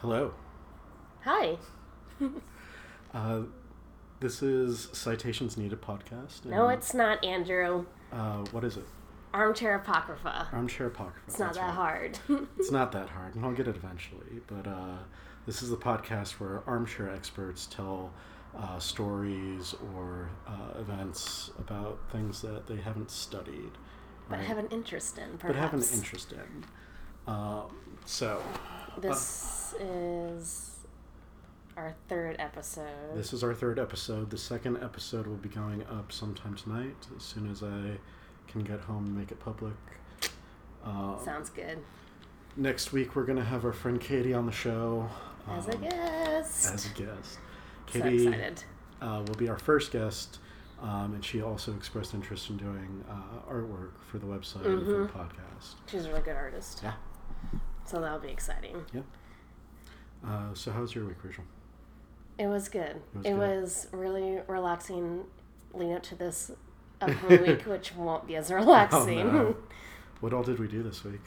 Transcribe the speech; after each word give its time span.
Hello. 0.00 0.32
Hi. 1.24 1.56
Uh, 3.14 3.40
this 4.20 4.42
is 4.42 4.90
Citations 4.92 5.56
Needed 5.56 5.80
podcast. 5.80 6.44
No, 6.44 6.68
it's 6.68 6.92
not, 6.92 7.24
Andrew. 7.24 7.86
Uh, 8.12 8.44
what 8.50 8.64
is 8.64 8.76
it? 8.76 8.84
Armchair 9.32 9.76
Apocrypha. 9.76 10.48
Armchair 10.52 10.88
Apocrypha. 10.88 11.22
It's 11.26 11.38
not 11.38 11.54
that 11.54 11.60
right. 11.62 11.72
hard. 11.72 12.18
It's 12.58 12.70
not 12.70 12.92
that 12.92 13.08
hard, 13.08 13.34
and 13.34 13.46
I'll 13.46 13.54
get 13.54 13.66
it 13.66 13.76
eventually. 13.76 14.42
But 14.46 14.66
uh, 14.66 14.98
this 15.46 15.62
is 15.62 15.70
the 15.70 15.78
podcast 15.78 16.32
where 16.32 16.62
armchair 16.66 17.08
experts 17.08 17.64
tell 17.64 18.12
uh, 18.54 18.78
stories 18.78 19.74
or 19.96 20.28
uh, 20.46 20.78
events 20.78 21.50
about 21.58 21.98
things 22.12 22.42
that 22.42 22.66
they 22.66 22.76
haven't 22.76 23.10
studied. 23.10 23.72
but 24.28 24.36
right? 24.36 24.44
have 24.46 24.58
an 24.58 24.68
interest 24.70 25.16
in, 25.16 25.38
perhaps. 25.38 25.56
but 25.56 25.56
have 25.56 25.72
an 25.72 25.98
interest 25.98 26.32
in. 26.32 26.64
Um, 27.26 27.74
so, 28.04 28.42
This 28.96 29.74
is 29.80 30.70
our 31.76 31.94
third 32.08 32.36
episode. 32.40 33.14
This 33.14 33.32
is 33.32 33.44
our 33.44 33.54
third 33.54 33.78
episode. 33.78 34.30
The 34.30 34.38
second 34.38 34.82
episode 34.82 35.26
will 35.26 35.36
be 35.36 35.48
going 35.48 35.84
up 35.84 36.10
sometime 36.10 36.54
tonight, 36.56 36.96
as 37.16 37.22
soon 37.22 37.48
as 37.50 37.62
I 37.62 37.98
can 38.48 38.62
get 38.64 38.80
home 38.80 39.06
and 39.06 39.16
make 39.16 39.30
it 39.30 39.38
public. 39.38 39.74
Um, 40.84 41.16
Sounds 41.24 41.50
good. 41.50 41.78
next 42.56 42.92
week, 42.92 43.14
we're 43.14 43.24
going 43.24 43.38
to 43.38 43.44
have 43.44 43.64
our 43.64 43.72
friend 43.72 44.00
Katie 44.00 44.34
on 44.34 44.46
the 44.46 44.52
show. 44.52 45.08
As 45.48 45.68
a 45.68 45.74
um, 45.76 45.80
guest. 45.82 46.74
As 46.74 46.86
a 46.86 46.88
guest. 46.90 47.38
so 47.92 47.98
excited. 48.00 48.64
uh, 49.00 49.22
will 49.26 49.34
be 49.36 49.48
our 49.48 49.58
first 49.58 49.92
guest, 49.92 50.38
um, 50.82 51.14
and 51.14 51.24
she 51.24 51.40
also 51.40 51.72
expressed 51.74 52.14
interest 52.14 52.50
in 52.50 52.56
doing 52.56 53.04
uh, 53.08 53.50
artwork 53.52 53.92
for 54.10 54.18
the 54.18 54.26
website 54.26 54.66
and 54.66 54.80
for 54.80 54.84
the 54.84 55.06
Mhm. 55.06 55.10
podcast. 55.10 55.74
She's 55.86 56.04
a 56.04 56.08
really 56.08 56.22
good 56.22 56.36
artist. 56.36 56.80
Yeah. 56.82 56.94
So 57.88 58.00
that'll 58.00 58.18
be 58.18 58.28
exciting. 58.28 58.84
Uh, 60.26 60.52
so, 60.52 60.70
how's 60.72 60.94
your 60.94 61.06
week, 61.06 61.16
Rachel? 61.24 61.44
It 62.38 62.48
was 62.48 62.68
good. 62.68 63.00
was 63.14 63.24
It 63.24 63.30
good. 63.30 63.38
was 63.38 63.86
really 63.92 64.40
relaxing 64.46 65.24
leading 65.72 65.94
up 65.94 66.02
to 66.04 66.14
this 66.14 66.50
upcoming 67.00 67.42
week, 67.42 67.62
which 67.66 67.94
won't 67.94 68.26
be 68.26 68.36
as 68.36 68.50
relaxing. 68.50 69.20
Oh, 69.20 69.32
no. 69.32 69.56
What 70.20 70.32
all 70.34 70.42
did 70.42 70.58
we 70.58 70.66
do 70.66 70.82
this 70.82 71.04
week? 71.04 71.20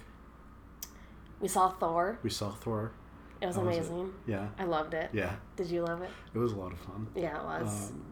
We 1.40 1.48
saw 1.48 1.70
Thor. 1.70 2.20
We 2.24 2.30
saw 2.30 2.52
Thor. 2.52 2.92
It 3.40 3.46
was 3.46 3.56
How 3.56 3.62
was 3.62 3.78
it? 3.78 3.80
amazing. 3.80 4.14
Yeah. 4.28 4.50
I 4.60 4.66
loved 4.66 4.94
it. 4.94 5.10
Yeah. 5.14 5.36
Did 5.56 5.68
you 5.72 5.84
love 5.84 6.02
it? 6.02 6.10
It 6.36 6.38
was 6.38 6.52
a 6.52 6.58
lot 6.58 6.74
of 6.74 6.80
fun. 6.80 7.08
Yeah, 7.16 7.38
it 7.40 7.44
was. 7.46 7.92
Um, 7.92 8.06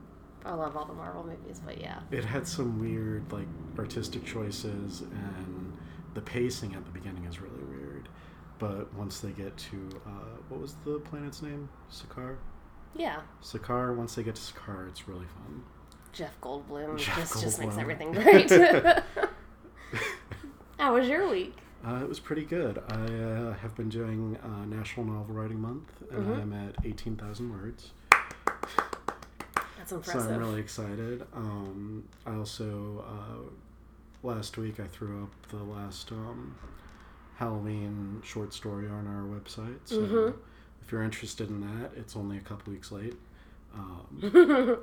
I 0.46 0.54
love 0.54 0.78
all 0.78 0.86
the 0.86 0.94
Marvel 0.94 1.26
movies, 1.26 1.60
but 1.64 1.82
yeah. 1.82 2.00
it 2.12 2.24
had 2.24 2.48
some 2.48 2.80
weird 2.80 3.30
like 3.32 3.48
artistic 3.78 4.24
choices 4.26 5.02
and 5.02 5.74
the 6.14 6.22
pacing 6.22 6.74
at 6.76 6.86
the 6.86 6.92
beginning 6.92 7.26
is 7.26 7.42
really 7.42 7.62
weird 7.62 7.69
but 8.60 8.94
once 8.94 9.20
they 9.20 9.32
get 9.32 9.56
to 9.58 9.90
uh, 10.06 10.10
what 10.50 10.60
was 10.62 10.76
the 10.86 11.00
planet's 11.00 11.42
name 11.42 11.70
Sakaar 11.92 12.36
Yeah. 12.96 13.22
Sakaar 13.42 13.96
once 13.96 14.16
they 14.16 14.24
get 14.24 14.36
to 14.36 14.42
Sakaar 14.42 14.88
it's 14.90 15.08
really 15.08 15.26
fun 15.26 15.64
Jeff 16.14 16.40
Goldblum 16.42 16.98
Jeff 16.98 17.16
just, 17.18 17.42
just 17.42 17.60
makes 17.60 17.78
everything 17.78 18.12
great. 18.12 18.50
How 20.78 20.94
was 20.96 21.08
your 21.08 21.30
week? 21.30 21.56
uh, 21.86 22.00
it 22.02 22.10
was 22.10 22.20
pretty 22.20 22.44
good 22.44 22.82
I 22.90 22.96
uh, 22.96 23.54
have 23.56 23.76
been 23.76 23.90
doing 23.90 24.38
uh, 24.44 24.66
National 24.66 25.06
Novel 25.06 25.36
Writing 25.36 25.60
Month 25.62 25.92
and 26.12 26.26
Mhm. 26.26 26.42
I'm 26.42 26.54
at 26.54 26.76
18,000 26.86 27.52
words 27.52 27.92
That's 29.78 29.92
impressive. 29.92 30.24
so. 30.24 30.30
I'm 30.30 30.40
really 30.40 30.60
excited 30.60 31.26
um, 31.34 32.04
I 32.26 32.36
also 32.36 33.06
uh, 33.08 34.28
last 34.28 34.58
week 34.58 34.80
I 34.80 34.88
threw 34.88 35.24
up 35.24 35.32
the 35.52 35.64
last 35.64 36.12
um, 36.12 36.56
Halloween 37.40 38.22
short 38.26 38.54
story 38.54 38.88
on 38.90 39.08
our 39.08 39.24
website. 39.24 39.80
So 39.86 39.96
Mhm. 40.02 40.34
if 40.82 40.92
you're 40.92 41.04
interested 41.04 41.48
in 41.50 41.62
that, 41.62 41.92
it's 41.96 42.18
only 42.18 42.38
a 42.38 42.42
couple 42.42 42.74
weeks 42.74 42.92
late. 42.92 43.18
Um, 43.74 44.18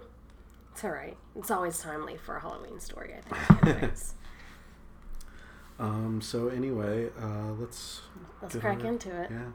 it's 0.73 0.83
all 0.83 0.91
right. 0.91 1.17
It's 1.37 1.51
always 1.51 1.79
timely 1.79 2.17
for 2.17 2.37
a 2.37 2.41
Halloween 2.41 2.81
story, 2.81 3.15
I 3.15 3.21
think. 3.61 3.93
um, 5.78 6.21
so 6.22 6.49
anyway, 6.49 7.11
uh, 7.21 7.53
let's 7.59 8.00
Let's 8.41 8.56
crack 8.56 8.78
over 8.78 8.88
into 8.88 9.11
it. 9.23 9.31
yeah. 9.31 9.50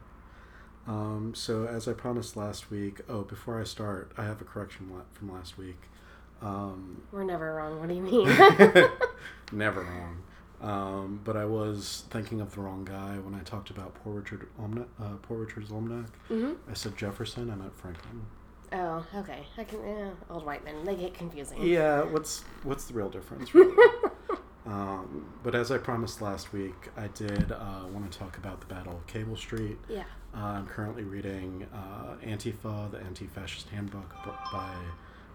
Um, 0.87 1.33
so 1.35 1.65
as 1.65 1.87
I 1.87 1.93
promised 1.93 2.37
last 2.37 2.69
week, 2.69 3.01
oh, 3.09 3.21
before 3.23 3.59
I 3.59 3.63
start, 3.63 4.11
I 4.17 4.25
have 4.25 4.41
a 4.41 4.43
correction 4.45 4.91
from 5.13 5.31
last 5.31 5.57
week. 5.57 5.79
Um, 6.41 7.01
We're 7.11 7.23
never 7.23 7.55
wrong. 7.55 7.79
What 7.79 7.89
do 7.89 7.95
you 7.95 8.01
mean? 8.11 8.27
never 9.51 9.81
wrong. 9.81 10.21
Um, 10.61 11.19
but 11.23 11.35
I 11.35 11.45
was 11.45 12.03
thinking 12.11 12.39
of 12.39 12.53
the 12.53 12.61
wrong 12.61 12.85
guy 12.85 13.17
when 13.17 13.33
I 13.33 13.39
talked 13.43 13.71
about 13.71 13.95
Poor 13.95 14.13
Richard 14.19 14.47
Almanac. 14.59 14.87
Uh, 14.99 15.13
Poor 15.23 15.39
Richard's 15.39 15.71
Almanac. 15.71 16.09
hmm 16.27 16.53
I 16.69 16.73
said 16.73 16.95
Jefferson. 16.95 17.49
I 17.49 17.55
meant 17.55 17.75
Franklin. 17.75 18.21
Oh, 18.73 19.05
okay. 19.15 19.43
I 19.57 19.63
can. 19.63 19.79
Yeah, 19.85 20.09
old 20.29 20.45
white 20.45 20.63
men. 20.63 20.85
They 20.85 20.95
get 20.95 21.13
confusing. 21.13 21.61
Yeah, 21.61 22.03
what's 22.03 22.43
what's 22.63 22.85
the 22.85 22.93
real 22.93 23.09
difference? 23.09 23.53
Really? 23.53 23.75
um, 24.65 25.25
but 25.43 25.55
as 25.55 25.71
I 25.71 25.77
promised 25.77 26.21
last 26.21 26.53
week, 26.53 26.89
I 26.95 27.07
did 27.07 27.51
uh, 27.51 27.85
want 27.91 28.09
to 28.11 28.17
talk 28.17 28.37
about 28.37 28.61
the 28.61 28.67
Battle 28.67 28.93
of 28.97 29.07
Cable 29.07 29.35
Street. 29.35 29.77
Yeah. 29.89 30.03
Uh, 30.33 30.39
I'm 30.39 30.67
currently 30.67 31.03
reading 31.03 31.67
uh, 31.73 32.15
Antifa, 32.25 32.89
the 32.91 32.99
Anti-Fascist 32.99 33.67
Handbook 33.69 34.13
by 34.53 34.73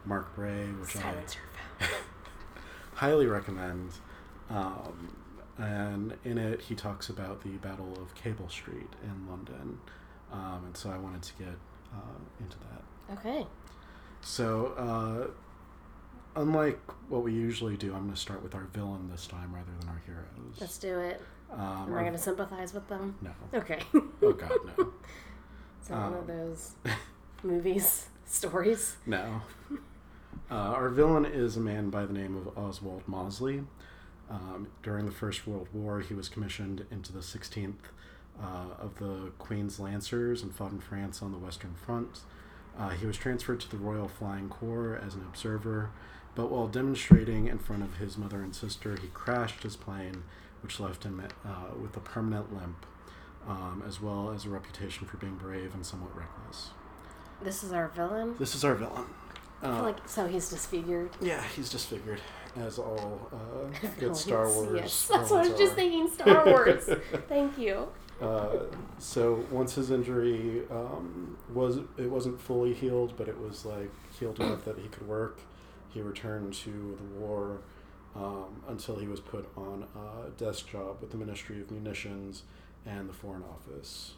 Mark 0.06 0.34
Bray, 0.34 0.64
which 0.80 0.92
Silence 0.92 1.36
I 1.80 1.84
highly 2.94 3.26
recommend. 3.26 3.90
Um, 4.50 5.16
and 5.58 6.14
in 6.24 6.38
it, 6.38 6.60
he 6.60 6.74
talks 6.74 7.08
about 7.08 7.42
the 7.42 7.50
Battle 7.50 7.92
of 8.00 8.14
Cable 8.14 8.48
Street 8.48 8.88
in 9.02 9.28
London, 9.28 9.78
um, 10.32 10.62
and 10.66 10.76
so 10.76 10.90
I 10.90 10.98
wanted 10.98 11.22
to 11.22 11.32
get 11.38 11.54
uh, 11.94 12.18
into 12.40 12.56
that. 12.58 13.18
Okay. 13.18 13.46
So, 14.20 14.74
uh, 14.76 16.40
unlike 16.40 16.78
what 17.08 17.22
we 17.22 17.32
usually 17.32 17.76
do, 17.76 17.92
I'm 17.94 18.02
going 18.02 18.12
to 18.14 18.20
start 18.20 18.42
with 18.42 18.54
our 18.54 18.64
villain 18.72 19.08
this 19.10 19.26
time 19.26 19.54
rather 19.54 19.70
than 19.80 19.88
our 19.88 20.02
heroes. 20.04 20.56
Let's 20.60 20.78
do 20.78 20.98
it. 20.98 21.22
Um, 21.52 21.86
Am 21.88 21.94
I 21.94 22.00
going 22.00 22.12
to 22.12 22.18
sympathize 22.18 22.74
with 22.74 22.86
them? 22.88 23.16
No. 23.22 23.30
Okay. 23.54 23.80
Oh, 24.22 24.32
God, 24.32 24.50
no. 24.76 24.92
Is 25.82 25.88
that 25.88 25.98
one 26.10 26.14
of 26.14 26.18
Um, 26.20 26.26
those 26.26 26.72
movies, 27.44 28.06
stories? 28.26 28.96
No. 29.06 29.40
Uh, 30.50 30.54
our 30.54 30.88
villain 30.90 31.24
is 31.24 31.56
a 31.56 31.60
man 31.60 31.88
by 31.90 32.04
the 32.04 32.12
name 32.12 32.36
of 32.36 32.58
Oswald 32.58 33.02
Mosley. 33.06 33.62
Um, 34.28 34.68
during 34.82 35.06
the 35.06 35.12
First 35.12 35.46
World 35.46 35.68
War, 35.72 36.00
he 36.00 36.14
was 36.14 36.28
commissioned 36.28 36.84
into 36.90 37.12
the 37.12 37.20
16th 37.20 37.74
uh, 38.42 38.74
of 38.78 38.98
the 38.98 39.30
Queen's 39.38 39.78
Lancers 39.78 40.42
and 40.42 40.54
fought 40.54 40.72
in 40.72 40.80
France 40.80 41.22
on 41.22 41.32
the 41.32 41.38
Western 41.38 41.74
Front. 41.74 42.20
Uh, 42.78 42.90
he 42.90 43.06
was 43.06 43.16
transferred 43.16 43.60
to 43.60 43.70
the 43.70 43.76
Royal 43.76 44.08
Flying 44.08 44.48
Corps 44.48 45.00
as 45.04 45.14
an 45.14 45.22
observer, 45.22 45.90
but 46.34 46.50
while 46.50 46.66
demonstrating 46.66 47.46
in 47.46 47.58
front 47.58 47.82
of 47.82 47.96
his 47.96 48.18
mother 48.18 48.42
and 48.42 48.54
sister, 48.54 48.96
he 49.00 49.08
crashed 49.08 49.62
his 49.62 49.76
plane, 49.76 50.24
which 50.62 50.78
left 50.78 51.04
him 51.04 51.22
uh, 51.44 51.48
with 51.80 51.96
a 51.96 52.00
permanent 52.00 52.52
limp, 52.52 52.84
um, 53.48 53.82
as 53.86 54.02
well 54.02 54.30
as 54.30 54.44
a 54.44 54.50
reputation 54.50 55.06
for 55.06 55.16
being 55.16 55.36
brave 55.36 55.72
and 55.72 55.86
somewhat 55.86 56.14
reckless. 56.14 56.70
This 57.42 57.62
is 57.62 57.72
our 57.72 57.88
villain. 57.88 58.34
This 58.38 58.54
is 58.54 58.64
our 58.64 58.74
villain. 58.74 59.06
I 59.62 59.66
Uh, 59.66 59.74
feel 59.76 59.82
like 59.84 60.08
so 60.08 60.26
he's 60.26 60.48
disfigured. 60.50 61.10
yeah, 61.20 61.42
he's 61.54 61.70
disfigured, 61.70 62.20
as 62.56 62.78
all 62.78 63.28
uh, 63.32 63.88
good 64.00 64.16
Star 64.16 64.48
Wars. 64.50 64.72
Yes, 64.76 65.08
that's 65.08 65.30
what 65.30 65.44
I 65.46 65.48
was 65.48 65.58
just 65.58 65.72
are. 65.72 65.76
thinking. 65.76 66.08
Star 66.10 66.44
Wars. 66.46 66.88
Thank 67.28 67.58
you. 67.58 67.88
Uh, 68.20 68.64
so 68.98 69.44
once 69.50 69.74
his 69.74 69.90
injury 69.90 70.62
um, 70.70 71.36
was, 71.52 71.78
it 71.98 72.10
wasn't 72.10 72.40
fully 72.40 72.72
healed, 72.72 73.12
but 73.16 73.28
it 73.28 73.38
was 73.38 73.64
like 73.66 73.90
healed 74.18 74.40
enough 74.40 74.64
that 74.64 74.78
he 74.78 74.88
could 74.88 75.06
work. 75.06 75.40
He 75.90 76.00
returned 76.00 76.54
to 76.54 76.98
the 76.98 77.18
war 77.20 77.58
um, 78.14 78.62
until 78.68 78.96
he 78.98 79.06
was 79.06 79.20
put 79.20 79.46
on 79.56 79.84
a 79.94 80.30
desk 80.30 80.70
job 80.70 80.98
with 81.00 81.10
the 81.10 81.18
Ministry 81.18 81.60
of 81.60 81.70
Munitions 81.70 82.42
and 82.86 83.08
the 83.08 83.12
Foreign 83.12 83.42
Office. 83.42 84.14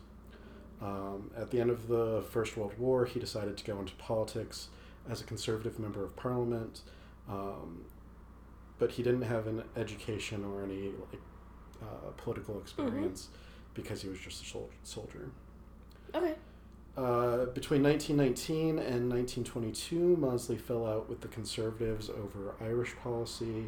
Um, 0.81 1.33
at 1.37 1.51
the 1.51 1.61
end 1.61 1.71
of 1.71 1.89
the 1.89 2.23
First 2.31 2.57
World 2.57 2.79
War, 2.79 3.05
he 3.05 3.19
decided 3.19 3.57
to 3.57 3.65
go 3.65 3.81
into 3.81 3.95
politics 3.95 4.69
as 5.09 5.21
a 5.21 5.25
conservative 5.25 5.79
member 5.79 6.05
of 6.05 6.15
parliament, 6.17 6.83
um, 7.29 7.85
but 8.79 8.93
he 8.93 9.03
didn't 9.03 9.23
have 9.23 9.47
an 9.47 9.63
education 9.77 10.45
or 10.45 10.63
any 10.63 10.93
like 11.11 11.21
uh, 11.83 12.11
political 12.17 12.59
experience 12.59 13.29
because 13.75 14.03
he 14.03 14.09
was 14.09 14.19
just 14.19 14.43
a 14.43 14.47
sol- 14.47 14.71
soldier. 14.83 15.31
Okay. 16.15 16.35
Uh, 16.97 17.47
between 17.47 17.83
1919 17.83 18.79
and 18.81 19.09
1922, 19.09 20.17
Mosley 20.17 20.57
fell 20.57 20.85
out 20.85 21.09
with 21.09 21.21
the 21.21 21.29
Conservatives 21.29 22.11
over 22.11 22.57
Irish 22.61 22.97
policy. 22.97 23.67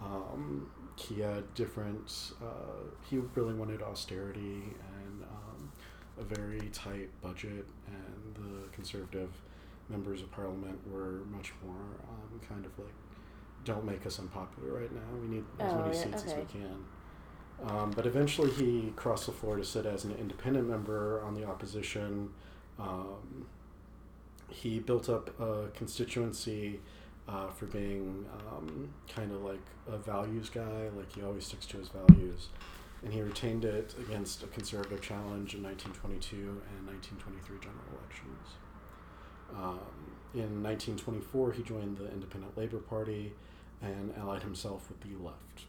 Um, 0.00 0.70
he 0.94 1.20
had 1.20 1.52
different, 1.54 2.32
uh, 2.40 2.86
he 3.10 3.18
really 3.34 3.54
wanted 3.54 3.82
austerity 3.82 4.62
and 4.94 5.24
um, 5.24 5.72
a 6.20 6.22
very 6.22 6.68
tight 6.72 7.08
budget, 7.20 7.66
and 7.88 8.34
the 8.36 8.68
Conservative 8.68 9.30
members 9.88 10.22
of 10.22 10.30
Parliament 10.30 10.78
were 10.90 11.20
much 11.30 11.52
more 11.64 11.74
um, 12.08 12.40
kind 12.46 12.64
of 12.64 12.72
like, 12.78 12.92
don't 13.64 13.84
make 13.84 14.06
us 14.06 14.18
unpopular 14.18 14.72
right 14.80 14.92
now. 14.92 15.00
We 15.20 15.28
need 15.28 15.44
as 15.58 15.72
Oh, 15.72 15.78
many 15.78 15.96
yeah, 15.96 16.02
seats 16.04 16.24
as 16.24 16.34
we 16.34 16.44
can. 16.44 16.84
Um, 17.64 17.90
but 17.90 18.06
eventually 18.06 18.50
he 18.52 18.92
crossed 18.94 19.26
the 19.26 19.32
floor 19.32 19.56
to 19.56 19.64
sit 19.64 19.84
as 19.84 20.04
an 20.04 20.14
independent 20.14 20.68
member 20.68 21.22
on 21.24 21.34
the 21.34 21.44
opposition. 21.44 22.30
Um, 22.78 23.46
he 24.48 24.78
built 24.78 25.08
up 25.08 25.38
a 25.40 25.68
constituency 25.74 26.80
uh, 27.28 27.48
for 27.50 27.66
being 27.66 28.24
um, 28.50 28.88
kind 29.12 29.32
of 29.32 29.42
like 29.42 29.60
a 29.86 29.98
values 29.98 30.48
guy, 30.48 30.88
like 30.96 31.12
he 31.12 31.22
always 31.22 31.44
sticks 31.46 31.66
to 31.66 31.76
his 31.78 31.88
values. 31.88 32.48
And 33.04 33.12
he 33.12 33.20
retained 33.22 33.64
it 33.64 33.94
against 33.98 34.42
a 34.42 34.46
conservative 34.46 35.00
challenge 35.00 35.54
in 35.54 35.62
1922 35.62 36.36
and 36.36 36.86
1923 36.86 37.58
general 37.60 37.84
elections. 38.00 38.56
Um, 39.56 39.78
in 40.34 40.62
1924, 40.62 41.52
he 41.52 41.62
joined 41.62 41.96
the 41.98 42.10
Independent 42.12 42.56
Labor 42.56 42.78
Party 42.78 43.32
and 43.82 44.12
allied 44.18 44.42
himself 44.42 44.88
with 44.88 45.00
the 45.00 45.16
left. 45.24 45.64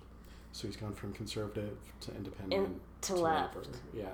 So 0.51 0.67
he's 0.67 0.75
gone 0.75 0.93
from 0.93 1.13
conservative 1.13 1.77
to 2.01 2.15
independent 2.15 2.65
In, 2.67 2.79
to, 3.01 3.15
left. 3.15 3.55
labor. 3.55 3.67
Yeah. 3.93 4.07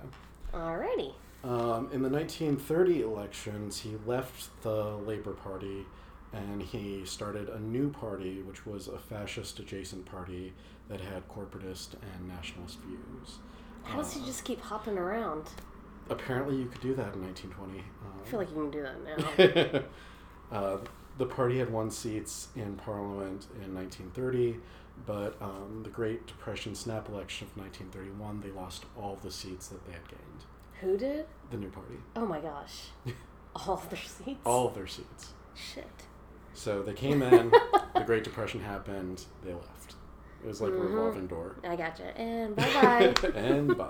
Alrighty. 0.53 1.13
Um, 1.43 1.89
in 1.93 2.01
the 2.01 2.09
1930 2.09 3.01
elections, 3.01 3.79
he 3.79 3.95
left 4.05 4.49
the 4.63 4.97
Labor 4.97 5.33
Party 5.33 5.85
and 6.33 6.61
he 6.61 7.05
started 7.05 7.47
a 7.49 7.59
new 7.59 7.89
party, 7.89 8.41
which 8.41 8.65
was 8.65 8.87
a 8.89 8.97
fascist 8.97 9.59
adjacent 9.59 10.05
party 10.05 10.53
that 10.89 10.99
had 10.99 11.27
corporatist 11.29 11.93
and 11.93 12.27
nationalist 12.27 12.79
views. 12.79 13.37
How 13.83 13.97
does 13.97 14.11
he 14.13 14.21
Uh, 14.21 14.25
just 14.25 14.43
keep 14.43 14.59
hopping 14.59 14.97
around? 14.97 15.45
Apparently, 16.09 16.55
you 16.57 16.65
could 16.67 16.81
do 16.81 16.93
that 16.95 17.13
in 17.13 17.21
1920. 17.23 17.79
I 17.79 18.27
feel 18.29 18.39
like 18.39 18.49
you 18.49 18.55
can 18.55 18.71
do 18.71 18.81
that 18.83 19.71
now. 19.71 19.75
Um, 19.77 19.83
uh, 20.51 20.77
the 21.17 21.25
party 21.25 21.59
had 21.59 21.71
won 21.71 21.89
seats 21.89 22.49
in 22.55 22.75
Parliament 22.75 23.47
in 23.63 23.73
1930, 23.73 24.57
but 25.05 25.35
um, 25.41 25.81
the 25.83 25.89
Great 25.89 26.27
Depression 26.27 26.75
snap 26.75 27.09
election 27.09 27.47
of 27.47 27.57
1931, 27.57 28.41
they 28.41 28.51
lost 28.51 28.85
all 28.97 29.17
the 29.23 29.31
seats 29.31 29.67
that 29.67 29.85
they 29.85 29.93
had 29.93 30.07
gained. 30.07 30.43
Who 30.81 30.97
did? 30.97 31.25
The 31.51 31.57
new 31.57 31.69
party. 31.69 31.95
Oh 32.15 32.25
my 32.25 32.39
gosh. 32.39 32.87
All 33.55 33.75
of 33.75 33.89
their 33.89 33.97
seats? 33.99 34.41
All 34.45 34.67
of 34.67 34.75
their 34.75 34.87
seats. 34.87 35.31
Shit. 35.55 35.87
So 36.53 36.83
they 36.83 36.91
came 36.93 37.21
in, 37.23 37.49
the 37.49 38.03
Great 38.05 38.25
Depression 38.25 38.59
happened, 38.59 39.23
they 39.45 39.53
left. 39.53 39.95
It 40.43 40.47
was 40.47 40.59
like 40.59 40.73
a 40.73 40.75
Mhm. 40.75 40.89
revolving 40.89 41.27
door. 41.27 41.55
I 41.63 41.77
gotcha. 41.77 42.03
And 42.19 42.55
bye 42.57 42.73
bye. 42.73 43.29
and 43.33 43.77
bye. 43.77 43.87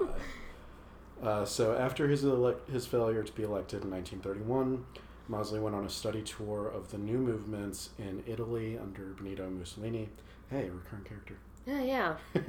Uh, 1.24 1.46
so 1.46 1.76
after 1.76 2.08
his 2.08 2.24
elec 2.24 2.58
his 2.72 2.86
failure 2.86 3.24
to 3.24 3.32
be 3.34 3.44
elected 3.44 3.84
in 3.84 3.92
1931, 3.92 4.86
Mosley 5.28 5.60
went 5.60 5.76
on 5.76 5.86
a 5.86 5.90
study 5.90 6.22
tour 6.22 6.68
of 6.68 6.92
the 6.92 6.98
new 6.98 7.18
movements 7.18 7.90
in 7.98 8.24
Italy 8.28 8.78
under 8.78 9.14
Benito 9.18 9.50
Mussolini. 9.50 10.10
Hey, 10.52 10.68
a 10.68 10.72
recurrent 10.72 11.06
character. 11.06 11.38
yeah, 11.66 11.82
yeah. 11.82 12.16
I 12.36 12.40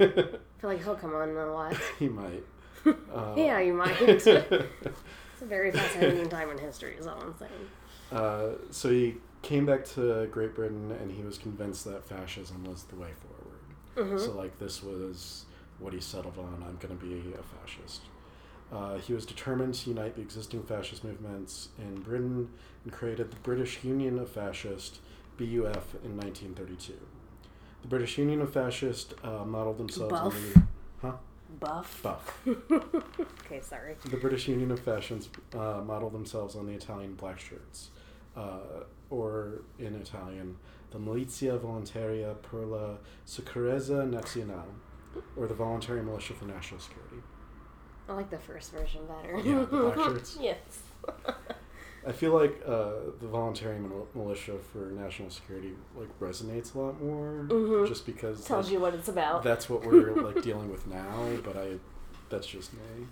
feel 0.59 0.69
like 0.69 0.83
he'll 0.83 0.95
come 0.95 1.15
on 1.15 1.29
a 1.29 1.51
lot. 1.51 1.75
he 1.99 2.07
might. 2.07 2.43
Uh, 2.85 3.33
yeah, 3.37 3.59
you 3.59 3.73
might. 3.73 3.99
it's 4.01 4.27
a 4.27 4.65
very 5.41 5.71
fascinating 5.71 6.29
time 6.29 6.49
in 6.51 6.57
history, 6.59 6.95
is 6.95 7.07
all 7.07 7.19
I'm 7.21 7.35
saying. 7.37 7.51
uh, 8.11 8.49
so 8.69 8.89
he 8.91 9.15
came 9.41 9.65
back 9.65 9.85
to 9.85 10.27
Great 10.27 10.53
Britain 10.55 10.91
and 11.01 11.11
he 11.11 11.23
was 11.23 11.37
convinced 11.37 11.85
that 11.85 12.07
fascism 12.07 12.63
was 12.65 12.83
the 12.83 12.95
way 12.95 13.09
forward. 13.95 14.11
hmm 14.11 14.17
So 14.23 14.33
like 14.33 14.59
this 14.59 14.83
was 14.83 15.45
what 15.79 15.93
he 15.93 15.99
settled 15.99 16.37
on. 16.37 16.63
I'm 16.67 16.77
going 16.77 16.97
to 16.97 17.03
be 17.05 17.33
a 17.33 17.41
fascist. 17.43 18.01
Uh, 18.71 18.97
he 18.97 19.13
was 19.13 19.25
determined 19.25 19.73
to 19.73 19.89
unite 19.89 20.15
the 20.15 20.21
existing 20.21 20.61
fascist 20.63 21.03
movements 21.03 21.69
in 21.77 22.01
Britain 22.01 22.49
and 22.83 22.91
created 22.91 23.31
the 23.31 23.37
British 23.37 23.83
Union 23.83 24.19
of 24.19 24.29
Fascists, 24.29 24.99
(BUF) 25.37 25.95
in 26.03 26.17
1932. 26.17 26.93
The 27.81 27.87
British 27.87 28.17
Union 28.17 28.41
of 28.41 28.51
Fascists 28.51 29.13
uh, 29.23 29.45
modeled 29.45 29.77
themselves 29.77 30.13
on 30.13 30.29
the 30.31 30.61
huh 31.01 31.13
Buff. 31.59 32.03
buff. 32.03 32.41
okay, 33.45 33.61
sorry. 33.61 33.95
The 34.03 34.17
British 34.17 34.47
Union 34.49 34.71
of 34.71 34.79
Fashions 34.79 35.29
uh, 35.53 35.81
modeled 35.85 36.13
themselves 36.13 36.55
on 36.55 36.65
the 36.67 36.73
Italian 36.73 37.13
black 37.15 37.39
shirts, 37.39 37.89
uh, 38.35 38.83
or 39.09 39.61
in 39.79 39.95
Italian, 39.95 40.57
the 40.91 40.99
Milizia 40.99 41.57
Volontaria 41.57 42.39
per 42.41 42.65
la 42.65 42.97
Sicurezza 43.25 44.05
Nazionale, 44.09 44.73
or 45.37 45.47
the 45.47 45.53
Voluntary 45.53 46.03
Militia 46.03 46.33
for 46.33 46.45
National 46.45 46.81
Security. 46.81 47.06
I 48.09 48.13
like 48.13 48.29
the 48.29 48.37
first 48.39 48.71
version 48.71 49.01
better. 49.05 49.37
Yeah, 49.39 49.59
the 49.59 49.65
black 49.65 49.95
shirts. 49.95 50.37
yes. 50.39 50.57
I 52.05 52.11
feel 52.13 52.31
like 52.33 52.61
uh, 52.65 52.91
the 53.19 53.27
Voluntary 53.27 53.79
Mil- 53.79 54.07
Militia 54.15 54.53
for 54.71 54.91
National 54.91 55.29
Security 55.29 55.73
like 55.95 56.07
resonates 56.21 56.73
a 56.73 56.79
lot 56.79 57.01
more, 57.01 57.45
Mhm. 57.49 57.85
just 57.87 58.05
because 58.05 58.45
Tells 58.45 58.67
like, 58.67 58.73
you 58.73 58.79
what 58.79 58.93
it's 58.93 59.09
about. 59.09 59.43
that's 59.43 59.69
what 59.69 59.85
we're 59.85 60.13
like 60.21 60.41
dealing 60.41 60.69
with 60.71 60.87
now. 60.87 61.27
But 61.43 61.57
I, 61.57 61.79
that's 62.29 62.47
just 62.47 62.71
me. 62.73 63.07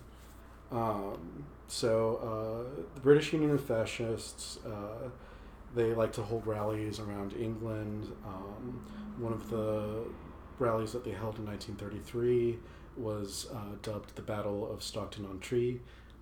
Um, 0.72 1.44
so 1.68 2.16
uh, 2.78 2.82
the 2.94 3.00
British 3.00 3.32
Union 3.34 3.50
of 3.50 3.62
Fascists, 3.62 4.58
uh, 4.64 5.08
they 5.74 5.92
like 5.94 6.12
to 6.14 6.22
hold 6.22 6.46
rallies 6.46 6.98
around 6.98 7.34
England. 7.34 8.10
Um, 8.26 8.82
one 9.18 9.32
of 9.34 9.50
the 9.50 10.04
rallies 10.58 10.92
that 10.92 11.04
they 11.04 11.10
held 11.10 11.38
in 11.38 11.44
1933 11.44 12.58
was 12.96 13.46
uh, 13.52 13.76
dubbed 13.82 14.16
the 14.16 14.22
Battle 14.22 14.70
of 14.70 14.82
Stockton 14.82 15.24
on 15.26 15.40
Tree. 15.40 15.80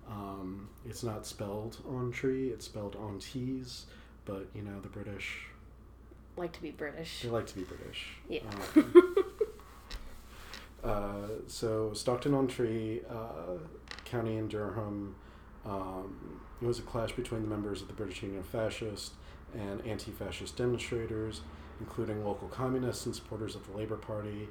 Um, 0.09 0.69
it's 0.85 1.03
not 1.03 1.25
spelled 1.25 1.77
on 1.89 2.11
tree; 2.11 2.49
it's 2.49 2.65
spelled 2.65 2.95
on 2.95 3.19
tees. 3.19 3.85
But 4.25 4.47
you 4.53 4.61
know 4.61 4.79
the 4.81 4.89
British, 4.89 5.45
like 6.37 6.51
to 6.53 6.61
be 6.61 6.71
British. 6.71 7.21
they 7.21 7.29
like 7.29 7.47
to 7.47 7.55
be 7.55 7.63
British. 7.63 8.07
Yeah. 8.29 8.41
Um, 8.75 9.15
uh, 10.83 11.27
so 11.47 11.93
Stockton 11.93 12.33
on 12.33 12.47
Tree, 12.47 13.01
uh, 13.09 13.57
county 14.03 14.37
in 14.37 14.47
Durham, 14.47 15.15
um, 15.65 16.41
it 16.61 16.65
was 16.65 16.79
a 16.79 16.83
clash 16.83 17.11
between 17.13 17.41
the 17.41 17.47
members 17.47 17.81
of 17.81 17.87
the 17.87 17.93
British 17.93 18.21
Union 18.21 18.39
of 18.39 18.45
Fascists 18.45 19.11
and 19.53 19.85
anti-fascist 19.85 20.55
demonstrators, 20.55 21.41
including 21.79 22.23
local 22.23 22.47
communists 22.47 23.05
and 23.05 23.15
supporters 23.15 23.55
of 23.55 23.65
the 23.69 23.77
Labour 23.77 23.97
Party. 23.97 24.49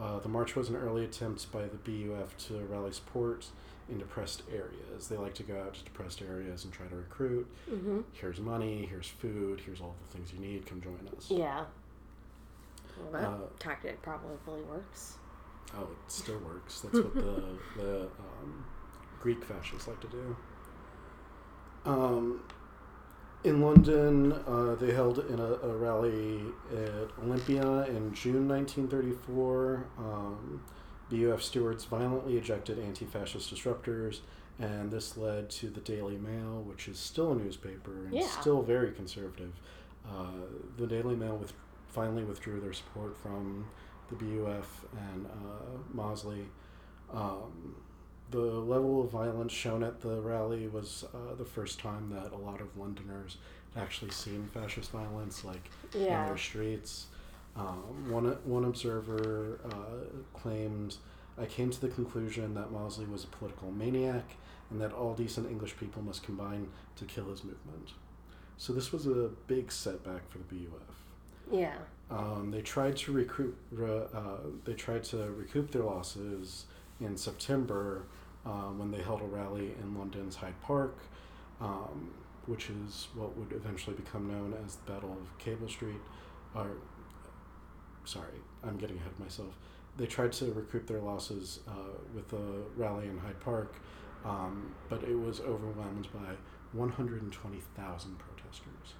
Uh, 0.00 0.18
the 0.20 0.28
march 0.28 0.54
was 0.54 0.68
an 0.68 0.76
early 0.76 1.04
attempt 1.04 1.50
by 1.50 1.62
the 1.62 1.76
BUF 1.76 2.36
to 2.46 2.54
rally 2.70 2.92
support 2.92 3.46
in 3.90 3.98
depressed 3.98 4.42
areas. 4.52 5.08
They 5.08 5.16
like 5.16 5.34
to 5.34 5.42
go 5.42 5.58
out 5.60 5.74
to 5.74 5.84
depressed 5.84 6.22
areas 6.22 6.64
and 6.64 6.72
try 6.72 6.86
to 6.86 6.94
recruit. 6.94 7.46
hmm 7.68 8.00
Here's 8.12 8.38
money, 8.38 8.86
here's 8.86 9.08
food, 9.08 9.60
here's 9.64 9.80
all 9.80 9.96
the 10.06 10.16
things 10.16 10.32
you 10.32 10.38
need, 10.38 10.66
come 10.66 10.80
join 10.80 10.98
us. 11.16 11.30
Yeah. 11.30 11.64
Well, 13.00 13.12
that 13.12 13.28
Uh, 13.28 13.36
tactic 13.58 14.00
probably 14.02 14.62
works. 14.62 15.16
Oh, 15.76 15.82
it 15.82 15.88
still 16.12 16.38
works. 16.38 16.80
That's 16.80 16.94
what 16.94 17.14
the 17.14 17.42
the 17.76 18.00
um, 18.40 18.64
Greek 19.20 19.44
fascists 19.44 19.88
like 19.88 20.00
to 20.00 20.08
do. 20.08 20.36
Um, 21.84 22.42
in 23.44 23.60
London, 23.60 24.32
uh, 24.32 24.74
they 24.74 24.92
held 24.92 25.18
in 25.30 25.38
a, 25.38 25.52
a 25.54 25.76
rally 25.76 26.40
at 26.72 27.08
Olympia 27.24 27.84
in 27.86 28.12
June 28.14 28.48
1934. 28.48 29.86
Um, 29.98 30.62
BUF 31.10 31.42
stewards 31.42 31.84
violently 31.84 32.36
ejected 32.36 32.78
anti-fascist 32.78 33.54
disruptors, 33.54 34.20
and 34.58 34.90
this 34.90 35.16
led 35.16 35.48
to 35.50 35.70
the 35.70 35.80
Daily 35.80 36.16
Mail, 36.18 36.62
which 36.66 36.88
is 36.88 36.98
still 36.98 37.32
a 37.32 37.34
newspaper 37.34 38.06
and 38.06 38.14
Yeah. 38.14 38.26
still 38.26 38.60
very 38.62 38.92
conservative. 38.92 39.52
Uh, 40.06 40.26
the 40.76 40.86
Daily 40.86 41.16
Mail 41.16 41.36
with, 41.36 41.52
finally 41.88 42.24
withdrew 42.24 42.60
their 42.60 42.72
support 42.74 43.16
from 43.16 43.66
the 44.10 44.16
BUF 44.16 44.84
and 45.12 45.26
uh, 45.26 45.78
Mosley. 45.92 46.46
Um, 47.12 47.76
the 48.30 48.38
level 48.38 49.02
of 49.02 49.10
violence 49.10 49.52
shown 49.52 49.82
at 49.82 50.00
the 50.00 50.20
rally 50.20 50.68
was 50.68 51.04
uh, 51.14 51.34
the 51.36 51.44
first 51.44 51.78
time 51.80 52.10
that 52.10 52.32
a 52.32 52.36
lot 52.36 52.60
of 52.60 52.76
Londoners 52.76 53.36
had 53.74 53.82
actually 53.82 54.10
seen 54.10 54.48
fascist 54.52 54.90
violence, 54.90 55.44
like 55.44 55.70
in 55.94 56.02
Yeah. 56.02 56.26
their 56.26 56.36
streets. 56.38 57.06
Um, 57.56 58.10
one 58.10 58.26
one 58.44 58.64
observer 58.64 59.58
uh, 59.64 60.38
claimed, 60.38 60.96
"I 61.38 61.46
came 61.46 61.70
to 61.70 61.80
the 61.80 61.88
conclusion 61.88 62.54
that 62.54 62.70
Mosley 62.70 63.06
was 63.06 63.24
a 63.24 63.28
political 63.28 63.70
maniac, 63.72 64.24
and 64.70 64.80
that 64.80 64.92
all 64.92 65.14
decent 65.14 65.50
English 65.50 65.76
people 65.78 66.02
must 66.02 66.22
combine 66.22 66.68
to 66.96 67.04
kill 67.04 67.24
his 67.30 67.42
movement." 67.44 67.92
So 68.58 68.72
this 68.72 68.92
was 68.92 69.06
a 69.06 69.30
big 69.46 69.72
setback 69.72 70.28
for 70.28 70.38
the 70.38 70.44
BUF. 70.44 71.02
Yeah. 71.50 71.76
Um, 72.10 72.50
they 72.50 72.60
tried 72.62 72.96
to 72.98 73.12
recoup. 73.12 73.56
Uh, 73.80 74.36
they 74.64 74.74
tried 74.74 75.04
to 75.04 75.30
recoup 75.32 75.70
their 75.70 75.82
losses 75.84 76.66
in 77.00 77.16
September 77.16 78.04
um, 78.46 78.78
when 78.78 78.90
they 78.90 79.02
held 79.02 79.20
a 79.20 79.24
rally 79.24 79.74
in 79.80 79.98
London's 79.98 80.36
Hyde 80.36 80.60
Park, 80.62 80.96
um, 81.60 82.10
which 82.46 82.70
is 82.70 83.08
what 83.14 83.36
would 83.36 83.52
eventually 83.52 83.96
become 83.96 84.28
known 84.28 84.54
as 84.64 84.76
the 84.76 84.92
Battle 84.92 85.12
of 85.12 85.38
Cable 85.38 85.68
Street. 85.68 86.00
Or, 86.54 86.70
sorry, 88.04 88.40
I'm 88.64 88.76
getting 88.76 88.96
ahead 88.96 89.12
of 89.12 89.20
myself. 89.20 89.54
They 89.96 90.06
tried 90.06 90.32
to 90.34 90.46
recoup 90.52 90.86
their 90.86 91.00
losses 91.00 91.60
uh, 91.68 91.72
with 92.14 92.32
a 92.32 92.62
rally 92.76 93.06
in 93.06 93.18
Hyde 93.18 93.40
Park, 93.40 93.74
um, 94.24 94.74
but 94.88 95.02
it 95.02 95.18
was 95.18 95.40
overwhelmed 95.40 96.08
by 96.12 96.34
120,000 96.72 98.18
protesters 98.18 98.94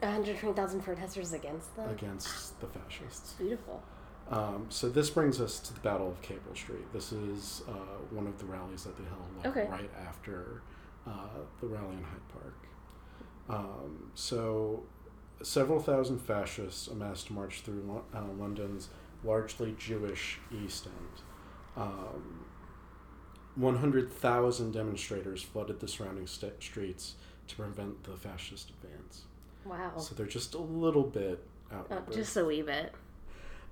120,000 0.00 0.80
protesters 0.80 1.32
against 1.32 1.74
them? 1.76 1.88
against 1.90 2.58
the 2.60 2.66
fascists. 2.66 3.34
Beautiful. 3.34 3.82
Um, 4.30 4.66
so 4.68 4.88
this 4.88 5.10
brings 5.10 5.40
us 5.40 5.58
to 5.60 5.74
the 5.74 5.80
Battle 5.80 6.08
of 6.08 6.22
Cable 6.22 6.54
Street. 6.54 6.92
This 6.92 7.10
is 7.12 7.62
uh, 7.68 7.72
one 8.10 8.26
of 8.28 8.38
the 8.38 8.44
rallies 8.44 8.84
that 8.84 8.96
they 8.96 9.04
held 9.04 9.22
like, 9.36 9.46
Okay. 9.46 9.68
right 9.70 9.90
after 10.06 10.62
uh, 11.06 11.10
the 11.60 11.66
rally 11.66 11.96
in 11.96 12.02
Hyde 12.04 12.28
Park. 12.32 12.54
Um, 13.48 14.10
so 14.14 14.84
several 15.42 15.80
thousand 15.80 16.20
fascists 16.20 16.86
amassed 16.86 17.26
to 17.28 17.32
march 17.32 17.62
through 17.62 17.82
Lo- 17.86 18.04
uh, 18.14 18.22
London's 18.38 18.88
largely 19.24 19.74
Jewish 19.78 20.38
East 20.64 20.86
End. 20.86 21.22
Um, 21.76 22.44
100,000 23.56 24.70
demonstrators 24.72 25.42
flooded 25.42 25.80
the 25.80 25.88
surrounding 25.88 26.26
st- 26.26 26.62
streets 26.62 27.16
to 27.48 27.56
prevent 27.56 28.04
the 28.04 28.12
fascist 28.16 28.70
advance. 28.70 29.22
Wow. 29.64 29.98
So 29.98 30.14
they're 30.14 30.26
just 30.26 30.54
a 30.54 30.58
little 30.60 31.02
bit 31.02 31.44
Uh, 31.70 31.76
outnumbered. 31.76 32.14
just 32.14 32.36
a 32.36 32.44
wee 32.44 32.62
bit. 32.62 32.94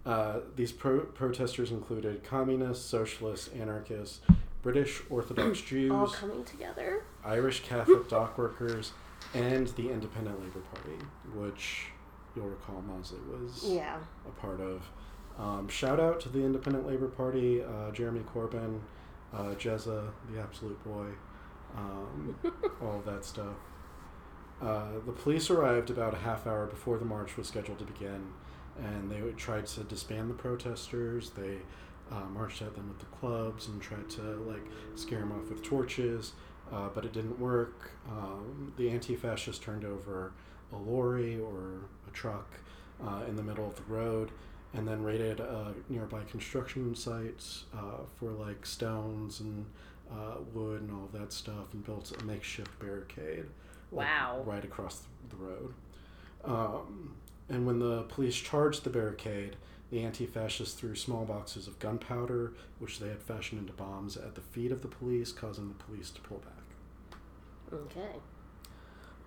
Uh, 0.09 0.41
these 0.57 0.73
pro- 0.73 1.01
protesters 1.01 1.71
included 1.71 2.25
communists, 2.25 2.83
socialists, 2.87 3.49
anarchists, 3.49 4.21
British 4.63 5.03
Orthodox 5.11 5.61
Jews, 5.69 5.91
All 5.93 6.07
coming 6.09 6.43
together. 6.45 7.03
Irish 7.23 7.63
Catholic 7.63 8.09
dock 8.15 8.39
workers, 8.39 8.93
and 9.35 9.69
the 9.69 9.91
Independent 9.91 10.41
Labour 10.43 10.61
Party, 10.73 10.97
which 11.35 11.89
you'll 12.35 12.47
recall 12.49 12.81
Mosley 12.81 13.19
was 13.31 13.65
Yeah. 13.69 13.99
a 14.27 14.31
part 14.41 14.61
of. 14.63 14.83
Um, 15.39 15.69
shout 15.69 16.01
out 16.01 16.21
to 16.21 16.31
the 16.31 16.43
Independent 16.43 16.87
Labour 16.87 17.09
Party, 17.09 17.63
uh, 17.63 17.91
Jeremy 17.93 18.21
Corbyn, 18.35 18.81
uh, 19.35 19.55
Jezza, 19.59 20.09
the 20.33 20.41
absolute 20.41 20.83
boy, 20.85 21.07
um, 21.77 22.35
all 22.83 22.97
of 23.01 23.05
that 23.05 23.27
stuff. 23.27 23.57
Uh, 24.63 24.87
the 25.05 25.13
police 25.13 25.51
arrived 25.51 25.91
about 25.91 26.15
a 26.15 26.19
half 26.19 26.47
hour 26.47 26.65
before 26.67 26.97
the 26.97 27.05
march 27.05 27.37
was 27.37 27.47
scheduled 27.47 27.79
to 27.79 27.85
begin, 27.85 28.33
and 28.79 29.11
they 29.11 29.21
tried 29.33 29.67
to 29.67 29.81
disband 29.85 30.31
the 30.31 30.35
protesters. 30.35 31.31
They 31.31 31.59
uh, 32.11 32.25
marched 32.33 32.63
at 32.63 32.75
them 32.75 32.89
with 32.89 32.99
the 33.01 33.07
clubs 33.07 33.69
and 33.69 33.81
tried 33.83 34.09
to 34.11 34.23
like 34.47 34.63
scare 34.95 35.21
them 35.21 35.33
off 35.33 35.49
with 35.51 35.63
torches, 35.63 36.33
uh, 36.73 36.89
but 36.95 37.05
it 37.05 37.13
didn't 37.13 37.39
work. 37.39 37.91
Um, 38.11 38.73
the 38.77 38.91
anti-fascists 38.91 39.63
turned 39.63 39.85
over 39.85 40.33
a 40.73 40.77
lorry 40.77 41.39
or 41.39 41.81
a 42.07 42.11
truck 42.13 42.55
uh, 43.05 43.23
in 43.29 43.37
the 43.37 43.43
middle 43.43 43.67
of 43.67 43.77
the 43.77 43.83
road, 43.93 44.31
and 44.75 44.87
then 44.87 45.03
raided 45.03 45.41
uh, 45.41 45.73
nearby 45.89 46.23
construction 46.31 46.95
sites 46.95 47.65
uh, 47.75 48.05
for 48.19 48.31
like 48.33 48.65
stones 48.67 49.41
and 49.41 49.65
uh, 50.11 50.37
wood 50.55 50.81
and 50.83 50.91
all 50.91 51.05
of 51.05 51.13
that 51.13 51.33
stuff, 51.33 51.73
and 51.73 51.85
built 51.85 52.13
a 52.21 52.25
makeshift 52.25 52.79
barricade. 52.79 53.47
like, 53.93 54.07
Wow. 54.07 54.43
right 54.45 54.65
across 54.65 55.03
the 55.31 55.37
road. 55.37 55.75
Um, 56.45 57.15
and 57.49 57.67
when 57.67 57.79
the 57.79 58.03
police 58.03 58.37
charged 58.37 58.85
the 58.85 58.91
barricade, 58.91 59.57
the 59.91 60.03
anti 60.03 60.27
fascists 60.27 60.75
threw 60.75 60.95
small 60.95 61.25
boxes 61.25 61.67
of 61.67 61.79
gunpowder, 61.79 62.53
which 62.79 62.99
they 62.99 63.09
had 63.09 63.23
fashioned 63.23 63.61
into 63.61 63.73
bombs, 63.73 64.17
at 64.17 64.35
the 64.35 64.41
feet 64.41 64.71
of 64.71 64.83
the 64.83 64.89
police, 64.89 65.33
causing 65.33 65.69
the 65.69 65.85
police 65.85 66.11
to 66.11 66.21
pull 66.21 66.39
back. 66.39 66.53
Okay. 67.73 68.19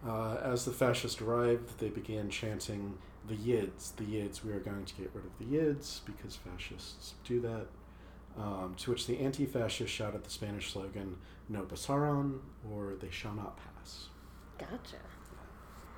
Uh, 0.06 0.36
as 0.44 0.66
the 0.66 0.72
fascists 0.72 1.22
arrived, 1.22 1.80
they 1.80 1.90
began 1.90 2.30
chanting, 2.30 2.98
The 3.28 3.36
Yids, 3.36 3.96
the 3.96 4.04
Yids, 4.04 4.44
we 4.44 4.52
are 4.52 4.60
going 4.60 4.86
to 4.86 4.96
get 4.96 5.12
rid 5.14 5.26
of 5.26 5.38
the 5.40 5.46
Yids, 5.46 6.02
because 6.06 6.36
fascists 6.36 7.14
do 7.24 7.40
that. 7.42 7.68
Um, 8.38 8.76
to 8.78 8.92
which 8.92 9.08
the 9.08 9.20
anti 9.20 9.46
fascists 9.46 9.94
shouted 9.94 10.24
the 10.24 10.30
Spanish 10.30 10.72
slogan, 10.72 11.18
No 11.50 11.64
pasaron, 11.64 12.40
or 12.72 12.94
they 13.00 13.10
shall 13.10 13.34
not 13.34 13.58
pass. 13.58 14.08
Gotcha. 14.58 14.98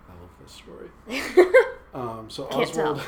I 0.10 0.14
love 0.20 0.32
this 0.42 0.52
story. 0.52 0.90
Um, 1.94 2.30
so 2.30 2.46
Can't 2.46 2.70
Oswald, 2.70 3.02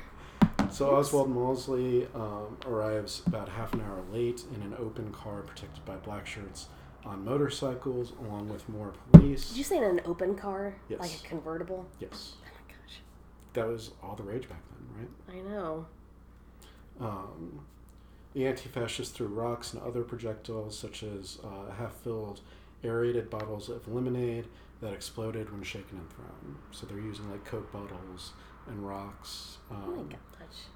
so 0.70 0.90
Oswald 0.96 1.28
Mosley 1.30 2.06
um, 2.14 2.56
arrives 2.66 3.22
about 3.26 3.48
half 3.48 3.74
an 3.74 3.82
hour 3.82 4.02
late 4.12 4.42
in 4.54 4.62
an 4.62 4.74
open 4.78 5.12
car 5.12 5.42
protected 5.42 5.84
by 5.84 5.96
black 5.96 6.26
shirts 6.26 6.68
on 7.04 7.24
motorcycles, 7.24 8.12
along 8.20 8.48
with 8.48 8.68
more 8.68 8.92
police. 9.12 9.50
Did 9.50 9.58
you 9.58 9.64
say 9.64 9.76
in 9.76 9.84
an 9.84 10.00
open 10.06 10.34
car? 10.34 10.76
Yes. 10.88 11.00
Like 11.00 11.10
a 11.24 11.28
convertible? 11.28 11.86
yes, 12.00 12.34
Oh 12.42 12.44
my 12.44 12.72
gosh. 12.74 13.00
that 13.52 13.66
was 13.68 13.90
all 14.02 14.16
the 14.16 14.22
rage 14.24 14.48
back 14.48 14.62
then, 14.70 15.06
right? 15.28 15.36
I 15.38 15.48
know. 15.48 15.86
Um, 16.98 17.60
the 18.32 18.46
anti-fascists 18.46 19.14
threw 19.14 19.28
rocks 19.28 19.72
and 19.72 19.82
other 19.82 20.02
projectiles, 20.02 20.76
such 20.78 21.02
as 21.02 21.38
uh, 21.44 21.70
half-filled 21.78 22.40
aerated 22.82 23.30
bottles 23.30 23.68
of 23.68 23.86
lemonade 23.88 24.46
that 24.80 24.92
exploded 24.92 25.50
when 25.52 25.62
shaken 25.62 25.98
and 25.98 26.10
thrown. 26.10 26.56
So 26.70 26.86
they're 26.86 26.98
using 27.00 27.30
like 27.30 27.44
Coke 27.44 27.72
bottles 27.72 28.32
and 28.66 28.86
rocks. 28.86 29.58
Um, 29.70 29.82
Oh 29.86 29.96
my 29.96 30.02
gosh. 30.02 30.18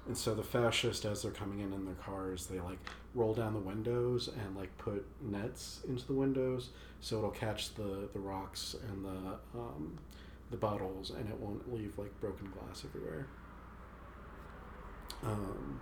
And 0.07 0.17
so 0.17 0.35
the 0.35 0.43
fascists, 0.43 1.05
as 1.05 1.21
they're 1.21 1.31
coming 1.31 1.59
in 1.59 1.71
in 1.73 1.85
their 1.85 1.95
cars, 1.95 2.47
they 2.47 2.59
like 2.59 2.79
roll 3.13 3.33
down 3.33 3.53
the 3.53 3.59
windows 3.59 4.27
and 4.27 4.55
like 4.55 4.75
put 4.77 5.05
nets 5.21 5.81
into 5.87 6.05
the 6.07 6.13
windows 6.13 6.69
so 7.01 7.17
it'll 7.17 7.31
catch 7.31 7.73
the 7.75 8.07
the 8.13 8.19
rocks 8.19 8.75
and 8.89 9.03
the 9.03 9.59
um, 9.59 9.97
the 10.51 10.57
bottles 10.57 11.09
and 11.09 11.27
it 11.27 11.37
won't 11.39 11.73
leave 11.73 11.97
like 11.97 12.17
broken 12.21 12.49
glass 12.51 12.83
everywhere. 12.85 13.27
Um, 15.23 15.79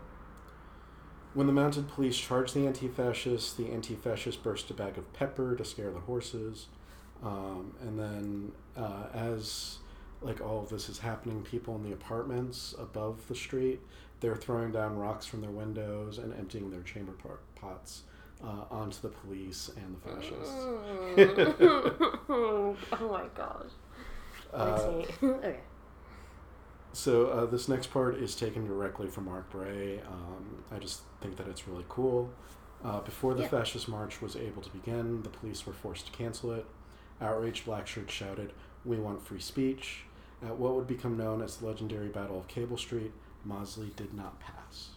when 1.34 1.48
the 1.48 1.54
mounted 1.54 1.88
police 1.88 2.18
charged 2.18 2.56
the 2.56 2.66
anti-fascists, 2.66 3.54
the 3.54 3.70
anti-fascists 3.72 4.42
burst 4.42 4.70
a 4.72 4.74
bag 4.74 4.98
of 4.98 5.12
pepper 5.14 5.56
to 5.56 5.64
scare 5.64 5.92
the 5.92 6.00
horses, 6.00 6.68
um, 7.24 7.74
and 7.82 8.00
then 8.00 8.52
uh, 8.78 9.08
as 9.14 9.78
like 10.22 10.42
all 10.42 10.62
of 10.62 10.70
this 10.70 10.90
is 10.90 11.00
happening, 11.00 11.42
people 11.44 11.76
in 11.76 11.84
the 11.84 11.94
apartments 11.94 12.76
above 12.80 13.28
the 13.28 13.36
street, 13.36 13.80
they're 14.20 14.36
throwing 14.36 14.72
down 14.72 14.98
rocks 14.98 15.26
from 15.26 15.42
their 15.42 15.50
windows 15.52 16.18
and 16.18 16.34
emptying 16.34 16.70
their 16.72 16.82
chamber 16.82 17.14
pot- 17.14 17.40
pots 17.56 18.04
uh, 18.44 18.66
onto 18.70 19.00
the 19.02 19.08
police 19.10 19.70
and 19.78 19.96
the 19.96 20.00
fascists. 20.10 20.54
oh 22.30 22.76
my 23.00 23.26
gosh. 23.36 23.72
Uh, 24.54 25.04
okay. 25.24 25.58
so 26.92 27.28
uh, 27.28 27.46
this 27.46 27.70
next 27.70 27.88
part 27.92 28.16
is 28.16 28.36
taken 28.36 28.66
directly 28.66 29.08
from 29.08 29.26
Mark 29.26 29.50
Bray. 29.52 30.00
Um, 30.02 30.64
I 30.72 30.80
just 30.80 31.02
think 31.22 31.38
that 31.38 31.48
it's 31.48 31.68
really 31.68 31.86
cool. 31.88 32.30
Uh, 32.84 33.00
before 33.02 33.34
the 33.34 33.44
Yeah. 33.44 33.50
fascist 33.50 33.88
march 33.90 34.22
was 34.22 34.36
able 34.36 34.62
to 34.62 34.70
begin, 34.72 35.22
the 35.24 35.30
police 35.30 35.66
were 35.66 35.74
forced 35.74 36.06
to 36.08 36.12
cancel 36.12 36.52
it. 36.52 36.66
Outraged 37.22 37.66
black 37.66 37.88
shirts 37.88 38.14
shouted, 38.14 38.54
"We 38.86 38.98
want 38.98 39.26
free 39.26 39.40
speech." 39.40 40.06
At 40.42 40.58
what 40.58 40.76
would 40.76 40.88
become 40.88 41.18
known 41.18 41.42
as 41.42 41.58
the 41.58 41.66
legendary 41.66 42.08
Battle 42.08 42.40
of 42.40 42.48
Cable 42.48 42.78
Street, 42.78 43.12
Mosley 43.44 43.92
did 43.98 44.14
not 44.14 44.40
pass. 44.40 44.92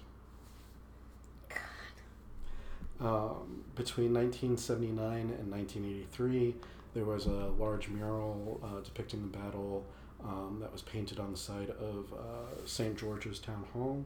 Um, 3.00 3.64
between 3.74 4.14
1979 4.14 5.36
and 5.36 5.50
1983, 5.50 6.54
there 6.94 7.04
was 7.04 7.26
a 7.26 7.50
large 7.58 7.88
mural 7.88 8.60
uh, 8.62 8.80
depicting 8.84 9.22
the 9.22 9.36
battle 9.36 9.84
um, 10.22 10.58
that 10.60 10.72
was 10.72 10.82
painted 10.82 11.18
on 11.18 11.32
the 11.32 11.36
side 11.36 11.70
of 11.70 12.12
uh, 12.12 12.64
St. 12.64 12.96
George's 12.96 13.40
Town 13.40 13.64
Hall. 13.72 14.04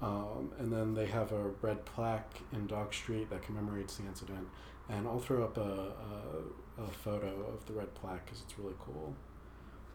Um, 0.00 0.52
and 0.58 0.72
then 0.72 0.94
they 0.94 1.06
have 1.06 1.32
a 1.32 1.48
red 1.62 1.84
plaque 1.84 2.40
in 2.52 2.66
Dock 2.66 2.92
Street 2.92 3.30
that 3.30 3.42
commemorates 3.42 3.96
the 3.96 4.04
incident. 4.06 4.46
And 4.88 5.06
I'll 5.08 5.18
throw 5.18 5.44
up 5.44 5.56
a, 5.56 5.60
a, 5.60 6.42
a 6.78 6.90
photo 6.90 7.28
of 7.52 7.64
the 7.66 7.72
red 7.72 7.94
plaque 7.94 8.24
because 8.24 8.42
it's 8.42 8.58
really 8.58 8.74
cool. 8.80 9.14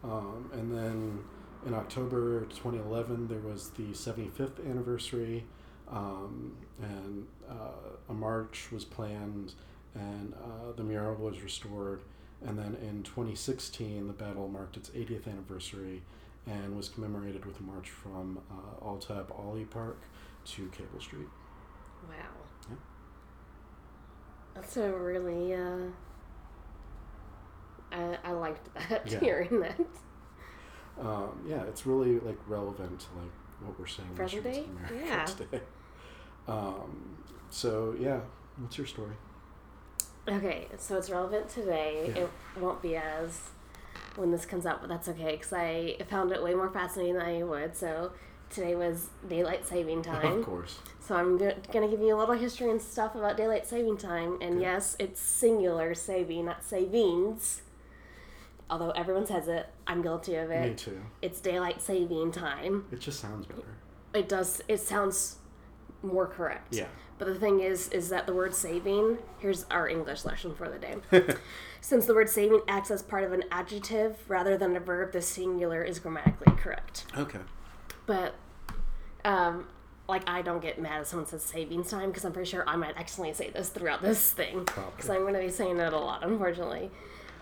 Um, 0.02 0.50
and 0.52 0.76
then 0.76 1.24
in 1.66 1.74
October 1.74 2.42
2011, 2.46 3.28
there 3.28 3.38
was 3.38 3.70
the 3.70 3.84
75th 3.92 4.68
anniversary, 4.68 5.44
um, 5.90 6.56
and 6.82 7.26
uh, 7.48 8.10
a 8.10 8.12
march 8.12 8.68
was 8.70 8.84
planned, 8.84 9.54
and 9.94 10.34
uh, 10.34 10.72
the 10.76 10.82
mural 10.82 11.16
was 11.16 11.40
restored. 11.40 12.02
And 12.46 12.58
then 12.58 12.76
in 12.82 13.02
2016, 13.04 14.06
the 14.06 14.12
battle 14.12 14.48
marked 14.48 14.76
its 14.76 14.90
80th 14.90 15.26
anniversary 15.26 16.02
and 16.46 16.76
was 16.76 16.90
commemorated 16.90 17.46
with 17.46 17.58
a 17.60 17.62
march 17.62 17.88
from 17.88 18.38
uh, 18.50 18.84
Altab 18.84 19.30
Ali 19.38 19.64
Park 19.64 20.02
to 20.44 20.68
Cable 20.68 21.00
Street. 21.00 21.28
Wow. 22.06 22.14
Yeah. 22.68 22.76
That's 24.54 24.76
a 24.76 24.92
really, 24.92 25.54
uh, 25.54 25.88
I, 28.24 28.32
liked 28.32 28.68
that, 28.74 29.02
Yeah. 29.10 29.20
hearing 29.20 29.60
that. 29.60 29.78
Um, 31.00 31.44
yeah, 31.48 31.62
it's 31.64 31.86
really 31.86 32.18
like 32.20 32.38
relevant 32.46 33.00
to 33.00 33.06
like 33.16 33.30
what 33.60 33.78
we're 33.78 33.86
saying 33.86 34.08
in 34.10 34.16
Present 34.16 34.44
day? 34.44 34.64
America 34.70 35.06
Yeah. 35.06 35.24
today. 35.26 35.60
Um, 36.46 37.16
so 37.50 37.94
yeah, 37.98 38.20
what's 38.58 38.78
your 38.78 38.86
story? 38.86 39.14
Okay, 40.28 40.68
so 40.78 40.96
it's 40.96 41.10
relevant 41.10 41.48
today. 41.48 42.12
Yeah. 42.14 42.22
It 42.22 42.30
won't 42.60 42.80
be 42.80 42.96
as 42.96 43.40
when 44.16 44.30
this 44.30 44.46
comes 44.46 44.64
out, 44.66 44.80
but 44.80 44.88
that's 44.88 45.08
okay 45.08 45.32
because 45.32 45.52
I 45.52 45.96
found 46.08 46.32
it 46.32 46.42
way 46.42 46.54
more 46.54 46.70
fascinating 46.70 47.14
than 47.14 47.26
I 47.26 47.42
would. 47.42 47.76
So 47.76 48.12
today 48.48 48.74
was 48.76 49.08
daylight 49.28 49.66
saving 49.66 50.02
time. 50.02 50.38
of 50.38 50.44
course. 50.46 50.78
So 51.00 51.16
I'm 51.16 51.36
go- 51.36 51.54
gonna 51.72 51.88
give 51.88 52.00
you 52.00 52.14
a 52.14 52.18
little 52.18 52.36
history 52.36 52.70
and 52.70 52.80
stuff 52.80 53.14
about 53.16 53.36
daylight 53.36 53.66
saving 53.66 53.98
time. 53.98 54.38
And 54.40 54.60
yes, 54.60 54.96
it's 54.98 55.20
singular 55.20 55.94
saving, 55.94 56.46
not 56.46 56.62
savings. 56.64 57.62
Although 58.70 58.90
everyone 58.90 59.26
says 59.26 59.48
it, 59.48 59.68
I'm 59.86 60.02
guilty 60.02 60.36
of 60.36 60.50
it. 60.50 60.68
Me 60.70 60.74
too. 60.74 61.00
It's 61.22 61.40
daylight 61.40 61.82
saving 61.82 62.32
time. 62.32 62.86
It 62.90 63.00
just 63.00 63.20
sounds 63.20 63.46
better. 63.46 63.62
it 64.14 64.28
does 64.28 64.62
it 64.68 64.80
sounds 64.80 65.36
more 66.02 66.26
correct. 66.26 66.74
Yeah. 66.74 66.86
But 67.18 67.26
the 67.28 67.34
thing 67.36 67.60
is, 67.60 67.88
is 67.90 68.08
that 68.08 68.26
the 68.26 68.34
word 68.34 68.54
saving, 68.54 69.18
here's 69.38 69.64
our 69.70 69.88
English 69.88 70.24
lesson 70.24 70.54
for 70.54 70.68
the 70.68 70.78
day. 70.78 70.96
Since 71.80 72.06
the 72.06 72.14
word 72.14 72.28
saving 72.28 72.60
acts 72.66 72.90
as 72.90 73.02
part 73.02 73.22
of 73.24 73.32
an 73.32 73.44
adjective 73.52 74.18
rather 74.28 74.56
than 74.56 74.74
a 74.74 74.80
verb, 74.80 75.12
the 75.12 75.22
singular 75.22 75.82
is 75.82 75.98
grammatically 76.00 76.52
correct. 76.56 77.06
Okay. 77.16 77.38
But, 78.06 78.34
um, 79.24 79.68
like, 80.08 80.28
I 80.28 80.42
don't 80.42 80.60
get 80.60 80.80
mad 80.80 81.02
if 81.02 81.06
someone 81.06 81.26
says 81.26 81.42
savings 81.42 81.88
time 81.90 82.08
because 82.10 82.24
I'm 82.24 82.32
pretty 82.32 82.50
sure 82.50 82.68
I 82.68 82.74
might 82.76 82.96
accidentally 82.96 83.34
say 83.34 83.50
this 83.50 83.68
throughout 83.68 84.02
this 84.02 84.32
thing. 84.32 84.64
Because 84.64 85.08
I'm 85.08 85.20
going 85.20 85.34
to 85.34 85.40
be 85.40 85.50
saying 85.50 85.78
it 85.78 85.92
a 85.92 85.98
lot, 85.98 86.24
unfortunately. 86.24 86.90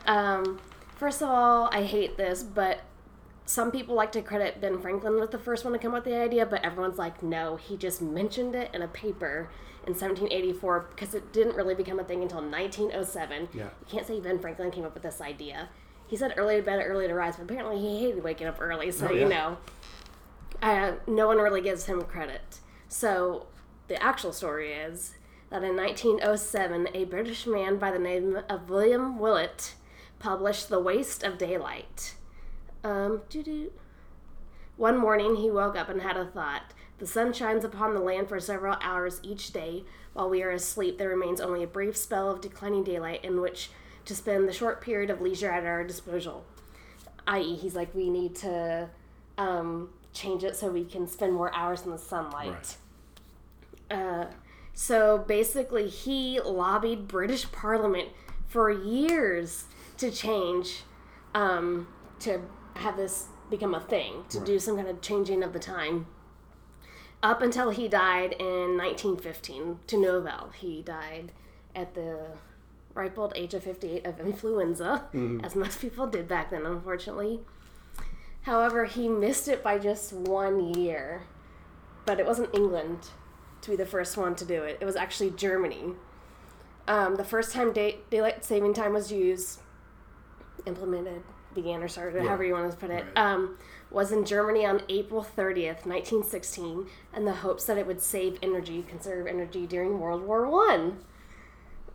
Um, 0.06 0.60
first 1.02 1.20
of 1.20 1.28
all, 1.28 1.68
I 1.72 1.82
hate 1.82 2.16
this, 2.16 2.44
but 2.44 2.82
some 3.44 3.72
people 3.72 3.96
like 3.96 4.12
to 4.12 4.22
credit 4.22 4.60
Ben 4.60 4.80
Franklin 4.80 5.18
with 5.18 5.32
the 5.32 5.38
first 5.38 5.64
one 5.64 5.72
to 5.72 5.78
come 5.80 5.94
up 5.96 6.04
with 6.04 6.14
the 6.14 6.20
idea, 6.20 6.46
but 6.46 6.64
everyone's 6.64 6.96
like, 6.96 7.24
no, 7.24 7.56
he 7.56 7.76
just 7.76 8.00
mentioned 8.00 8.54
it 8.54 8.70
in 8.72 8.82
a 8.82 8.86
paper 8.86 9.50
in 9.84 9.94
1784 9.94 10.90
because 10.90 11.12
it 11.16 11.32
didn't 11.32 11.56
really 11.56 11.74
become 11.74 11.98
a 11.98 12.04
thing 12.04 12.22
until 12.22 12.38
1907. 12.38 13.48
Yeah. 13.52 13.64
You 13.64 13.70
can't 13.88 14.06
say 14.06 14.20
Ben 14.20 14.38
Franklin 14.38 14.70
came 14.70 14.84
up 14.84 14.94
with 14.94 15.02
this 15.02 15.20
idea. 15.20 15.70
He 16.06 16.14
said 16.16 16.34
early 16.36 16.54
to 16.58 16.62
bed, 16.62 16.80
early 16.86 17.08
to 17.08 17.14
rise, 17.14 17.34
but 17.34 17.50
apparently 17.50 17.80
he 17.80 17.98
hated 17.98 18.22
waking 18.22 18.46
up 18.46 18.58
early, 18.60 18.92
so 18.92 19.08
Oh, 19.08 19.12
you 19.12 19.28
know, 19.28 19.58
uh, 20.62 20.92
no 21.08 21.26
one 21.26 21.38
really 21.38 21.62
gives 21.62 21.86
him 21.86 22.02
credit. 22.02 22.60
So 22.86 23.46
the 23.88 24.00
actual 24.00 24.32
story 24.32 24.72
is 24.72 25.16
that 25.50 25.64
in 25.64 25.74
1907, 25.74 26.90
a 26.94 27.04
British 27.06 27.44
man 27.44 27.78
by 27.78 27.90
the 27.90 27.98
name 27.98 28.38
of 28.48 28.70
William 28.70 29.18
Willett 29.18 29.74
published 30.22 30.68
The 30.68 30.78
Waste 30.78 31.24
of 31.24 31.36
Daylight. 31.36 32.14
Um. 32.84 33.22
One 34.76 34.96
morning 34.96 35.36
he 35.36 35.50
woke 35.50 35.76
up 35.76 35.88
and 35.88 36.00
had 36.00 36.16
a 36.16 36.24
thought. 36.24 36.72
The 36.98 37.06
sun 37.06 37.32
shines 37.32 37.64
upon 37.64 37.92
the 37.92 38.00
land 38.00 38.28
for 38.28 38.38
several 38.38 38.76
hours 38.80 39.20
each 39.24 39.52
day. 39.52 39.84
While 40.12 40.30
we 40.30 40.42
are 40.42 40.50
asleep, 40.50 40.98
there 40.98 41.08
remains 41.08 41.40
only 41.40 41.62
a 41.64 41.66
brief 41.66 41.96
spell 41.96 42.30
of 42.30 42.40
declining 42.40 42.84
daylight 42.84 43.24
in 43.24 43.40
which 43.40 43.70
to 44.04 44.14
spend 44.14 44.48
the 44.48 44.52
short 44.52 44.80
period 44.80 45.10
of 45.10 45.20
leisure 45.20 45.50
at 45.50 45.64
our 45.64 45.84
disposal. 45.84 46.44
I.e., 47.26 47.56
he's 47.56 47.74
like, 47.74 47.94
we 47.94 48.08
need 48.08 48.36
to 48.36 48.88
um, 49.38 49.90
change 50.12 50.44
it 50.44 50.56
so 50.56 50.70
we 50.70 50.84
can 50.84 51.06
spend 51.08 51.32
more 51.32 51.52
hours 51.54 51.82
in 51.84 51.90
the 51.90 51.98
sunlight. 51.98 52.76
Uh, 53.90 54.26
so 54.72 55.18
basically, 55.18 55.88
he 55.88 56.40
lobbied 56.40 57.08
British 57.08 57.50
Parliament 57.50 58.08
for 58.46 58.70
years 58.70 59.64
to 60.02 60.10
change, 60.10 60.82
um, 61.34 61.86
to 62.18 62.40
have 62.74 62.96
this 62.96 63.28
become 63.50 63.74
a 63.74 63.80
thing, 63.80 64.24
to 64.28 64.40
do 64.40 64.58
some 64.58 64.76
kind 64.76 64.88
of 64.88 65.00
changing 65.00 65.42
of 65.42 65.52
the 65.52 65.58
time. 65.58 66.06
Up 67.22 67.40
until 67.40 67.70
he 67.70 67.86
died 67.86 68.32
in 68.32 68.76
1915 68.76 69.78
to 69.86 69.96
Novell. 69.96 70.52
He 70.54 70.82
died 70.82 71.30
at 71.74 71.94
the 71.94 72.18
ripe 72.94 73.16
old 73.16 73.32
age 73.36 73.54
of 73.54 73.62
58 73.62 74.04
of 74.04 74.18
influenza, 74.18 75.04
as 75.44 75.54
most 75.54 75.80
people 75.80 76.06
did 76.08 76.26
back 76.26 76.50
then, 76.50 76.66
unfortunately. 76.66 77.40
However, 78.42 78.86
he 78.86 79.08
missed 79.08 79.46
it 79.46 79.62
by 79.62 79.78
just 79.78 80.12
one 80.12 80.74
year. 80.74 81.22
But 82.04 82.18
it 82.18 82.26
wasn't 82.26 82.52
England 82.52 83.10
to 83.60 83.70
be 83.70 83.76
the 83.76 83.86
first 83.86 84.16
one 84.16 84.34
to 84.34 84.44
do 84.44 84.64
it, 84.64 84.78
it 84.80 84.84
was 84.84 84.96
actually 84.96 85.30
Germany. 85.30 85.92
Um, 86.88 87.14
the 87.14 87.22
first 87.24 87.52
time 87.52 87.72
day- 87.72 87.98
daylight 88.10 88.44
saving 88.44 88.74
time 88.74 88.92
was 88.92 89.12
used, 89.12 89.60
implemented, 90.66 91.22
began, 91.54 91.82
or 91.82 91.88
started, 91.88 92.22
however 92.22 92.44
you 92.44 92.52
want 92.54 92.70
to 92.70 92.76
put 92.76 92.90
it, 92.90 93.04
Right. 93.04 93.18
um, 93.18 93.58
was 93.90 94.10
in 94.12 94.24
Germany 94.24 94.64
on 94.64 94.82
April 94.88 95.22
30th, 95.22 95.84
1916, 95.86 96.86
in 97.14 97.24
the 97.24 97.32
hopes 97.34 97.64
that 97.66 97.76
it 97.78 97.86
would 97.86 98.00
save 98.00 98.38
energy, 98.42 98.82
conserve 98.82 99.26
energy 99.26 99.66
during 99.66 100.00
World 100.00 100.22
War 100.22 100.48
One. 100.48 101.04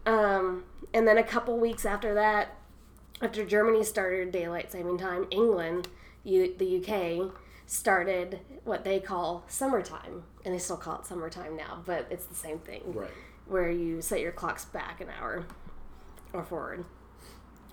Um, 0.06 0.64
and 0.94 1.08
then 1.08 1.18
a 1.18 1.24
couple 1.24 1.58
weeks 1.60 1.86
after 1.86 2.14
that, 2.14 2.56
after 3.22 3.44
Germany 3.46 3.84
started 3.84 4.32
daylight 4.32 4.72
saving 4.72 4.98
time, 5.00 5.26
England, 5.32 5.88
U- 6.24 6.54
the 6.58 6.78
UK, 6.78 7.32
started 7.65 8.39
what 8.63 8.84
they 8.84 9.00
call 9.00 9.44
summertime, 9.48 10.24
and 10.46 10.54
they 10.54 10.60
still 10.60 10.78
call 10.78 11.00
it 11.00 11.06
summertime 11.06 11.58
now, 11.58 11.82
but 11.86 12.06
it's 12.10 12.26
the 12.26 12.36
same 12.36 12.60
thing, 12.60 12.94
Right. 12.94 13.10
where 13.48 13.70
you 13.70 14.02
set 14.02 14.22
your 14.22 14.32
clocks 14.32 14.65
back 14.65 15.02
an 15.02 15.10
hour 15.20 15.46
or 16.32 16.44
forward. 16.44 16.86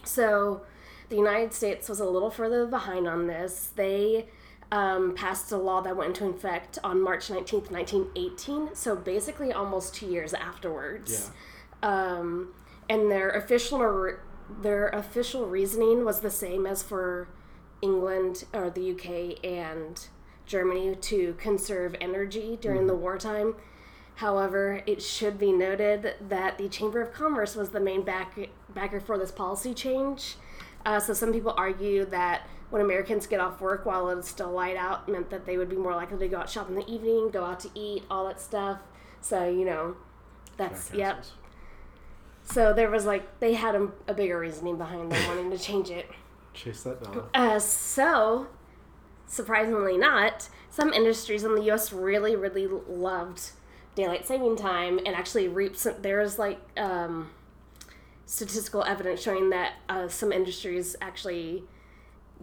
So, 0.02 0.62
the 1.08 1.16
United 1.16 1.52
States 1.52 1.88
was 1.88 2.00
a 2.00 2.04
little 2.08 2.30
further 2.30 2.66
behind 2.66 3.06
on 3.06 3.26
this. 3.26 3.70
They 3.74 4.26
um, 4.72 5.14
passed 5.14 5.52
a 5.52 5.56
law 5.56 5.80
that 5.82 5.96
went 5.96 6.18
into 6.18 6.26
effect 6.34 6.78
on 6.82 7.00
March 7.02 7.28
19th, 7.28 7.70
1918, 7.70 8.74
so 8.74 8.96
basically 8.96 9.52
almost 9.52 9.94
two 9.94 10.06
years 10.06 10.32
afterwards 10.34 11.30
Yeah. 11.82 11.88
um, 12.16 12.54
and 12.88 13.10
their 13.10 13.30
official 13.30 13.78
their 14.62 14.88
official 14.88 15.46
reasoning 15.46 16.04
was 16.04 16.20
the 16.20 16.30
same 16.30 16.66
as 16.66 16.82
for 16.82 17.28
England 17.80 18.44
or 18.52 18.68
the 18.68 18.90
UK 18.92 19.42
and 19.44 20.06
Germany 20.44 20.94
to 20.96 21.34
conserve 21.38 21.96
energy 22.00 22.58
during 22.60 22.86
the 22.86 22.94
wartime. 22.94 23.54
However, 24.16 24.82
it 24.86 25.02
should 25.02 25.38
be 25.38 25.50
noted 25.50 26.14
that 26.28 26.58
the 26.58 26.68
Chamber 26.68 27.00
of 27.00 27.12
Commerce 27.12 27.56
was 27.56 27.70
the 27.70 27.80
main 27.80 28.02
back, 28.02 28.36
backer 28.68 29.00
for 29.00 29.16
this 29.18 29.32
policy 29.32 29.72
change. 29.74 30.36
Uh, 30.84 31.00
so 31.00 31.12
some 31.12 31.32
people 31.32 31.54
argue 31.56 32.04
that 32.06 32.46
when 32.70 32.82
Americans 32.82 33.26
get 33.26 33.40
off 33.40 33.60
work 33.60 33.86
while 33.86 34.08
it's 34.10 34.28
still 34.28 34.50
light 34.50 34.76
out 34.76 35.08
meant 35.08 35.30
that 35.30 35.46
they 35.46 35.56
would 35.56 35.68
be 35.68 35.76
more 35.76 35.94
likely 35.94 36.18
to 36.18 36.28
go 36.28 36.38
out 36.38 36.50
shop 36.50 36.68
in 36.68 36.74
the 36.74 36.86
evening, 36.90 37.30
go 37.30 37.44
out 37.44 37.60
to 37.60 37.70
eat, 37.74 38.02
all 38.10 38.26
that 38.26 38.40
stuff. 38.40 38.80
So 39.20 39.48
you 39.48 39.64
know, 39.64 39.96
that's 40.56 40.92
yep. 40.92 41.24
So 42.42 42.72
there 42.74 42.90
was 42.90 43.06
like 43.06 43.40
they 43.40 43.54
had 43.54 43.74
a, 43.74 43.88
a 44.06 44.14
bigger 44.14 44.38
reasoning 44.38 44.76
behind 44.76 45.10
them 45.10 45.28
wanting 45.28 45.50
to 45.50 45.58
change 45.58 45.90
it. 45.90 46.10
Chase 46.52 46.82
that 46.82 47.02
dollar. 47.02 47.24
Uh, 47.32 47.58
so 47.58 48.48
surprisingly 49.26 49.96
not, 49.96 50.48
some 50.68 50.92
industries 50.92 51.44
in 51.44 51.54
the 51.54 51.62
U.S. 51.64 51.92
really 51.92 52.36
really 52.36 52.66
loved 52.66 53.52
daylight 53.94 54.26
saving 54.26 54.56
time 54.56 54.98
and 54.98 55.14
actually 55.14 55.48
reaped. 55.48 55.78
Some, 55.78 55.94
there's 56.02 56.38
like 56.38 56.60
um, 56.76 57.30
statistical 58.26 58.82
evidence 58.84 59.20
showing 59.22 59.50
that 59.50 59.74
uh, 59.88 60.08
some 60.08 60.32
industries 60.32 60.96
actually 61.00 61.64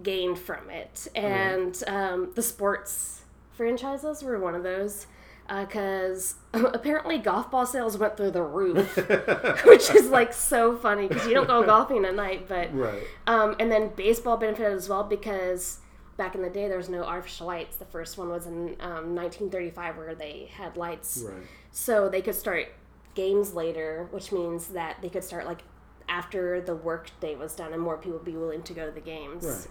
gained 0.01 0.39
from 0.39 0.69
it, 0.69 1.07
and 1.15 1.81
um, 1.87 2.31
the 2.35 2.41
sports 2.41 3.21
franchises 3.51 4.23
were 4.23 4.39
one 4.39 4.55
of 4.55 4.63
those. 4.63 5.07
Because 5.49 6.35
apparently 6.53 7.17
golf 7.17 7.51
ball 7.51 7.65
sales 7.65 7.97
went 7.97 8.15
through 8.15 8.31
the 8.31 8.43
roof, 8.43 8.95
which 9.65 9.89
is 9.93 10.07
like 10.09 10.31
so 10.31 10.77
funny 10.77 11.07
because 11.09 11.27
you 11.27 11.33
don't 11.33 11.47
go 11.47 11.61
golfing 11.65 12.05
at 12.05 12.15
night, 12.15 12.47
but 12.47 12.73
Right. 12.73 13.03
um, 13.27 13.57
and 13.59 13.69
then 13.69 13.89
baseball 13.97 14.37
benefited 14.37 14.71
as 14.71 14.87
well 14.87 15.03
because 15.03 15.79
back 16.15 16.35
in 16.35 16.41
the 16.41 16.49
day 16.49 16.69
there 16.69 16.77
was 16.77 16.87
no 16.87 17.03
artificial 17.03 17.47
lights. 17.47 17.75
The 17.75 17.85
first 17.85 18.17
one 18.17 18.29
was 18.29 18.45
in 18.45 18.77
um, 18.79 19.13
1935 19.13 19.97
where 19.97 20.15
they 20.15 20.49
had 20.55 20.77
lights, 20.77 21.21
Right. 21.27 21.43
so 21.71 22.07
they 22.07 22.21
could 22.21 22.35
start 22.35 22.67
games 23.13 23.53
later, 23.53 24.07
which 24.11 24.31
means 24.31 24.67
that 24.67 25.01
they 25.01 25.09
could 25.09 25.23
start 25.23 25.45
like 25.45 25.63
after 26.11 26.59
the 26.59 26.75
work 26.75 27.09
day 27.21 27.35
was 27.35 27.55
done 27.55 27.71
and 27.73 27.81
more 27.81 27.97
people 27.97 28.13
would 28.13 28.25
be 28.25 28.35
willing 28.35 28.61
to 28.63 28.73
go 28.73 28.85
to 28.85 28.91
the 28.91 28.99
games. 28.99 29.45
Right. 29.45 29.67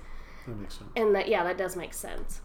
That 0.48 0.58
makes 0.58 0.78
sense. 0.78 0.90
And 0.96 1.14
that 1.14 1.28
yeah, 1.28 1.44
that 1.44 1.58
does 1.58 1.76
make 1.76 1.92
sense. 1.92 2.40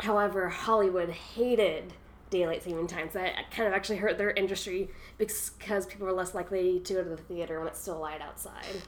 However, 0.00 0.48
Hollywood 0.48 1.10
hated 1.10 1.92
daylight 2.30 2.62
saving 2.64 2.86
times. 2.86 3.12
That 3.12 3.50
kind 3.50 3.68
of 3.68 3.74
actually 3.74 3.98
hurt 3.98 4.16
their 4.16 4.30
industry 4.30 4.90
because 5.18 5.86
people 5.86 6.06
were 6.06 6.12
less 6.12 6.34
likely 6.34 6.80
to 6.80 6.94
go 6.94 7.04
to 7.04 7.10
the 7.10 7.16
theater 7.18 7.58
when 7.58 7.68
it's 7.68 7.80
still 7.80 8.00
light 8.00 8.22
outside. 8.22 8.82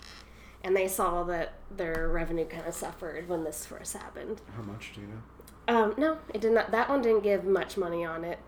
And 0.65 0.75
they 0.75 0.89
saw 0.89 1.23
that 1.25 1.53
their 1.71 2.09
revenue 2.09 2.47
kind 2.47 2.67
of 2.67 2.75
suffered 2.75 3.29
when 3.29 3.45
this 3.45 3.67
first 3.67 3.93
happened. 3.93 4.41
How 4.57 4.63
much 4.63 4.93
do 4.95 5.03
you 5.03 5.07
know? 5.07 5.21
Um, 5.69 5.95
no, 5.99 6.19
it 6.33 6.41
did 6.41 6.53
not. 6.53 6.71
That 6.71 6.89
one 6.89 7.03
didn't 7.03 7.23
give 7.23 7.45
much 7.45 7.77
money 7.77 8.05
on 8.05 8.25
it, 8.25 8.39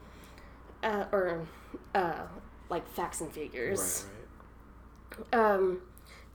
uh, 0.82 1.04
or 1.12 1.46
uh, 1.94 2.22
like 2.70 2.88
facts 2.88 3.20
and 3.20 3.30
figures. 3.30 4.06
Right. 4.06 4.14
Right. 4.14 4.17
Um, 5.32 5.80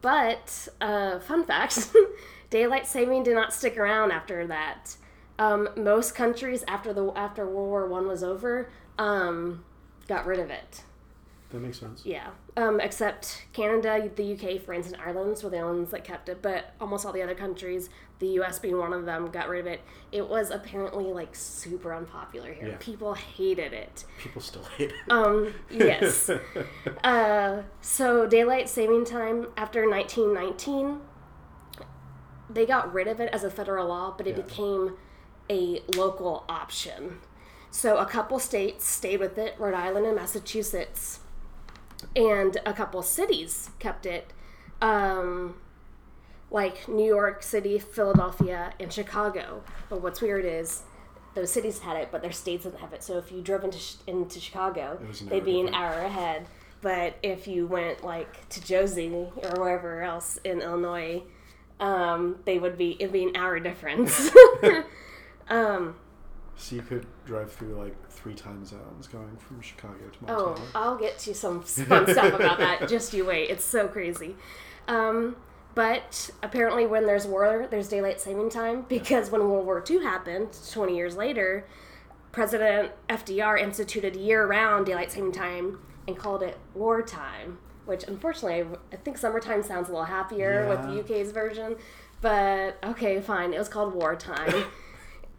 but 0.02 0.68
uh, 0.82 1.20
fun 1.20 1.46
fact: 1.46 1.92
daylight 2.50 2.88
saving 2.88 3.24
did 3.24 3.36
not 3.36 3.54
stick 3.54 3.78
around 3.78 4.12
after 4.12 4.46
that. 4.48 4.96
Um, 5.40 5.70
most 5.76 6.16
countries 6.16 6.64
after 6.68 6.94
the 6.94 7.12
after 7.16 7.46
World 7.46 7.70
War 7.70 7.88
One 7.88 8.08
was 8.08 8.24
over, 8.24 8.70
um, 8.98 9.64
got 10.08 10.26
rid 10.26 10.40
of 10.40 10.50
it. 10.50 10.84
That 11.54 11.60
makes 11.62 11.80
sense. 11.80 12.04
Yeah, 12.04 12.30
um, 12.58 12.80
except 12.82 13.46
Canada, 13.54 14.10
the 14.16 14.34
UK, 14.34 14.60
France, 14.60 14.88
and 14.88 14.98
Ireland 15.00 15.40
were 15.44 15.52
the 15.52 15.60
only 15.60 15.78
ones 15.82 15.92
that 15.92 16.04
kept 16.04 16.28
it. 16.28 16.42
But 16.42 16.74
almost 16.82 17.06
all 17.06 17.14
the 17.14 17.22
other 17.22 17.36
countries, 17.36 17.92
the 18.18 18.28
US 18.40 18.58
being 18.58 18.80
one 18.80 18.92
of 18.92 19.06
them, 19.06 19.30
got 19.30 19.48
rid 19.48 19.60
of 19.62 19.68
it. 19.68 19.82
It 20.12 20.28
was 20.28 20.50
apparently 20.50 21.06
like 21.14 21.36
super 21.36 21.94
unpopular 21.94 22.52
here. 22.54 22.70
Yeah. 22.70 22.78
People 22.80 23.14
hated 23.14 23.72
it. 23.72 24.04
People 24.18 24.42
still 24.42 24.64
hate 24.78 24.90
it. 24.90 25.12
Um, 25.12 25.54
yes. 25.70 26.28
uh, 27.04 27.62
so 27.82 28.26
daylight 28.26 28.68
saving 28.68 29.06
time 29.06 29.46
after 29.56 29.88
1919, 29.88 31.02
they 32.50 32.66
got 32.66 32.92
rid 32.92 33.08
of 33.08 33.20
it 33.20 33.30
as 33.32 33.44
a 33.44 33.52
federal 33.52 33.88
law, 33.90 34.14
but 34.18 34.26
it 34.26 34.36
Yeah. 34.38 34.44
became 34.44 34.98
a 35.52 35.84
local 35.96 36.46
option. 36.50 37.20
So 37.70 37.98
a 37.98 38.06
couple 38.06 38.40
states 38.40 38.86
stayed 38.88 39.20
with 39.20 39.38
it, 39.38 39.56
Rhode 39.60 39.74
Island 39.76 40.06
and 40.06 40.16
Massachusetts, 40.16 41.20
and 42.16 42.58
a 42.66 42.74
couple 42.74 43.02
cities 43.02 43.70
kept 43.80 44.06
it, 44.06 44.32
um, 44.82 45.56
like 46.52 46.88
New 46.88 47.06
York 47.06 47.44
City, 47.44 47.80
Philadelphia, 47.80 48.74
and 48.80 48.92
Chicago. 48.92 49.64
But 49.90 50.02
what's 50.02 50.22
weird 50.22 50.46
is 50.46 50.84
those 51.34 51.52
cities 51.52 51.80
had 51.80 51.98
it, 51.98 52.10
but 52.12 52.22
their 52.22 52.32
states 52.32 52.64
didn't 52.64 52.80
have 52.80 52.94
it. 52.94 53.04
So 53.04 53.18
if 53.18 53.32
you 53.32 53.42
drove 53.42 53.64
into 53.64 53.80
into 54.08 54.40
Chicago, 54.40 55.00
they'd 55.30 55.46
be 55.46 55.60
an 55.60 55.74
hour 55.74 56.00
ahead. 56.00 56.46
But 56.82 57.16
if 57.24 57.48
you 57.48 57.66
went 57.66 58.04
like 58.04 58.50
to 58.50 58.62
Josie 58.62 59.08
or 59.10 59.60
wherever 59.60 60.04
else 60.04 60.38
in 60.44 60.62
Illinois, 60.62 61.24
um, 61.80 62.38
they 62.46 62.60
would 62.60 62.78
be 62.78 62.98
it'd 63.00 63.14
be 63.14 63.24
an 63.24 63.36
hour 63.36 63.60
difference. 63.60 64.30
um, 65.50 65.96
So 66.56 66.76
you 66.76 66.82
could 66.82 67.06
drive 67.26 67.52
through 67.52 67.76
like 67.76 68.10
three 68.10 68.36
time 68.36 68.66
zones 68.66 69.08
going 69.08 69.36
from 69.38 69.62
Chicago 69.62 69.96
to 70.12 70.26
Montreal. 70.26 70.56
oh, 70.60 70.68
I'll 70.76 70.98
get 70.98 71.18
to 71.20 71.34
some 71.34 71.62
fun 71.64 72.08
stuff 72.08 72.34
about 72.34 72.60
that. 72.60 72.88
Just 72.88 73.14
you 73.14 73.26
wait. 73.26 73.50
It's 73.50 73.66
so 73.66 73.88
crazy. 73.88 74.36
Um, 74.88 75.36
but 75.76 76.30
apparently, 76.44 76.86
when 76.86 77.06
there's 77.08 77.26
war, 77.26 77.68
there's 77.70 77.90
daylight 77.90 78.22
saving 78.22 78.50
time 78.50 78.86
because 78.88 79.32
when 79.32 79.42
World 79.50 79.66
War 79.66 79.84
II 79.90 80.04
happened 80.04 80.50
20 80.72 80.96
years 80.96 81.16
later, 81.16 81.66
President 82.32 82.92
FDR 83.10 83.60
instituted 83.60 84.16
year-round 84.16 84.86
daylight 84.86 85.12
saving 85.12 85.32
time 85.32 85.80
and 86.08 86.16
called 86.18 86.44
it 86.44 86.58
wartime. 86.76 87.58
Which 87.86 88.04
unfortunately, 88.04 88.78
I 88.94 88.96
think 88.98 89.18
summertime 89.18 89.64
sounds 89.64 89.90
a 89.90 89.92
little 89.92 90.06
happier 90.06 90.68
with 90.70 90.84
the 90.84 91.00
UK's 91.02 91.32
version. 91.32 91.76
But 92.22 92.78
okay, 92.84 93.20
fine. 93.20 93.54
It 93.54 93.58
was 93.60 93.68
called 93.68 93.94
wartime. 93.94 94.66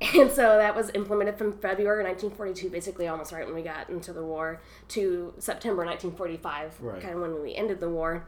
And 0.00 0.30
so 0.30 0.58
that 0.58 0.74
was 0.76 0.90
implemented 0.94 1.38
from 1.38 1.52
February 1.52 2.02
1942, 2.04 2.68
basically 2.68 3.06
almost 3.08 3.32
right 3.32 3.46
when 3.46 3.54
we 3.54 3.62
got 3.62 3.88
into 3.88 4.12
the 4.12 4.22
war, 4.24 4.60
to 4.88 5.32
September 5.38 5.84
1945, 5.84 6.80
Right. 6.80 7.00
kind 7.00 7.14
of 7.14 7.20
when 7.20 7.42
we 7.42 7.54
ended 7.54 7.80
the 7.80 7.88
war. 7.88 8.26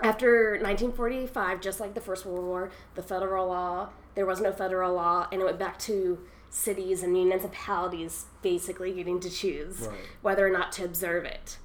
After 0.00 0.52
1945, 0.60 1.60
just 1.60 1.80
like 1.80 1.94
the 1.94 2.00
First 2.00 2.26
World 2.26 2.44
War, 2.44 2.70
the 2.94 3.02
federal 3.02 3.46
law, 3.48 3.90
there 4.14 4.26
was 4.26 4.40
no 4.40 4.52
federal 4.52 4.94
law, 4.94 5.26
and 5.32 5.40
it 5.40 5.44
went 5.44 5.58
back 5.58 5.78
to 5.80 6.18
cities 6.50 7.02
and 7.02 7.12
municipalities 7.12 8.26
basically 8.42 8.92
getting 8.92 9.18
to 9.20 9.30
choose 9.30 9.88
Right. 9.88 9.98
whether 10.22 10.46
or 10.46 10.50
not 10.50 10.70
to 10.72 10.84
observe 10.84 11.24
it. 11.24 11.58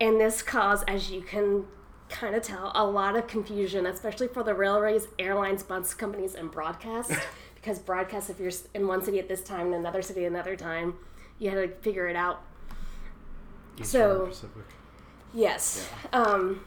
And 0.00 0.20
this 0.20 0.42
caused, 0.42 0.84
as 0.88 1.10
you 1.10 1.22
can 1.22 1.66
kind 2.08 2.34
of 2.36 2.42
tell, 2.42 2.70
a 2.74 2.84
lot 2.86 3.16
of 3.16 3.26
confusion, 3.26 3.84
especially 3.86 4.28
for 4.28 4.42
the 4.42 4.54
railways, 4.54 5.08
airlines, 5.18 5.62
bus 5.62 5.92
companies, 5.94 6.34
and 6.34 6.50
broadcast. 6.50 7.12
because 7.66 7.80
broadcast, 7.80 8.30
if 8.30 8.38
you're 8.38 8.52
in 8.74 8.86
one 8.86 9.02
city 9.02 9.18
at 9.18 9.26
this 9.28 9.42
time 9.42 9.66
and 9.66 9.74
another 9.74 10.00
city 10.00 10.24
another 10.24 10.54
time, 10.54 10.94
you 11.40 11.50
had 11.50 11.56
to 11.56 11.68
figure 11.82 12.06
it 12.06 12.14
out. 12.14 12.40
So- 13.82 14.26
Pacific. 14.26 14.62
Yes. 15.34 15.90
Um, 16.12 16.64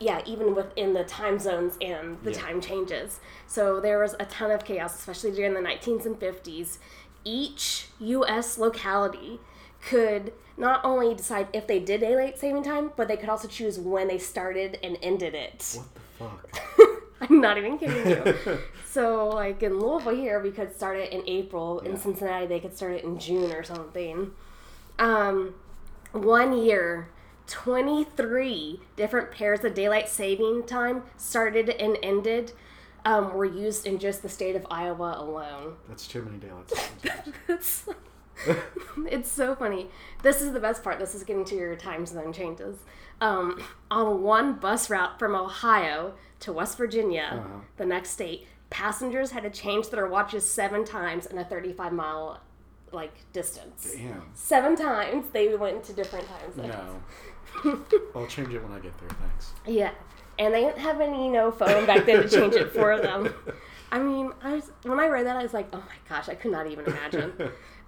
yeah, 0.00 0.20
even 0.26 0.56
within 0.56 0.94
the 0.94 1.04
time 1.04 1.38
zones 1.38 1.78
and 1.80 2.20
the 2.24 2.32
Yeah. 2.32 2.38
time 2.38 2.60
changes. 2.60 3.20
So 3.46 3.78
there 3.78 4.00
was 4.00 4.16
a 4.18 4.24
ton 4.26 4.50
of 4.50 4.64
chaos, 4.64 4.98
especially 4.98 5.30
during 5.30 5.54
the 5.54 5.60
19s 5.60 6.06
and 6.06 6.18
50s. 6.18 6.78
Each 7.24 7.86
U.S. 8.00 8.58
locality 8.58 9.38
could 9.80 10.32
not 10.56 10.84
only 10.84 11.14
decide 11.14 11.46
if 11.52 11.68
they 11.68 11.78
did 11.78 12.00
daylight 12.00 12.36
saving 12.36 12.64
time, 12.64 12.90
but 12.96 13.06
they 13.06 13.16
could 13.16 13.28
also 13.28 13.46
choose 13.46 13.78
when 13.78 14.08
they 14.08 14.18
started 14.18 14.76
and 14.82 14.98
ended 15.02 15.34
it. 15.36 15.78
What 16.18 16.40
the 16.48 16.50
fuck? 16.56 16.98
I'm 17.30 17.40
not 17.40 17.56
even 17.58 17.78
kidding 17.78 18.06
you. 18.08 18.58
so, 18.90 19.28
like 19.28 19.62
in 19.62 19.78
Louisville 19.78 20.14
here, 20.14 20.40
we 20.40 20.50
could 20.50 20.74
start 20.74 20.98
it 20.98 21.12
in 21.12 21.22
April. 21.28 21.78
In 21.80 21.92
Yeah. 21.92 21.98
Cincinnati, 21.98 22.46
they 22.46 22.60
could 22.60 22.76
start 22.76 22.92
it 22.94 23.04
in 23.04 23.18
June 23.18 23.52
or 23.52 23.62
something. 23.62 24.32
Um, 24.98 25.54
one 26.12 26.56
year, 26.58 27.08
23 27.46 28.80
different 28.96 29.30
pairs 29.30 29.64
of 29.64 29.74
daylight 29.74 30.08
saving 30.08 30.64
time 30.66 31.02
started 31.16 31.68
and 31.70 31.96
ended. 32.02 32.52
Um, 33.04 33.34
were 33.34 33.44
used 33.44 33.84
in 33.86 33.98
just 33.98 34.22
the 34.22 34.28
state 34.28 34.54
of 34.54 34.64
Iowa 34.70 35.16
alone. 35.18 35.74
That's 35.88 36.06
too 36.06 36.22
many 36.22 36.38
daylight 36.38 36.70
saving 37.02 37.10
times. 37.10 37.34
it's, 37.48 37.88
it's 39.10 39.30
so 39.30 39.54
funny. 39.54 39.88
This 40.22 40.40
is 40.40 40.52
the 40.52 40.60
best 40.60 40.82
part. 40.82 40.98
This 40.98 41.14
is 41.14 41.24
getting 41.24 41.44
to 41.46 41.54
your 41.54 41.76
time 41.76 42.06
zone 42.06 42.32
changes. 42.32 42.76
Um, 43.20 43.62
on 43.90 44.22
one 44.22 44.54
bus 44.54 44.90
route 44.90 45.18
from 45.18 45.34
Ohio 45.34 46.14
to 46.40 46.52
West 46.52 46.76
Virginia, 46.76 47.28
Uh-huh. 47.32 47.60
the 47.76 47.86
next 47.86 48.10
state, 48.10 48.46
passengers 48.70 49.30
had 49.30 49.42
to 49.44 49.50
change 49.50 49.90
their 49.90 50.06
watches 50.06 50.48
seven 50.48 50.84
times 50.84 51.26
in 51.26 51.38
a 51.38 51.44
35 51.44 51.92
mile 51.92 52.40
like 52.90 53.12
distance. 53.32 53.92
Damn. 53.96 54.22
Seven 54.34 54.76
times 54.76 55.26
they 55.32 55.54
went 55.54 55.82
to 55.84 55.92
different 55.92 56.26
time 56.28 56.54
zones. 56.54 56.74
No. 57.64 57.78
I'll 58.14 58.26
change 58.26 58.52
it 58.52 58.62
when 58.62 58.72
I 58.72 58.78
get 58.80 58.98
there, 58.98 59.08
thanks. 59.10 59.52
Yeah. 59.66 59.92
And 60.38 60.52
they 60.52 60.60
didn't 60.62 60.78
have 60.78 61.00
any, 61.00 61.26
you 61.26 61.32
know, 61.32 61.50
phone 61.50 61.86
back 61.86 62.06
then 62.06 62.22
to 62.22 62.28
change 62.28 62.54
it 62.54 62.72
for 62.72 62.98
them. 62.98 63.32
I 63.92 63.98
mean, 63.98 64.32
I 64.42 64.54
was 64.54 64.70
when 64.84 64.98
I 64.98 65.06
read 65.08 65.26
that, 65.26 65.36
I 65.36 65.42
was 65.42 65.52
like, 65.54 65.68
oh 65.72 65.78
my 65.78 65.94
gosh, 66.08 66.28
I 66.28 66.34
could 66.34 66.50
not 66.50 66.66
even 66.66 66.86
imagine. 66.86 67.32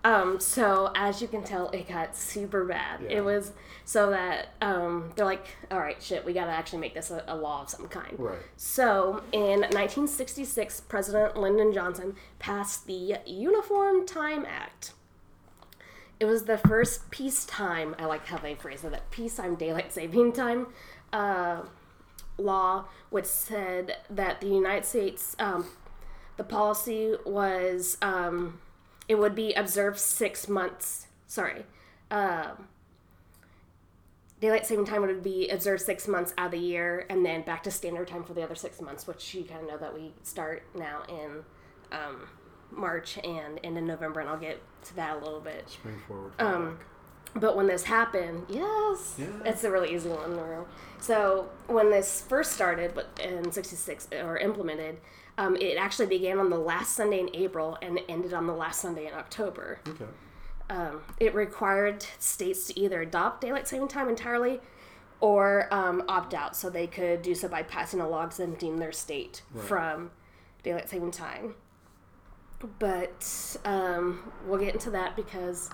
Um, 0.05 0.39
so 0.39 0.93
as 0.95 1.23
you 1.23 1.29
can 1.29 1.43
tell, 1.43 1.71
it 1.71 1.89
got 1.89 2.15
super 2.15 2.65
bad. 2.65 3.01
Yeah. 3.03 3.19
It 3.19 3.25
was 3.25 3.53
so 3.87 4.11
that 4.11 4.49
um, 4.61 5.11
they're 5.17 5.25
like, 5.25 5.47
all 5.71 5.79
right, 5.79 6.01
shit, 6.01 6.25
we 6.27 6.35
got 6.35 6.45
to 6.45 6.51
actually 6.51 6.81
make 6.81 6.95
this 6.95 7.11
a, 7.11 7.25
a 7.27 7.35
law 7.35 7.63
of 7.63 7.71
some 7.71 7.89
kind. 7.89 8.15
Right. 8.19 8.39
So 8.57 9.23
in 9.33 9.61
1966, 9.61 10.81
President 10.83 11.39
Lyndon 11.39 11.73
Johnson 11.73 12.17
passed 12.39 12.87
the 12.87 13.17
Uniform 13.27 14.07
Time 14.07 14.45
Act. 14.47 14.93
It 16.21 16.27
was 16.27 16.45
the 16.45 16.59
first 16.59 17.11
peacetime, 17.11 17.97
I 17.99 18.05
like 18.05 18.27
how 18.27 18.37
they 18.37 18.55
phrase 18.55 18.85
it, 18.85 18.91
that 18.91 19.11
peacetime 19.11 19.57
daylight 19.57 19.93
saving 19.93 20.33
time 20.33 20.67
uh, 21.15 21.63
law, 22.37 22.85
which 23.09 23.25
said 23.25 23.97
that 24.11 24.41
the 24.41 24.49
United 24.49 24.85
States, 24.85 25.35
um, 25.39 25.67
the 26.37 26.45
policy 26.45 27.15
was 27.25 27.97
um, 28.01 28.61
it 29.09 29.17
would 29.17 29.35
be 29.35 29.53
observed 29.55 29.99
six 29.99 30.49
months. 30.49 31.07
Sorry. 31.27 31.65
Um 32.11 32.69
daylight 34.41 34.67
saving 34.67 34.85
time 34.85 35.01
would 35.03 35.23
be 35.23 35.49
observed 35.49 35.81
six 35.83 36.07
months 36.07 36.35
out 36.37 36.47
of 36.47 36.53
the 36.53 36.59
year, 36.59 37.07
and 37.09 37.25
then 37.25 37.43
back 37.43 37.63
to 37.63 37.71
standard 37.71 38.07
time 38.09 38.23
for 38.25 38.35
the 38.35 38.43
other 38.43 38.55
six 38.55 38.81
months, 38.81 39.07
which 39.07 39.35
you 39.35 39.43
kind 39.45 39.63
of 39.63 39.69
know 39.69 39.79
that 39.79 39.95
we 39.95 40.13
start 40.23 40.63
now 40.75 41.03
in 41.09 41.45
um, 41.93 42.29
March 42.71 43.19
and 43.25 43.59
end 43.65 43.79
in 43.79 43.87
November, 43.87 44.21
and 44.21 44.29
I'll 44.29 44.37
get 44.37 44.61
to 44.85 44.97
that 44.97 45.17
a 45.17 45.19
little 45.19 45.41
bit. 45.41 45.69
Spring 45.71 45.99
forward. 46.07 46.33
Um, 46.39 46.79
But 47.37 47.57
when 47.57 47.67
this 47.67 47.85
happened, 47.85 48.45
yes, 48.49 49.15
Yeah. 49.19 49.27
it's 49.45 49.65
a 49.65 49.71
really 49.71 49.93
easy 49.95 50.09
one. 50.09 50.33
in 50.33 50.39
a 50.39 50.45
row. 50.45 50.67
So 51.01 51.49
when 51.67 51.91
this 51.91 52.21
first 52.21 52.53
started, 52.53 52.95
but 52.95 53.09
in 53.21 53.51
'66 53.51 54.09
or 54.13 54.37
implemented, 54.39 55.01
um, 55.39 55.57
it 55.57 55.77
actually 55.77 56.07
began 56.07 56.39
on 56.39 56.51
the 56.51 56.59
last 56.59 56.95
Sunday 56.95 57.21
in 57.21 57.31
April 57.35 57.77
and 57.83 58.01
ended 58.09 58.33
on 58.33 58.47
the 58.47 58.55
last 58.55 58.81
Sunday 58.81 59.07
in 59.07 59.15
October. 59.15 59.81
okay. 59.89 60.05
Um, 60.71 61.03
it 61.21 61.35
required 61.35 62.07
states 62.19 62.69
to 62.69 62.81
either 62.81 63.03
adopt 63.03 63.43
daylight 63.43 63.69
saving 63.69 63.89
time 63.89 64.09
entirely 64.09 64.61
or 65.21 65.69
um, 65.73 66.03
opt 66.09 66.33
out, 66.35 66.57
so 66.57 66.71
they 66.71 66.87
could 66.87 67.21
do 67.23 67.35
so 67.35 67.49
by 67.49 67.63
passing 67.63 68.01
a 68.01 68.09
law 68.09 68.25
exempting 68.25 68.79
their 68.79 68.93
state 68.93 69.43
from 69.57 70.11
daylight 70.63 70.89
saving 70.89 71.11
time. 71.11 71.55
But 72.79 73.57
um, 73.65 74.33
we'll 74.47 74.59
get 74.59 74.73
into 74.75 74.91
that 74.91 75.17
because, 75.17 75.69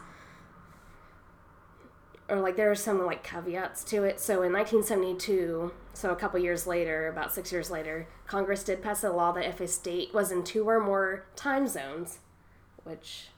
or 2.31 2.41
like 2.41 2.57
there 2.57 2.71
are 2.71 2.75
some 2.77 3.05
like 3.05 3.23
caveats 3.25 3.83
to 3.85 4.05
it. 4.05 4.21
So 4.21 4.43
in 4.43 4.53
1972, 4.53 5.73
so 5.93 6.11
a 6.11 6.17
couple 6.17 6.39
years 6.41 6.67
later, 6.67 7.09
about 7.09 7.33
six 7.33 7.51
years 7.53 7.71
later, 7.71 8.07
Congress 8.27 8.63
did 8.65 8.83
pass 8.83 9.03
a 9.05 9.11
law 9.11 9.33
that 9.33 9.45
if 9.47 9.61
a 9.61 9.69
state 9.69 10.15
was 10.15 10.31
in 10.31 10.45
two 10.45 10.69
or 10.69 10.81
more 10.81 11.25
time 11.37 11.67
zones, 11.67 12.21
which 12.85 13.29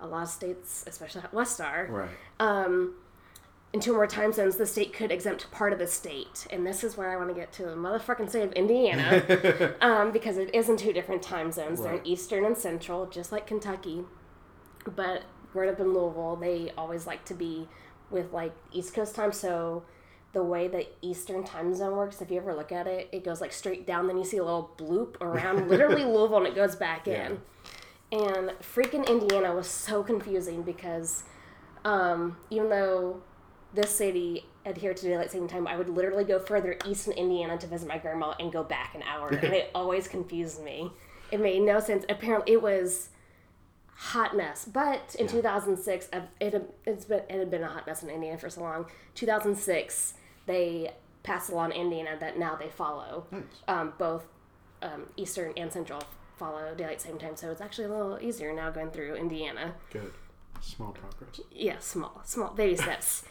a 0.00 0.06
lot 0.06 0.22
of 0.24 0.28
states, 0.28 0.84
especially 0.86 1.22
West 1.32 1.60
are, 1.60 1.86
Right. 1.90 2.08
um, 2.40 2.94
in 3.72 3.80
two 3.80 3.92
or 3.92 3.96
more 3.96 4.06
time 4.06 4.32
zones, 4.32 4.56
the 4.56 4.64
state 4.66 4.92
could 4.94 5.12
exempt 5.12 5.50
part 5.50 5.72
of 5.74 5.78
the 5.78 5.86
state. 5.86 6.46
And 6.50 6.66
this 6.66 6.82
is 6.82 6.96
where 6.96 7.10
I 7.10 7.16
want 7.16 7.28
to 7.28 7.34
get 7.34 7.52
to 7.54 7.62
the 7.64 7.74
motherfucking 7.76 8.30
state 8.30 8.44
of 8.44 8.52
Indiana, 8.52 9.74
um, 9.82 10.10
because 10.10 10.38
it 10.38 10.54
is 10.54 10.68
in 10.70 10.76
two 10.78 10.92
different 10.92 11.22
time 11.22 11.52
zones. 11.52 11.82
They're 11.82 11.96
in 11.96 12.06
Eastern 12.06 12.44
and 12.46 12.56
Central, 12.56 13.04
just 13.06 13.30
like 13.30 13.46
Kentucky. 13.46 14.04
But 14.96 15.24
growing 15.52 15.68
up 15.70 15.80
in 15.80 15.92
Louisville, 15.92 16.36
they 16.36 16.72
always 16.78 17.06
like 17.06 17.24
to 17.26 17.34
be 17.34 17.68
with 18.10 18.32
like 18.32 18.52
East 18.72 18.94
Coast 18.94 19.14
time. 19.14 19.32
So 19.32 19.84
the 20.32 20.42
way 20.42 20.68
the 20.68 20.86
Eastern 21.00 21.44
time 21.44 21.74
zone 21.74 21.96
works, 21.96 22.20
if 22.20 22.30
you 22.30 22.38
ever 22.38 22.54
look 22.54 22.72
at 22.72 22.86
it, 22.86 23.08
it 23.12 23.24
goes 23.24 23.40
like 23.40 23.52
straight 23.52 23.86
down. 23.86 24.06
Then 24.06 24.18
you 24.18 24.24
see 24.24 24.38
a 24.38 24.44
little 24.44 24.70
bloop 24.76 25.20
around 25.20 25.68
literally 25.68 26.04
Louisville, 26.06 26.38
and 26.38 26.46
it 26.46 26.54
goes 26.54 26.76
back 26.76 27.08
in. 27.08 27.40
And 28.10 28.50
freaking 28.62 29.06
Indiana 29.06 29.54
was 29.54 29.66
so 29.66 30.02
confusing 30.02 30.62
because 30.62 31.24
um, 31.84 32.36
even 32.50 32.70
though 32.70 33.22
this 33.74 33.94
city 33.94 34.46
adhered 34.64 34.96
to 34.98 35.06
daylight 35.06 35.30
saving 35.30 35.48
time, 35.48 35.66
I 35.66 35.76
would 35.76 35.88
literally 35.88 36.24
go 36.24 36.38
further 36.38 36.76
east 36.86 37.06
in 37.06 37.12
Indiana 37.14 37.58
to 37.58 37.66
visit 37.66 37.88
my 37.88 37.98
grandma 37.98 38.34
and 38.40 38.52
go 38.52 38.62
back 38.62 38.94
an 38.94 39.02
hour, 39.02 39.28
and 39.28 39.44
it 39.54 39.70
always 39.74 40.08
confused 40.08 40.62
me. 40.62 40.90
It 41.30 41.40
made 41.40 41.62
no 41.62 41.80
sense. 41.80 42.04
Apparently, 42.08 42.54
it 42.54 42.62
was 42.62 43.10
hot 43.98 44.36
mess. 44.36 44.64
But 44.64 45.14
in 45.18 45.26
Yeah. 45.26 45.32
2006, 45.32 46.08
uh, 46.12 46.20
it 46.40 46.52
had, 46.52 46.68
it's 46.86 47.04
been 47.04 47.22
it 47.28 47.38
had 47.38 47.50
been 47.50 47.62
a 47.64 47.68
hot 47.68 47.86
mess 47.86 48.02
in 48.02 48.10
Indiana 48.10 48.38
for 48.38 48.48
so 48.50 48.60
long. 48.62 48.86
2006, 49.14 50.14
they 50.46 50.92
passed 51.22 51.50
a 51.50 51.54
law 51.54 51.64
in 51.64 51.72
Indiana 51.72 52.16
that 52.20 52.38
now 52.38 52.54
they 52.56 52.68
follow. 52.68 53.26
Nice. 53.30 53.42
Um, 53.66 53.92
both 53.98 54.24
um, 54.82 55.06
Eastern 55.16 55.52
and 55.56 55.72
Central 55.72 56.02
follow 56.36 56.74
daylight 56.76 57.00
saving 57.00 57.18
time, 57.18 57.36
so 57.36 57.50
it's 57.50 57.60
actually 57.60 57.84
a 57.86 57.88
little 57.88 58.18
easier 58.20 58.52
now 58.54 58.70
going 58.70 58.90
through 58.90 59.16
Indiana. 59.16 59.74
Good. 59.90 60.12
Small 60.60 60.92
progress. 60.92 61.40
Yeah, 61.50 61.78
small, 61.80 62.20
small 62.24 62.54
baby 62.54 62.76
steps. 62.76 63.24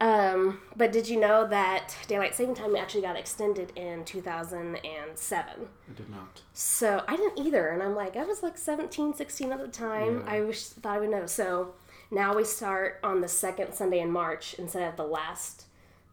Um, 0.00 0.60
but 0.76 0.92
did 0.92 1.08
you 1.08 1.18
know 1.18 1.46
that 1.46 1.96
daylight 2.08 2.34
saving 2.34 2.54
time 2.54 2.76
actually 2.76 3.02
got 3.02 3.16
extended 3.16 3.72
in 3.76 4.04
2007? 4.04 5.52
I 5.54 5.92
did 5.94 6.10
not. 6.10 6.42
So 6.52 7.04
I 7.06 7.16
didn't 7.16 7.46
either, 7.46 7.68
and 7.68 7.82
I'm 7.82 7.94
like, 7.94 8.16
I 8.16 8.24
was 8.24 8.42
like 8.42 8.58
17, 8.58 9.14
16 9.14 9.52
at 9.52 9.60
the 9.60 9.68
time. 9.68 10.24
Yeah. 10.26 10.32
I 10.32 10.40
wish 10.40 10.64
thought 10.64 10.96
I 10.96 11.00
would 11.00 11.10
know. 11.10 11.26
So 11.26 11.74
now 12.10 12.34
we 12.34 12.44
start 12.44 13.00
on 13.02 13.20
the 13.20 13.28
second 13.28 13.74
Sunday 13.74 14.00
in 14.00 14.10
March 14.10 14.54
instead 14.54 14.88
of 14.88 14.96
the 14.96 15.04
last 15.04 15.66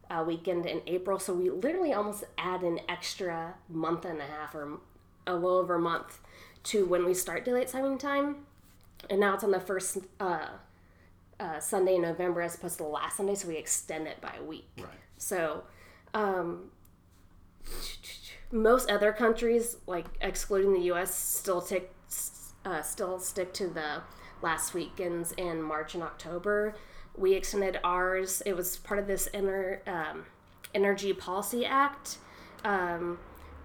uh, 0.09 0.23
weekend 0.25 0.65
in 0.65 0.81
April. 0.87 1.19
So 1.19 1.33
we 1.33 1.49
literally 1.49 1.93
almost 1.93 2.23
add 2.37 2.61
an 2.61 2.79
extra 2.89 3.55
month 3.69 4.05
and 4.05 4.19
a 4.19 4.25
half 4.25 4.53
or 4.53 4.79
a 5.25 5.33
little 5.33 5.57
over 5.57 5.75
a 5.75 5.79
month 5.79 6.19
to 6.63 6.85
when 6.85 7.05
we 7.05 7.13
start 7.13 7.45
daylight 7.45 7.69
saving 7.69 7.97
time. 7.97 8.37
And 9.09 9.19
now 9.19 9.33
it's 9.33 9.43
on 9.43 9.51
the 9.51 9.59
first 9.59 9.97
uh, 10.19 10.47
uh, 11.41 11.59
Sunday 11.59 11.95
in 11.95 12.03
November 12.03 12.41
as 12.41 12.55
opposed 12.55 12.77
to 12.77 12.83
the 12.83 12.89
last 12.89 13.17
Sunday, 13.17 13.35
so 13.35 13.47
we 13.47 13.57
extend 13.57 14.07
it 14.07 14.21
by 14.21 14.33
a 14.39 14.43
week. 14.43 14.69
Right. 14.77 14.87
So, 15.17 15.63
um, 16.13 16.71
most 18.51 18.89
other 18.89 19.11
countries, 19.11 19.77
like 19.87 20.05
excluding 20.21 20.73
the 20.73 20.81
U.S., 20.81 21.13
still 21.13 21.61
take 21.61 21.89
uh, 22.63 22.81
still 22.83 23.17
stick 23.19 23.53
to 23.53 23.67
the 23.67 24.01
last 24.43 24.73
weekends 24.73 25.31
in 25.33 25.61
March 25.61 25.95
and 25.95 26.03
October. 26.03 26.75
We 27.17 27.33
extended 27.33 27.79
ours. 27.83 28.43
It 28.45 28.55
was 28.55 28.77
part 28.77 28.99
of 28.99 29.07
this 29.07 29.27
inner 29.33 29.81
um, 29.87 30.25
Energy 30.75 31.11
Policy 31.11 31.65
Act. 31.65 32.17
Um, 32.63 33.17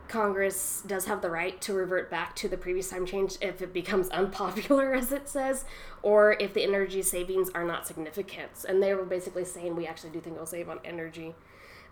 Congress 0.09 0.83
does 0.87 1.07
have 1.07 1.23
the 1.23 1.31
right 1.31 1.61
to 1.63 1.75
revert 1.75 2.11
back 2.11 2.35
to 2.37 2.49
the 2.49 2.57
previous 2.57 2.91
time 2.91 3.07
change 3.07 3.37
if 3.41 3.61
it 3.63 3.73
becomes 3.73 4.09
unpopular, 4.11 4.95
as 4.95 5.13
it 5.13 5.29
says, 5.29 5.65
or 6.03 6.37
if 6.41 6.55
the 6.55 6.63
energy 6.63 7.03
savings 7.03 7.51
are 7.51 7.65
not 7.65 7.87
significant. 7.87 8.65
And 8.69 8.83
they 8.83 8.95
were 8.95 9.05
basically 9.05 9.45
saying 9.45 9.77
we 9.77 9.87
actually 9.87 10.11
do 10.11 10.21
think 10.21 10.37
it'll 10.37 10.47
save 10.47 10.69
on 10.69 10.79
energy. 10.85 11.35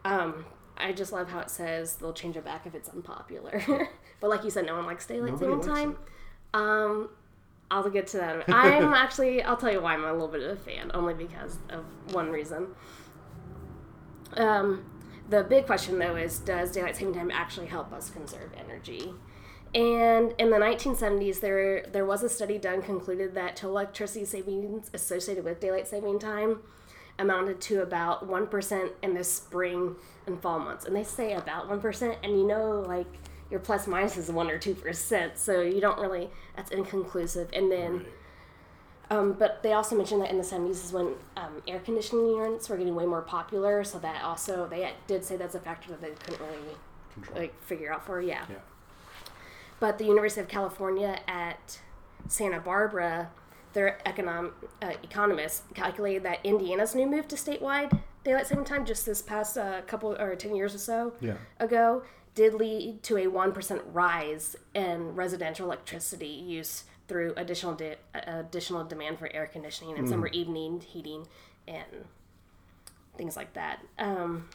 Um, 0.04 0.44
I 0.76 0.92
just 0.92 1.12
love 1.12 1.28
how 1.28 1.40
it 1.40 1.50
says 1.50 1.96
they'll 1.96 2.12
change 2.12 2.36
it 2.36 2.44
back 2.44 2.66
if 2.66 2.74
it's 2.74 2.88
unpopular. 2.88 3.62
but 4.20 4.30
like 4.30 4.44
you 4.44 4.50
said, 4.50 4.66
no 4.66 4.76
one 4.76 4.86
likes 4.86 5.06
daylight 5.06 5.38
saving 5.38 5.60
time. 5.60 5.96
Um, 6.52 7.10
I'll 7.70 7.88
get 7.90 8.06
to 8.08 8.18
that. 8.18 8.44
I'm 8.48 8.92
actually, 8.94 9.42
I'll 9.42 9.56
tell 9.56 9.72
you 9.72 9.80
why 9.80 9.94
I'm 9.94 10.04
a 10.04 10.12
little 10.12 10.28
bit 10.28 10.42
of 10.42 10.58
a 10.58 10.60
fan, 10.60 10.90
only 10.94 11.14
because 11.14 11.58
of 11.70 11.84
one 12.12 12.30
reason. 12.30 12.68
Um, 14.36 14.84
the 15.28 15.42
big 15.42 15.66
question 15.66 15.98
though 15.98 16.16
is 16.16 16.38
does 16.38 16.72
daylight 16.72 16.96
saving 16.96 17.14
time 17.14 17.30
actually 17.30 17.66
help 17.66 17.92
us 17.92 18.10
conserve 18.10 18.50
energy? 18.58 19.14
And 19.74 20.34
in 20.38 20.50
the 20.50 20.58
1970s, 20.58 21.40
there 21.40 21.84
there 21.90 22.06
was 22.06 22.22
a 22.22 22.28
study 22.28 22.58
done 22.58 22.82
concluded 22.82 23.34
that 23.34 23.56
total 23.56 23.78
electricity 23.78 24.24
savings 24.24 24.90
associated 24.94 25.44
with 25.44 25.60
daylight 25.60 25.88
saving 25.88 26.18
time 26.20 26.60
amounted 27.18 27.60
to 27.60 27.82
about 27.82 28.26
one 28.26 28.46
percent 28.46 28.92
in 29.02 29.14
the 29.14 29.24
spring 29.24 29.96
and 30.26 30.40
fall 30.40 30.58
months. 30.58 30.84
And 30.84 30.94
they 30.94 31.04
say 31.04 31.32
about 31.32 31.68
one 31.68 31.80
percent, 31.80 32.18
and 32.22 32.32
you 32.38 32.46
know, 32.46 32.84
like 32.86 33.06
your 33.50 33.60
plus 33.60 33.86
minus 33.86 34.16
is 34.16 34.30
one 34.30 34.50
or 34.50 34.58
two 34.58 34.74
percent, 34.74 35.38
so 35.38 35.60
you 35.60 35.80
don't 35.80 35.98
really 35.98 36.30
that's 36.56 36.70
inconclusive. 36.70 37.48
And 37.52 37.70
then. 37.70 37.98
Right. 37.98 38.06
Um, 39.10 39.34
but 39.34 39.62
they 39.62 39.72
also 39.74 39.96
mentioned 39.96 40.22
that 40.22 40.30
in 40.30 40.38
the 40.38 40.44
70s 40.44 40.70
is 40.84 40.92
when 40.92 41.14
um, 41.36 41.62
air 41.68 41.78
conditioning 41.80 42.26
units 42.26 42.68
were 42.68 42.76
getting 42.76 42.94
way 42.94 43.04
more 43.06 43.22
popular, 43.22 43.84
so 43.84 43.98
that 43.98 44.24
also 44.24 44.66
they 44.66 44.92
did 45.06 45.24
say 45.24 45.36
that's 45.36 45.54
a 45.54 45.60
factor 45.60 45.90
that 45.90 46.00
they 46.00 46.10
couldn't 46.10 46.40
really 46.40 46.74
Control. 47.12 47.38
like 47.38 47.62
figure 47.62 47.92
out 47.92 48.04
for 48.06 48.20
yeah. 48.20 48.44
yeah. 48.48 48.56
But 49.80 49.98
the 49.98 50.04
University 50.04 50.40
of 50.40 50.48
California 50.48 51.18
at 51.28 51.80
Santa 52.28 52.60
Barbara, 52.60 53.30
their 53.74 53.98
econom- 54.06 54.52
uh, 54.80 54.92
economists 55.02 55.62
calculated 55.74 56.22
that 56.22 56.38
Indiana's 56.44 56.94
new 56.94 57.06
move 57.06 57.28
to 57.28 57.36
statewide 57.36 58.00
daylight 58.24 58.46
saving 58.46 58.64
time 58.64 58.86
just 58.86 59.04
this 59.04 59.20
past 59.20 59.58
uh, 59.58 59.82
couple 59.82 60.12
or 60.18 60.34
10 60.34 60.56
years 60.56 60.74
or 60.74 60.78
so 60.78 61.12
Yeah. 61.20 61.34
ago 61.60 62.02
did 62.34 62.54
lead 62.54 63.02
to 63.02 63.18
a 63.18 63.26
1% 63.26 63.80
rise 63.92 64.56
in 64.74 65.14
residential 65.14 65.66
electricity 65.66 66.26
use 66.26 66.84
through 67.08 67.34
additional 67.36 67.74
de- 67.74 67.96
uh, 68.14 68.40
additional 68.40 68.84
demand 68.84 69.18
for 69.18 69.30
air 69.34 69.46
conditioning 69.46 69.98
and 69.98 70.08
summer 70.08 70.28
evening 70.28 70.80
heating 70.80 71.26
and 71.68 71.84
things 73.16 73.36
like 73.36 73.52
that. 73.54 73.80
Um, 73.98 74.48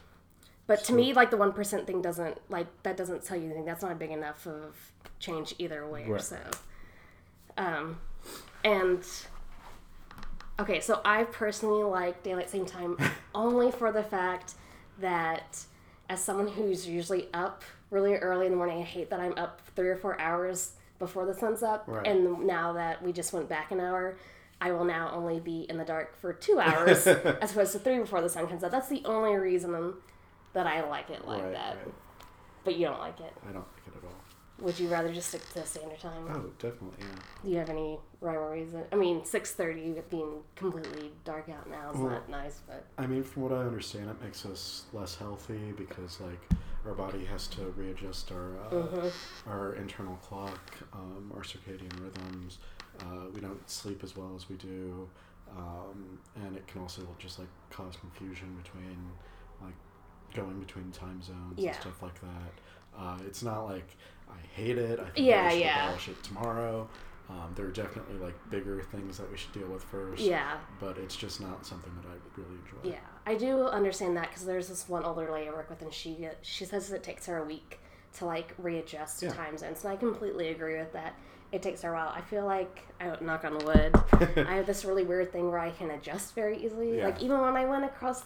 but 0.68 0.84
to 0.86 0.94
me, 0.94 1.14
like 1.14 1.32
the 1.32 1.38
1% 1.38 1.88
thing 1.88 2.02
doesn't, 2.02 2.38
like, 2.50 2.68
that 2.84 2.96
doesn't 2.98 3.24
tell 3.24 3.38
you 3.38 3.46
anything. 3.46 3.66
That's 3.66 3.82
not 3.82 3.98
big 3.98 4.12
enough 4.12 4.46
of 4.46 4.76
change 5.20 5.56
either 5.58 5.88
way 5.88 6.06
Right. 6.08 6.22
so. 6.22 6.38
Um, 7.58 8.00
and 8.64 9.04
okay, 10.60 10.80
so 10.80 11.02
I 11.06 11.24
personally 11.24 11.84
like 11.84 12.24
daylight 12.24 12.50
saving 12.50 12.68
time 12.68 12.98
only 13.36 13.72
for 13.72 13.92
the 13.92 14.04
fact 14.04 14.54
that 15.00 15.66
as 16.10 16.22
someone 16.24 16.48
who's 16.48 16.88
usually 16.88 17.28
up 17.34 17.64
really 17.90 18.16
early 18.16 18.46
in 18.46 18.52
the 18.52 18.58
morning, 18.58 18.80
I 18.80 18.84
hate 18.86 19.10
that 19.10 19.20
I'm 19.20 19.38
up 19.38 19.62
three 19.76 19.90
or 19.90 19.96
four 19.96 20.20
hours 20.20 20.74
before 21.00 21.26
the 21.26 21.34
sun's 21.34 21.64
up. 21.64 21.86
Right. 21.88 22.06
And 22.06 22.46
now 22.46 22.74
that 22.74 23.02
we 23.02 23.12
just 23.12 23.34
went 23.34 23.50
back 23.50 23.72
an 23.72 23.80
hour, 23.80 24.18
I 24.62 24.72
will 24.72 24.86
now 24.86 25.12
only 25.14 25.40
be 25.40 25.62
in 25.70 25.78
the 25.78 25.86
dark 25.86 26.18
for 26.20 26.34
two 26.34 26.60
hours 26.60 27.08
as 27.08 27.52
opposed 27.52 27.72
to 27.72 27.80
three 27.80 28.00
before 28.00 28.22
the 28.22 28.30
sun 28.30 28.48
comes 28.48 28.64
up. 28.64 28.72
That's 28.72 28.90
the 28.90 29.02
only 29.06 29.36
reason 29.36 29.94
that 30.54 30.68
I 30.68 30.88
like 30.88 31.10
it 31.10 31.26
like 31.26 31.42
right, 31.44 31.54
that. 31.54 31.78
right. 31.78 31.94
But 32.66 32.76
you 32.76 32.86
don't 32.86 33.00
like 33.00 33.20
it. 33.22 33.34
I 33.48 33.52
don't 33.54 33.56
like 33.56 33.88
it 33.88 33.94
at 33.98 34.04
all. 34.04 34.66
Would 34.66 34.78
you 34.78 34.90
rather 34.90 35.14
just 35.14 35.30
stick 35.30 35.42
to 35.54 35.66
standard 35.66 36.00
time? 36.00 36.28
Oh, 36.30 36.52
definitely. 36.60 36.98
Yeah. 37.00 37.06
Do 37.44 37.50
you 37.50 37.58
have 37.58 37.70
any 37.70 37.98
rhyme 38.20 38.36
or 38.36 38.52
reason? 38.52 38.84
I 38.92 38.98
mean, 38.98 39.24
six 39.24 39.54
thirty 39.54 39.96
being 40.10 40.42
completely 40.56 41.12
dark 41.24 41.48
out 41.48 41.70
now 41.70 41.92
is 41.92 41.98
Well- 41.98 42.10
not 42.10 42.30
nice, 42.30 42.60
but 42.68 42.86
I 42.98 43.08
mean, 43.08 43.24
from 43.24 43.44
what 43.44 43.54
I 43.54 43.62
understand, 43.62 44.10
it 44.10 44.22
makes 44.22 44.46
us 44.46 44.84
less 44.92 45.16
healthy 45.16 45.72
because 45.78 46.20
like 46.20 46.42
our 46.86 46.94
body 46.94 47.26
has 47.26 47.48
to 47.48 47.62
readjust 47.78 48.32
our 48.32 48.58
uh, 48.58 48.70
Mm-hmm. 48.72 49.50
our 49.50 49.74
internal 49.76 50.16
clock, 50.18 50.60
um, 50.94 51.32
our 51.36 51.42
circadian 51.42 51.92
rhythms. 52.02 52.60
Uh, 53.02 53.26
we 53.34 53.40
don't 53.42 53.70
sleep 53.70 54.04
as 54.04 54.16
well 54.18 54.34
as 54.36 54.50
we 54.50 54.56
do, 54.56 55.08
um, 55.58 56.20
and 56.36 56.56
it 56.56 56.68
can 56.68 56.82
also 56.82 57.02
just 57.18 57.40
like 57.40 57.48
cause 57.70 57.96
confusion 57.98 58.56
between 58.62 58.98
like 59.62 59.74
going 60.34 60.60
between 60.60 60.92
time 60.92 61.22
zones 61.22 61.56
Yeah. 61.58 61.72
and 61.72 61.82
stuff 61.82 62.02
like 62.02 62.20
that. 62.22 62.98
Uh, 62.98 63.18
it's 63.26 63.44
not 63.44 63.66
like 63.66 63.96
I 64.30 64.38
hate 64.56 64.78
it. 64.78 65.00
I 65.00 65.06
think 65.10 65.28
Yeah, 65.28 65.46
we 65.46 65.50
should 65.52 65.60
yeah. 65.62 65.86
abolish 65.86 66.08
it 66.10 66.24
tomorrow. 66.24 66.88
Um, 67.30 67.54
there 67.56 67.66
are 67.68 67.72
definitely 67.72 68.18
like 68.18 68.34
bigger 68.50 68.82
things 68.82 69.18
that 69.20 69.30
we 69.30 69.38
should 69.38 69.52
deal 69.52 69.68
with 69.68 69.84
first. 69.84 70.20
yeah, 70.22 70.58
But 70.80 70.98
it's 70.98 71.16
just 71.16 71.40
not 71.40 71.64
something 71.66 71.92
that 72.02 72.08
I 72.10 72.16
really 72.36 72.58
enjoy. 72.66 72.90
yeah. 72.96 73.06
I 73.28 73.36
do 73.36 73.66
understand 73.68 74.18
that 74.18 74.30
because 74.30 74.46
there's 74.46 74.68
this 74.68 74.90
one 74.90 75.04
older 75.04 75.30
lady 75.32 75.48
I 75.48 75.52
work 75.52 75.70
with, 75.70 75.82
and 75.84 75.94
she 75.94 76.28
she 76.42 76.66
says 76.66 76.92
it 76.92 77.04
takes 77.04 77.28
her 77.28 77.38
a 77.38 77.46
week 77.46 77.80
to 78.18 78.26
like 78.26 78.56
readjust 78.58 79.20
to 79.20 79.28
Yeah. 79.28 79.34
time 79.34 79.58
zones, 79.58 79.62
and 79.64 79.78
so 79.78 79.90
I 79.90 79.96
completely 79.96 80.50
agree 80.50 80.78
with 80.80 80.92
that. 80.94 81.14
It 81.52 81.62
takes 81.62 81.84
her 81.84 81.92
a 81.92 81.96
while. 81.96 82.10
I 82.10 82.22
feel 82.22 82.46
like 82.46 82.88
I 83.00 83.16
knock 83.22 83.44
on 83.46 83.60
wood. 83.60 83.96
I 84.48 84.56
have 84.56 84.66
this 84.66 84.84
really 84.84 85.04
weird 85.04 85.32
thing 85.32 85.50
where 85.52 85.60
I 85.60 85.70
can 85.72 85.92
adjust 85.92 86.34
very 86.34 86.64
easily. 86.64 86.98
Yeah. 86.98 87.06
Like 87.06 87.22
even 87.22 87.40
when 87.42 87.56
I 87.56 87.66
went 87.66 87.86
across 87.86 88.24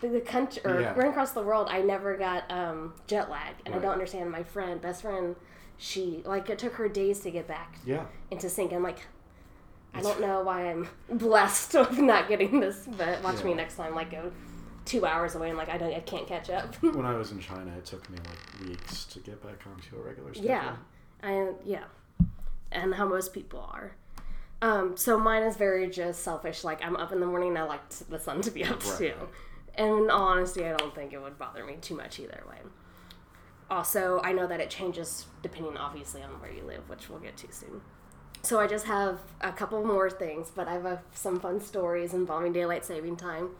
the, 0.00 0.20
country 0.20 0.62
or 0.64 0.80
Yeah. 0.80 0.94
ran 0.94 1.08
across 1.10 1.32
the 1.32 1.42
world, 1.42 1.68
I 1.70 1.80
never 1.82 2.16
got 2.16 2.50
um, 2.50 2.94
jet 3.06 3.30
lag, 3.30 3.54
and 3.66 3.74
I 3.74 3.78
don't 3.78 3.92
understand. 3.92 4.30
My 4.30 4.42
friend, 4.42 4.80
best 4.80 5.02
friend, 5.02 5.36
she 5.78 6.22
like 6.24 6.48
it 6.50 6.58
took 6.58 6.74
her 6.74 6.88
days 6.88 7.20
to 7.20 7.30
get 7.30 7.46
back 7.46 7.78
Yeah. 7.84 8.04
into 8.30 8.48
sync. 8.48 8.72
I'm 8.72 8.82
like, 8.82 9.00
I 9.94 10.00
don't 10.02 10.20
know 10.20 10.42
why 10.42 10.70
I'm 10.70 10.88
blessed 11.10 11.74
with 11.78 11.98
not 11.98 12.28
getting 12.28 12.60
this, 12.60 12.86
but 12.96 13.22
watch 13.22 13.42
me 13.44 13.50
Yeah. 13.50 13.56
next 13.56 13.76
time. 13.76 13.94
Like 13.94 14.10
go 14.10 14.32
two 14.84 15.04
hours 15.04 15.34
away, 15.34 15.48
and 15.48 15.58
like 15.58 15.68
I 15.68 15.78
don't, 15.78 15.92
I 15.94 16.00
can't 16.00 16.26
catch 16.26 16.48
up. 16.50 16.74
when 16.82 17.04
I 17.04 17.14
was 17.14 17.32
in 17.32 17.40
China, 17.40 17.72
it 17.76 17.84
took 17.84 18.08
me 18.10 18.18
like 18.18 18.68
weeks 18.68 19.04
to 19.06 19.18
get 19.20 19.42
back 19.42 19.60
onto 19.66 19.96
a 19.96 20.00
regular 20.00 20.32
schedule. 20.32 20.50
yeah, 20.50 20.76
I 21.22 21.52
yeah, 21.64 21.84
and 22.72 22.94
how 22.94 23.06
most 23.06 23.32
people 23.32 23.60
are. 23.72 23.96
Um, 24.62 24.96
so 24.96 25.18
mine 25.18 25.42
is 25.42 25.56
very 25.56 25.88
just 25.90 26.22
selfish. 26.22 26.64
Like 26.64 26.82
I'm 26.84 26.96
up 26.96 27.12
in 27.12 27.20
the 27.20 27.26
morning, 27.26 27.50
and 27.50 27.58
I 27.58 27.62
like 27.64 27.88
t- 27.90 28.04
the 28.08 28.18
sun 28.18 28.40
to 28.42 28.50
be 28.50 28.64
up 28.64 28.82
Right, 28.86 28.98
too. 28.98 29.12
And 29.74 30.04
in 30.04 30.10
all 30.10 30.28
honesty, 30.28 30.64
I 30.64 30.74
don't 30.74 30.94
think 30.94 31.12
it 31.12 31.20
would 31.20 31.38
bother 31.38 31.62
me 31.64 31.76
too 31.82 31.94
much 31.94 32.18
either 32.18 32.42
way. 32.48 32.56
Also, 33.70 34.20
I 34.22 34.32
know 34.32 34.46
that 34.46 34.60
it 34.60 34.70
changes 34.70 35.26
depending, 35.42 35.76
obviously, 35.76 36.22
on 36.22 36.30
where 36.40 36.52
you 36.52 36.62
live, 36.62 36.88
which 36.88 37.08
we'll 37.08 37.18
get 37.18 37.36
to 37.38 37.52
soon. 37.52 37.80
So 38.42 38.60
I 38.60 38.68
just 38.68 38.86
have 38.86 39.18
a 39.40 39.50
couple 39.50 39.84
more 39.84 40.08
things, 40.08 40.52
but 40.54 40.68
I 40.68 40.74
have 40.74 40.86
uh, 40.86 40.96
some 41.12 41.40
fun 41.40 41.60
stories 41.60 42.14
involving 42.14 42.52
daylight 42.52 42.84
saving 42.84 43.16
time. 43.16 43.50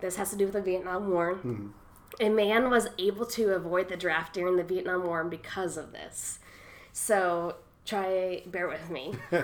This 0.00 0.16
has 0.16 0.30
to 0.30 0.36
do 0.36 0.44
with 0.44 0.52
the 0.54 0.60
Vietnam 0.60 1.10
War. 1.10 1.38
A 2.20 2.28
man 2.28 2.68
was 2.70 2.88
able 2.98 3.24
to 3.26 3.54
avoid 3.54 3.88
the 3.88 3.96
draft 3.96 4.34
during 4.34 4.56
the 4.56 4.64
Vietnam 4.64 5.06
War 5.06 5.24
because 5.24 5.76
of 5.78 5.92
this. 5.92 6.40
So 6.92 7.56
try, 7.86 8.42
bear 8.46 8.68
with 8.68 8.90
me. 8.90 9.14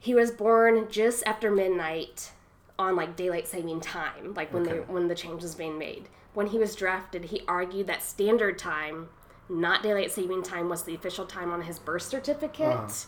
he 0.00 0.14
was 0.14 0.30
born 0.30 0.88
just 0.90 1.24
after 1.24 1.50
midnight 1.50 2.32
on 2.78 2.96
like 2.96 3.16
daylight 3.16 3.46
saving 3.46 3.80
time, 3.80 4.34
like 4.34 4.52
when 4.52 4.64
they 4.64 4.78
when 4.78 5.08
the 5.08 5.14
change 5.14 5.42
was 5.42 5.54
being 5.54 5.78
made. 5.78 6.08
When 6.36 6.48
he 6.48 6.58
was 6.58 6.76
drafted, 6.76 7.24
he 7.24 7.40
argued 7.48 7.86
that 7.86 8.02
standard 8.02 8.58
time, 8.58 9.08
not 9.48 9.82
daylight 9.82 10.12
saving 10.12 10.42
time, 10.42 10.68
was 10.68 10.82
the 10.82 10.94
official 10.94 11.24
time 11.24 11.50
on 11.50 11.62
his 11.62 11.78
birth 11.78 12.02
certificate. 12.02 13.06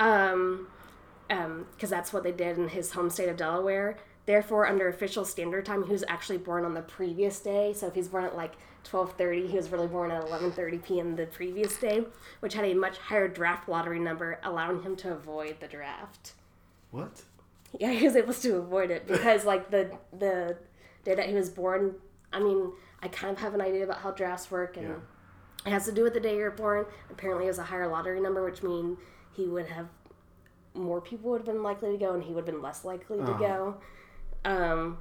Um, 0.00 0.66
um, 1.30 1.66
because 1.70 1.90
that's 1.90 2.12
what 2.12 2.24
they 2.24 2.32
did 2.32 2.58
in 2.58 2.70
his 2.70 2.90
home 2.90 3.08
state 3.08 3.28
of 3.28 3.36
Delaware. 3.36 3.98
Therefore, 4.26 4.66
under 4.66 4.88
official 4.88 5.24
standard 5.24 5.64
time, 5.64 5.84
he 5.86 5.92
was 5.92 6.02
actually 6.08 6.38
born 6.38 6.64
on 6.64 6.74
the 6.74 6.82
previous 6.82 7.38
day. 7.38 7.72
So 7.72 7.86
if 7.86 7.94
he's 7.94 8.08
born 8.08 8.24
at 8.24 8.34
like 8.34 8.54
twelve 8.82 9.12
thirty, 9.12 9.46
he 9.46 9.56
was 9.56 9.70
really 9.70 9.86
born 9.86 10.10
at 10.10 10.24
eleven 10.24 10.50
thirty 10.50 10.78
p.m. 10.78 11.14
the 11.14 11.26
previous 11.26 11.76
day, 11.76 12.02
which 12.40 12.54
had 12.54 12.64
a 12.64 12.74
much 12.74 12.98
higher 12.98 13.28
draft 13.28 13.68
lottery 13.68 14.00
number, 14.00 14.40
allowing 14.42 14.82
him 14.82 14.96
to 14.96 15.12
avoid 15.12 15.60
the 15.60 15.68
draft. 15.68 16.32
What? 16.90 17.22
Yeah, 17.78 17.92
he 17.92 18.04
was 18.06 18.16
able 18.16 18.34
to 18.34 18.56
avoid 18.56 18.90
it 18.90 19.06
because 19.06 19.44
like 19.44 19.70
the 19.70 19.96
the 20.12 20.56
day 21.04 21.14
that 21.14 21.28
he 21.28 21.34
was 21.36 21.48
born. 21.48 21.94
I 22.32 22.38
mean, 22.40 22.72
I 23.02 23.08
kind 23.08 23.32
of 23.32 23.38
have 23.40 23.54
an 23.54 23.60
idea 23.60 23.84
about 23.84 23.98
how 23.98 24.10
drafts 24.10 24.50
work, 24.50 24.76
and 24.76 24.88
Yeah. 24.88 24.94
it 25.66 25.70
has 25.70 25.84
to 25.86 25.92
do 25.92 26.02
with 26.02 26.14
the 26.14 26.20
day 26.20 26.36
you're 26.36 26.50
born. 26.50 26.86
Apparently, 27.10 27.44
it 27.46 27.48
was 27.48 27.58
a 27.58 27.64
higher 27.64 27.86
lottery 27.88 28.20
number, 28.20 28.44
which 28.44 28.62
means 28.62 28.98
he 29.32 29.46
would 29.46 29.66
have 29.66 29.88
more 30.74 31.00
people 31.00 31.30
would 31.30 31.38
have 31.38 31.46
been 31.46 31.62
likely 31.62 31.92
to 31.92 31.96
go, 31.98 32.12
and 32.14 32.22
he 32.22 32.32
would 32.32 32.46
have 32.46 32.54
been 32.54 32.60
less 32.62 32.84
likely 32.84 33.16
to 33.18 33.22
Uh-huh. 33.24 33.38
go. 33.38 33.76
Um, 34.44 34.98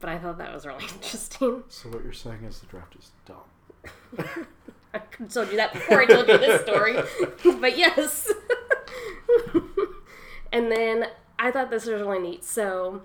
but 0.00 0.08
I 0.10 0.18
thought 0.18 0.38
that 0.38 0.52
was 0.52 0.64
really 0.66 0.84
interesting. 0.94 1.64
So 1.68 1.88
what 1.90 2.02
you're 2.04 2.12
saying 2.12 2.44
is 2.44 2.60
the 2.60 2.66
draft 2.66 2.96
is 2.96 3.10
dumb. 3.26 4.16
I 4.94 4.98
told 5.28 5.50
you 5.50 5.56
that 5.56 5.72
before 5.74 6.00
I 6.00 6.06
told 6.06 6.26
you 6.28 6.38
this 6.38 6.62
story, 6.62 6.94
but 7.60 7.76
yes. 7.76 8.32
and 10.52 10.72
then 10.72 11.06
I 11.38 11.50
thought 11.50 11.70
this 11.70 11.84
was 11.86 12.00
really 12.00 12.18
neat. 12.18 12.44
So 12.44 13.02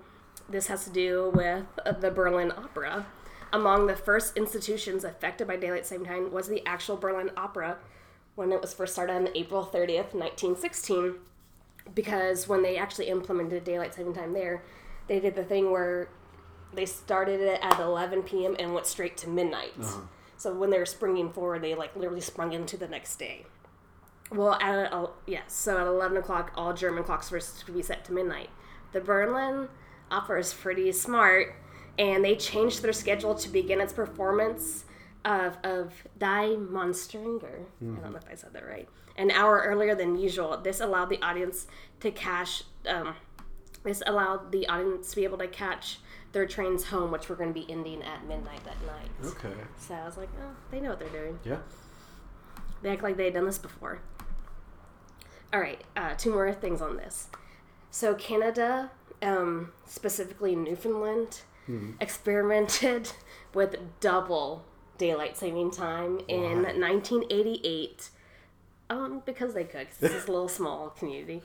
this 0.48 0.66
has 0.68 0.84
to 0.84 0.90
do 0.90 1.30
with 1.34 1.64
uh, 1.84 1.92
the 1.92 2.10
Berlin 2.10 2.50
Opera. 2.52 3.06
Among 3.54 3.86
the 3.86 3.94
first 3.94 4.36
institutions 4.36 5.04
affected 5.04 5.46
by 5.46 5.54
daylight 5.54 5.86
saving 5.86 6.06
time 6.06 6.32
was 6.32 6.48
the 6.48 6.66
actual 6.66 6.96
Berlin 6.96 7.30
Opera 7.36 7.78
when 8.34 8.50
it 8.50 8.60
was 8.60 8.74
first 8.74 8.94
started 8.94 9.12
on 9.12 9.28
April 9.36 9.62
30th, 9.64 10.12
1916. 10.12 11.14
Because 11.94 12.48
when 12.48 12.64
they 12.64 12.76
actually 12.76 13.06
implemented 13.06 13.62
daylight 13.62 13.94
saving 13.94 14.14
time 14.14 14.32
there, 14.32 14.64
they 15.06 15.20
did 15.20 15.36
the 15.36 15.44
thing 15.44 15.70
where 15.70 16.08
they 16.72 16.84
started 16.84 17.40
it 17.40 17.60
at 17.62 17.78
11 17.78 18.24
p.m. 18.24 18.56
and 18.58 18.74
went 18.74 18.86
straight 18.86 19.16
to 19.18 19.28
midnight. 19.28 19.74
So 20.36 20.52
when 20.52 20.70
they 20.70 20.78
were 20.78 20.84
springing 20.84 21.30
forward, 21.30 21.62
they 21.62 21.76
like 21.76 21.94
literally 21.94 22.22
sprung 22.22 22.52
into 22.52 22.76
the 22.76 22.88
next 22.88 23.20
day. 23.20 23.46
Well, 24.32 24.54
at 24.54 24.92
uh, 24.92 25.06
yes, 25.28 25.52
so 25.52 25.78
at 25.78 25.86
11 25.86 26.16
o'clock, 26.16 26.50
all 26.56 26.72
German 26.72 27.04
clocks 27.04 27.30
were 27.30 27.38
to 27.38 27.72
be 27.72 27.82
set 27.82 28.04
to 28.06 28.12
midnight. 28.12 28.50
The 28.90 29.00
Berlin 29.00 29.68
Opera 30.10 30.40
is 30.40 30.52
pretty 30.52 30.90
smart, 30.90 31.54
and 31.98 32.24
they 32.24 32.36
changed 32.36 32.82
their 32.82 32.92
schedule 32.92 33.34
to 33.34 33.48
begin 33.48 33.80
its 33.80 33.92
performance 33.92 34.84
of 35.24 35.56
of 35.64 35.92
Die 36.18 36.56
Monstringer. 36.56 37.66
I 37.80 37.84
don't 37.84 38.12
know 38.12 38.16
if 38.18 38.28
I 38.30 38.34
said 38.34 38.52
that 38.52 38.66
right. 38.66 38.88
An 39.16 39.30
hour 39.30 39.62
earlier 39.64 39.94
than 39.94 40.18
usual. 40.18 40.56
This 40.58 40.80
allowed 40.80 41.08
the 41.08 41.22
audience 41.22 41.66
to 42.00 42.10
cash. 42.10 42.64
Um, 42.88 43.14
this 43.84 44.02
allowed 44.06 44.50
the 44.50 44.66
audience 44.68 45.10
to 45.10 45.16
be 45.16 45.24
able 45.24 45.38
to 45.38 45.46
catch 45.46 45.98
their 46.32 46.46
trains 46.46 46.84
home, 46.84 47.10
which 47.10 47.28
were 47.28 47.36
going 47.36 47.50
to 47.50 47.54
be 47.54 47.70
ending 47.70 48.02
at 48.02 48.26
midnight 48.26 48.60
that 48.64 48.76
night. 48.86 49.32
Okay. 49.32 49.54
So 49.78 49.94
I 49.94 50.04
was 50.04 50.16
like, 50.16 50.30
oh, 50.42 50.56
they 50.70 50.80
know 50.80 50.90
what 50.90 50.98
they're 50.98 51.08
doing. 51.08 51.38
Yeah. 51.44 51.58
They 52.82 52.90
act 52.90 53.02
like 53.02 53.16
they 53.16 53.26
had 53.26 53.34
done 53.34 53.46
this 53.46 53.58
before. 53.58 54.00
All 55.52 55.60
right, 55.60 55.80
uh, 55.96 56.14
two 56.14 56.32
more 56.32 56.52
things 56.52 56.82
on 56.82 56.96
this. 56.96 57.28
So 57.90 58.14
Canada, 58.14 58.90
um, 59.22 59.72
specifically 59.86 60.56
Newfoundland, 60.56 61.42
experimented 62.00 63.12
with 63.54 63.76
double 64.00 64.64
daylight 64.98 65.36
saving 65.36 65.70
time 65.70 66.20
in 66.28 66.62
1988. 66.62 68.10
Um, 68.90 69.22
because 69.24 69.54
they 69.54 69.64
could. 69.64 69.88
this 69.98 70.12
is 70.12 70.28
a 70.28 70.32
little 70.32 70.48
small 70.60 70.90
community. 70.90 71.42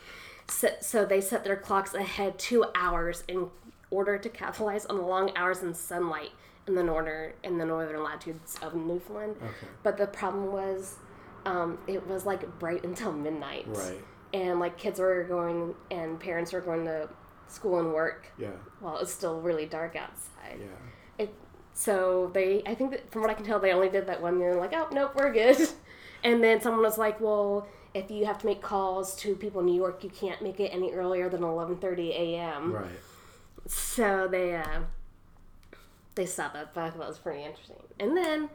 So, 0.50 0.70
so 0.82 1.06
they 1.06 1.22
set 1.22 1.44
their 1.44 1.56
clocks 1.56 1.94
ahead 1.94 2.38
two 2.38 2.66
hours 2.76 3.24
in 3.28 3.48
order 3.92 4.18
to 4.18 4.30
capitalize 4.30 4.86
on 4.86 4.98
the 4.98 5.04
long 5.04 5.32
hours 5.36 5.64
in 5.64 5.74
sunlight 5.74 6.32
in 6.68 6.76
the 6.76 6.84
northern 6.84 7.34
in 7.44 7.58
the 7.58 7.66
northern 7.66 8.04
latitudes 8.04 8.58
of 8.62 8.76
Newfoundland. 8.76 9.36
Okay. 9.38 9.68
But 9.84 9.98
the 9.98 10.08
problem 10.08 10.52
was, 10.52 10.98
um, 11.46 11.80
it 11.88 12.06
was 12.08 12.26
like 12.26 12.60
bright 12.60 12.84
until 12.84 13.12
midnight. 13.12 13.66
Right. 13.68 14.00
And 14.34 14.60
like 14.60 14.78
kids 14.78 15.00
were 15.00 15.24
going 15.24 15.74
and 15.92 16.20
parents 16.20 16.54
were 16.54 16.62
going 16.62 16.86
to 16.86 17.10
school 17.52 17.80
and 17.80 17.94
work 17.94 18.28
Yeah. 18.38 18.50
while 18.80 18.96
it 18.98 19.02
was 19.02 19.14
still 19.14 19.40
really 19.42 19.66
dark 19.66 19.96
outside. 19.96 20.60
Yeah. 20.60 21.24
It, 21.26 21.34
so 21.74 22.30
they, 22.34 22.62
I 22.66 22.76
think 22.76 22.92
that 22.92 23.12
from 23.12 23.22
what 23.22 23.30
I 23.32 23.34
can 23.34 23.46
tell, 23.46 23.60
they 23.60 23.72
only 23.72 23.90
did 23.90 24.08
that 24.08 24.22
one 24.22 24.40
year. 24.40 24.56
Like, 24.56 24.74
oh 24.74 24.88
nope, 24.92 25.12
we're 25.16 25.32
good. 25.34 25.58
And 26.22 26.44
then 26.44 26.60
someone 26.60 26.82
was 26.84 26.98
like, 26.98 27.22
well, 27.22 27.66
if 27.94 28.12
you 28.12 28.26
have 28.26 28.38
to 28.40 28.46
make 28.46 28.62
calls 28.62 29.16
to 29.22 29.36
people 29.38 29.62
in 29.62 29.68
New 29.68 29.76
York, 29.76 30.04
you 30.04 30.10
can't 30.10 30.42
make 30.42 30.60
it 30.60 30.68
any 30.74 30.92
earlier 30.92 31.30
than 31.30 31.40
11:30 31.40 32.10
a.m. 32.10 32.74
Right. 32.74 32.90
So 33.68 34.28
they 34.28 34.54
uh, 34.58 34.82
they 36.16 36.26
stopped 36.26 36.56
that, 36.56 36.74
but 36.74 36.82
I 36.84 36.90
thought 36.90 37.00
that 37.00 37.08
was 37.08 37.20
pretty 37.20 37.44
interesting. 37.46 37.78
And 38.02 38.18
then 38.18 38.50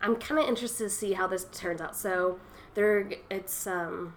I'm 0.00 0.14
kind 0.14 0.40
of 0.40 0.46
interested 0.48 0.84
to 0.84 0.90
see 0.90 1.14
how 1.14 1.26
this 1.26 1.46
turns 1.52 1.80
out. 1.80 1.96
So 1.96 2.38
there, 2.74 3.10
it's 3.30 3.66
um, 3.66 4.14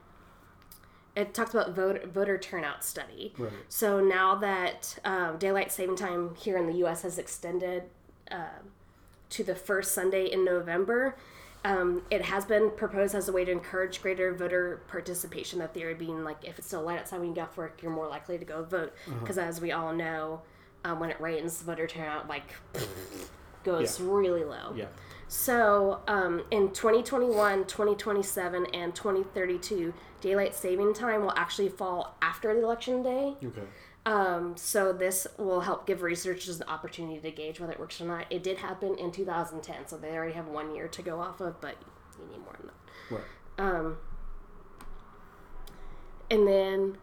it 1.15 1.33
talks 1.33 1.53
about 1.53 1.75
voter 1.75 2.05
voter 2.07 2.37
turnout 2.37 2.83
study. 2.83 3.33
Right. 3.37 3.51
So 3.69 3.99
now 3.99 4.35
that 4.35 4.97
um, 5.03 5.37
daylight 5.37 5.71
saving 5.71 5.95
time 5.97 6.35
here 6.35 6.57
in 6.57 6.67
the 6.67 6.73
U.S. 6.79 7.01
has 7.01 7.17
extended 7.17 7.83
uh, 8.29 8.59
to 9.31 9.43
the 9.43 9.55
first 9.55 9.93
Sunday 9.93 10.25
in 10.31 10.43
November, 10.45 11.15
um, 11.65 12.01
it 12.09 12.21
has 12.23 12.45
been 12.45 12.71
proposed 12.71 13.13
as 13.13 13.27
a 13.29 13.31
way 13.31 13.43
to 13.45 13.51
encourage 13.51 14.01
greater 14.01 14.33
voter 14.33 14.81
participation. 14.87 15.59
The 15.59 15.67
theory 15.67 15.93
being 15.93 16.23
like, 16.23 16.37
if 16.43 16.57
it's 16.57 16.67
still 16.67 16.81
light 16.81 16.99
outside 16.99 17.19
when 17.19 17.29
you 17.29 17.35
get 17.35 17.43
off 17.43 17.57
work, 17.57 17.81
you're 17.83 17.91
more 17.91 18.07
likely 18.07 18.37
to 18.37 18.45
go 18.45 18.63
vote. 18.63 18.93
Because 19.19 19.37
as 19.37 19.59
we 19.61 19.71
all 19.71 19.93
know, 19.93 20.41
um, 20.85 20.99
when 20.99 21.09
it 21.11 21.19
rains, 21.21 21.61
voter 21.61 21.87
turnout 21.87 22.27
like 22.27 22.55
goes 23.63 23.99
Yeah. 23.99 24.05
really 24.09 24.43
low. 24.43 24.73
Yeah. 24.75 24.85
So, 25.27 26.01
um, 26.07 26.43
in 26.51 26.71
2021, 26.73 27.65
2027, 27.65 28.65
and 28.73 28.93
2032, 28.93 29.93
daylight 30.21 30.55
saving 30.55 30.93
time 30.93 31.21
will 31.21 31.33
actually 31.35 31.69
fall 31.69 32.15
after 32.21 32.53
the 32.53 32.63
election 32.63 33.03
day. 33.03 33.35
Okay. 33.43 33.61
Um, 34.05 34.57
so, 34.57 34.93
this 34.93 35.27
will 35.37 35.61
help 35.61 35.85
give 35.85 36.01
researchers 36.01 36.59
an 36.59 36.67
opportunity 36.67 37.19
to 37.19 37.31
gauge 37.31 37.59
whether 37.59 37.73
it 37.73 37.79
works 37.79 38.01
or 38.01 38.05
not. 38.05 38.25
It 38.31 38.41
did 38.41 38.57
happen 38.57 38.97
in 38.97 39.11
2010, 39.11 39.87
so 39.87 39.97
they 39.97 40.09
already 40.11 40.33
have 40.33 40.47
one 40.47 40.73
year 40.73 40.87
to 40.87 41.01
go 41.03 41.19
off 41.19 41.39
of, 41.39 41.61
but 41.61 41.75
you 42.17 42.27
need 42.31 42.43
more 42.43 42.55
than 42.57 42.67
that. 42.67 43.15
Right. 43.15 43.75
Um, 43.75 43.97
and 46.31 46.47
then, 46.47 46.97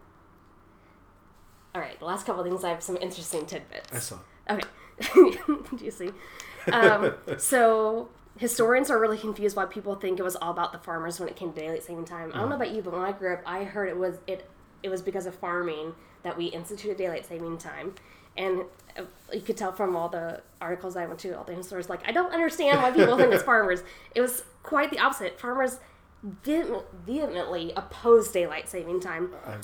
all 1.73 1.81
right, 1.81 1.97
the 1.99 2.05
last 2.05 2.25
couple 2.25 2.41
of 2.41 2.47
things, 2.47 2.63
I 2.63 2.69
have 2.69 2.83
some 2.83 2.97
interesting 2.97 3.45
tidbits. 3.45 3.93
I 3.93 3.99
saw. 3.99 4.17
Okay. 4.49 4.67
Do 5.13 5.79
you 5.85 5.91
see? 5.91 6.09
Um, 6.71 7.13
so 7.37 8.09
historians 8.37 8.89
are 8.89 8.99
really 8.99 9.17
confused 9.17 9.55
why 9.55 9.65
people 9.65 9.95
think 9.95 10.19
it 10.19 10.23
was 10.23 10.35
all 10.35 10.51
about 10.51 10.71
the 10.71 10.79
farmers 10.79 11.19
when 11.19 11.29
it 11.29 11.35
came 11.35 11.51
to 11.53 11.59
daylight 11.59 11.83
saving 11.83 12.05
time. 12.05 12.31
I 12.33 12.39
don't 12.39 12.49
know 12.49 12.55
about 12.55 12.71
you, 12.71 12.81
but 12.81 12.93
when 12.93 13.01
I 13.01 13.11
grew 13.11 13.33
up, 13.33 13.41
I 13.45 13.63
heard 13.63 13.89
it 13.89 13.97
was 13.97 14.19
it 14.27 14.49
it 14.83 14.89
was 14.89 15.01
because 15.01 15.25
of 15.25 15.35
farming 15.35 15.93
that 16.23 16.37
we 16.37 16.45
instituted 16.45 16.97
daylight 16.97 17.25
saving 17.25 17.57
time. 17.57 17.95
And 18.37 18.61
uh, 18.97 19.03
you 19.33 19.41
could 19.41 19.57
tell 19.57 19.73
from 19.73 19.95
all 19.95 20.07
the 20.07 20.41
articles 20.61 20.95
I 20.95 21.05
went 21.05 21.19
to, 21.19 21.37
all 21.37 21.43
the 21.43 21.53
historians 21.53 21.89
like, 21.89 22.07
I 22.07 22.11
don't 22.11 22.31
understand 22.31 22.81
why 22.81 22.91
people 22.91 23.17
think 23.17 23.33
it's 23.33 23.43
farmers. 23.53 23.83
It 24.15 24.21
was 24.21 24.43
quite 24.63 24.91
the 24.91 24.99
opposite. 24.99 25.39
Farmers 25.39 25.79
vehemently 26.23 27.73
opposed 27.75 28.33
daylight 28.33 28.69
saving 28.69 28.99
time. 28.99 29.31
I, 29.45 29.55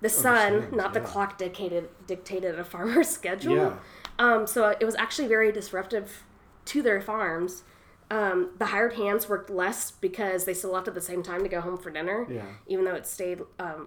The 0.00 0.08
sun, 0.08 0.68
not 0.72 0.94
the 0.94 1.00
clock, 1.00 1.36
dictated 1.38 1.88
dictated 2.06 2.58
a 2.58 2.64
farmer's 2.64 3.08
schedule. 3.18 3.56
Yeah. 3.56 3.76
Um, 4.18 4.46
so 4.46 4.68
it 4.68 4.84
was 4.84 4.94
actually 4.96 5.28
very 5.28 5.52
disruptive 5.52 6.24
to 6.66 6.82
their 6.82 7.00
farms. 7.00 7.64
Um, 8.10 8.50
the 8.58 8.66
hired 8.66 8.94
hands 8.94 9.28
worked 9.28 9.50
less 9.50 9.92
because 9.92 10.44
they 10.44 10.54
still 10.54 10.72
left 10.72 10.88
at 10.88 10.94
the 10.94 11.00
same 11.00 11.22
time 11.22 11.42
to 11.44 11.48
go 11.48 11.60
home 11.60 11.78
for 11.78 11.90
dinner, 11.90 12.26
Yeah. 12.28 12.44
even 12.66 12.84
though 12.84 12.94
it 12.96 13.06
stayed 13.06 13.40
um, 13.60 13.86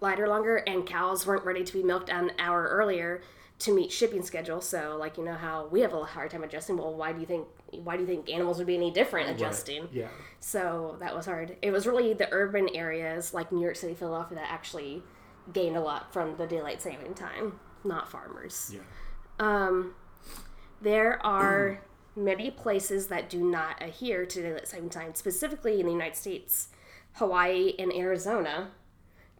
lighter 0.00 0.26
longer. 0.28 0.56
And 0.56 0.86
cows 0.86 1.26
weren't 1.26 1.44
ready 1.44 1.64
to 1.64 1.72
be 1.72 1.82
milked 1.82 2.08
an 2.08 2.32
hour 2.38 2.66
earlier 2.70 3.20
to 3.60 3.74
meet 3.74 3.92
shipping 3.92 4.22
schedule. 4.22 4.60
So, 4.60 4.96
like 4.98 5.16
you 5.18 5.24
know 5.24 5.34
how 5.34 5.66
we 5.70 5.80
have 5.80 5.92
a 5.92 6.02
hard 6.04 6.30
time 6.30 6.42
adjusting. 6.44 6.76
Well, 6.78 6.94
why 6.94 7.12
do 7.12 7.20
you 7.20 7.26
think 7.26 7.46
why 7.70 7.96
do 7.96 8.02
you 8.02 8.06
think 8.06 8.30
animals 8.30 8.58
would 8.58 8.66
be 8.66 8.76
any 8.76 8.90
different 8.90 9.30
adjusting? 9.30 9.82
Right. 9.82 9.92
Yeah. 9.92 10.08
So 10.40 10.96
that 11.00 11.14
was 11.14 11.26
hard. 11.26 11.56
It 11.60 11.70
was 11.72 11.86
really 11.86 12.14
the 12.14 12.28
urban 12.32 12.68
areas 12.74 13.34
like 13.34 13.52
New 13.52 13.60
York 13.62 13.76
City, 13.76 13.94
Philadelphia 13.94 14.36
that 14.38 14.50
actually 14.50 15.02
gained 15.52 15.76
a 15.76 15.80
lot 15.80 16.12
from 16.12 16.36
the 16.36 16.46
daylight 16.46 16.80
saving 16.80 17.14
time, 17.14 17.58
not 17.84 18.10
farmers. 18.10 18.72
Yeah. 18.74 18.80
Um, 19.38 19.94
there 20.80 21.24
are 21.26 21.80
many 22.16 22.50
places 22.50 23.08
that 23.08 23.28
do 23.28 23.42
not 23.44 23.82
adhere 23.82 24.24
to 24.26 24.42
daylight 24.42 24.68
saving 24.68 24.90
time, 24.90 25.14
specifically 25.14 25.80
in 25.80 25.86
the 25.86 25.92
United 25.92 26.16
States. 26.16 26.68
Hawaii 27.14 27.74
and 27.78 27.92
Arizona 27.92 28.70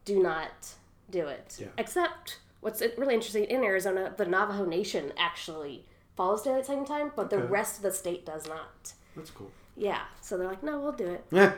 do 0.05 0.23
not 0.23 0.75
do 1.11 1.27
it. 1.27 1.57
Yeah. 1.61 1.69
Except 1.79 2.39
what's 2.61 2.81
really 2.97 3.15
interesting 3.15 3.45
in 3.45 3.65
Arizona, 3.65 4.13
the 4.17 4.25
Navajo 4.27 4.65
Nation 4.65 5.13
actually 5.19 5.85
follows 6.17 6.43
daylight 6.43 6.67
saving 6.67 6.85
time, 6.87 7.11
but 7.17 7.31
the 7.31 7.37
Okay. 7.37 7.47
rest 7.47 7.77
of 7.79 7.83
the 7.83 7.93
state 7.93 8.25
does 8.25 8.47
not. 8.47 8.93
That's 9.17 9.31
cool. 9.31 9.51
Yeah, 9.77 10.03
so 10.21 10.37
they're 10.39 10.47
like, 10.47 10.63
no, 10.63 10.79
we'll 10.79 10.93
do 10.93 11.09
it. 11.09 11.25
Yeah. 11.33 11.55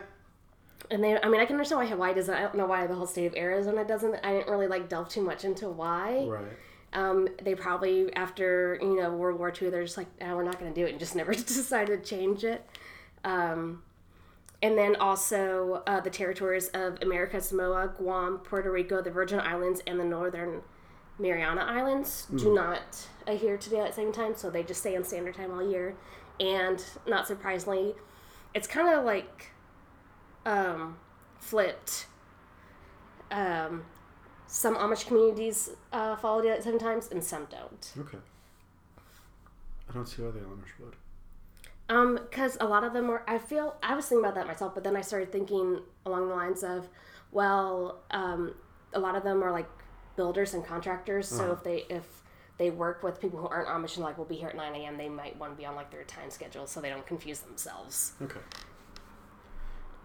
And 0.91 1.03
they, 1.03 1.19
I 1.21 1.29
mean, 1.29 1.41
I 1.41 1.45
can 1.47 1.57
understand 1.57 1.81
why 1.81 1.87
Hawaii 1.87 2.15
doesn't. 2.15 2.35
I 2.35 2.43
don't 2.43 2.55
know 2.55 2.67
why 2.67 2.87
the 2.87 2.95
whole 2.95 3.07
state 3.07 3.27
of 3.27 3.35
Arizona 3.35 3.85
doesn't. 3.85 4.15
I 4.25 4.33
didn't 4.35 4.49
really 4.51 4.69
like 4.69 4.89
delve 4.89 5.09
too 5.09 5.23
much 5.23 5.45
into 5.45 5.69
why. 5.69 6.25
Right. 6.27 6.45
Um, 6.97 7.29
they 7.43 7.55
probably 7.55 8.13
after 8.15 8.79
you 8.81 8.97
know 8.97 9.13
World 9.13 9.39
War 9.39 9.53
II, 9.53 9.71
they're 9.71 9.85
just 9.85 9.97
like, 9.97 10.09
oh, 10.23 10.35
we're 10.35 10.45
not 10.45 10.59
going 10.59 10.73
to 10.73 10.81
do 10.81 10.87
it, 10.87 10.91
and 10.91 10.99
just 10.99 11.15
never 11.17 11.33
decided 11.35 12.03
to 12.03 12.11
change 12.11 12.43
it. 12.43 12.69
Um, 13.23 13.83
and 14.63 14.77
then 14.77 14.97
also 14.97 15.83
uh, 15.87 16.01
the 16.01 16.11
territories 16.11 16.69
of 16.69 16.99
America, 17.03 17.41
Samoa, 17.41 17.93
Guam, 17.99 18.39
Puerto 18.39 18.71
Rico, 18.71 19.03
the 19.03 19.11
Virgin 19.11 19.39
Islands, 19.39 19.83
and 19.87 20.01
the 20.01 20.05
Northern 20.05 20.63
Mariana 21.19 21.63
Islands 21.63 22.27
do 22.35 22.53
not 22.55 23.07
adhere 23.27 23.57
to 23.57 23.71
daylight 23.71 23.95
saving 23.95 24.13
time, 24.13 24.35
so 24.35 24.51
they 24.51 24.63
just 24.63 24.81
stay 24.81 24.97
on 24.97 25.05
standard 25.05 25.35
time 25.35 25.51
all 25.53 25.67
year. 25.67 25.95
And 26.41 26.83
not 27.07 27.27
surprisingly, 27.27 27.95
it's 28.55 28.67
kind 28.67 28.93
of 28.93 29.05
like 29.05 29.51
um, 30.45 30.97
flipped. 31.39 32.07
Um, 33.31 33.85
some 34.47 34.77
Amish 34.77 35.07
communities 35.07 35.71
uh, 35.93 36.17
follow 36.17 36.43
daylight 36.43 36.63
saving 36.63 36.81
times, 36.81 37.09
and 37.11 37.23
some 37.23 37.47
don't. 37.51 37.93
Okay. 37.99 38.19
I 39.89 39.93
don't 39.93 40.07
see 40.07 40.23
why 40.23 40.31
the 40.31 40.41
Amish 40.41 40.79
would. 40.81 40.97
Um, 41.89 42.15
because 42.17 42.57
a 42.61 42.67
lot 42.67 42.85
of 42.85 42.93
them 42.93 43.09
are. 43.11 43.23
I 43.29 43.39
feel 43.39 43.77
I 43.83 43.95
was 43.95 44.07
thinking 44.07 44.25
about 44.25 44.35
that 44.35 44.47
myself, 44.47 44.75
but 44.75 44.85
then 44.85 44.97
I 44.97 45.01
started 45.01 45.31
thinking 45.31 45.81
along 46.05 46.29
the 46.29 46.35
lines 46.35 46.65
of, 46.65 46.89
well, 47.31 48.01
um, 48.11 48.55
a 48.93 48.99
lot 48.99 49.15
of 49.15 49.23
them 49.23 49.43
are 49.43 49.53
like 49.53 49.69
builders 50.17 50.55
and 50.55 50.65
contractors. 50.65 51.29
So 51.29 51.53
if 51.53 51.63
they 51.63 51.85
if 51.89 52.23
they 52.59 52.71
work 52.71 53.03
with 53.03 53.21
people 53.21 53.39
who 53.39 53.47
aren't 53.47 53.69
Amish 53.69 53.97
and 53.97 54.05
like 54.05 54.19
will 54.19 54.25
be 54.25 54.37
here 54.37 54.49
at 54.49 54.57
nine 54.57 54.75
a.m., 54.75 54.97
they 54.97 55.09
might 55.09 55.39
want 55.39 55.53
to 55.53 55.57
be 55.57 55.67
on 55.67 55.77
like 55.77 55.91
their 55.91 56.05
time 56.05 56.31
schedule 56.31 56.67
so 56.67 56.81
they 56.81 56.91
don't 56.91 57.07
confuse 57.07 57.41
themselves. 57.41 58.13
Okay. 58.23 58.41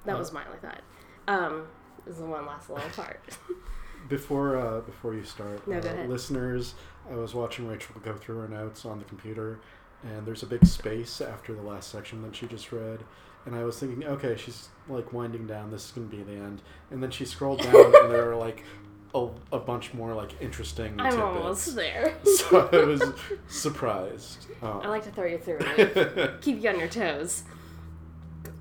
That 0.05 0.17
was 0.17 0.31
my 0.31 0.45
only 0.45 0.57
thought. 0.59 0.81
Um, 1.27 1.67
this 2.05 2.15
is 2.15 2.21
the 2.21 2.27
one 2.27 2.45
last 2.45 2.69
little 2.69 2.89
part. 2.89 3.21
Before 4.12 4.57
uh, 4.57 4.82
before 4.82 5.14
you 5.14 5.24
start, 5.24 5.66
No, 5.66 5.78
uh, 5.78 6.03
listeners, 6.05 6.76
I 7.09 7.16
was 7.16 7.34
watching 7.34 7.66
Rachel 7.66 7.95
go 8.03 8.14
through 8.14 8.39
her 8.39 8.47
notes 8.49 8.84
on 8.86 8.99
the 8.99 9.05
computer, 9.05 9.59
and 10.03 10.26
there's 10.28 10.43
a 10.43 10.47
big 10.47 10.66
space 10.66 11.22
after 11.22 11.53
the 11.55 11.62
last 11.62 11.89
section 11.89 12.22
that 12.24 12.36
she 12.36 12.45
just 12.45 12.74
read, 12.74 12.99
and 13.45 13.55
I 13.55 13.64
was 13.64 13.80
thinking, 13.80 14.03
okay, 14.05 14.36
she's 14.36 14.68
like 14.89 15.14
winding 15.14 15.47
down. 15.47 15.72
This 15.72 15.86
is 15.86 15.91
gonna 15.91 16.07
be 16.07 16.24
the 16.24 16.34
end, 16.34 16.62
and 16.91 17.01
then 17.01 17.09
she 17.09 17.24
scrolled 17.24 17.62
down, 17.62 17.74
and 18.03 18.12
there 18.12 18.26
were 18.26 18.36
like 18.36 18.66
a, 19.16 19.30
a 19.53 19.59
bunch 19.59 19.93
more 19.93 20.14
like 20.14 20.41
interesting 20.41 20.99
I'm 20.99 21.12
tidbits. 21.12 21.22
almost 21.22 21.76
there. 21.78 22.14
So 22.26 22.70
I 22.72 22.86
was 22.86 23.03
surprised. 23.47 24.47
Um, 24.62 24.82
I 24.84 24.89
like 24.89 25.03
to 25.05 25.12
throw 25.12 25.26
you 25.26 25.38
through 25.38 25.59
keep 26.41 26.62
you 26.62 26.70
on 26.70 26.78
your 26.78 26.89
toes. 26.89 27.43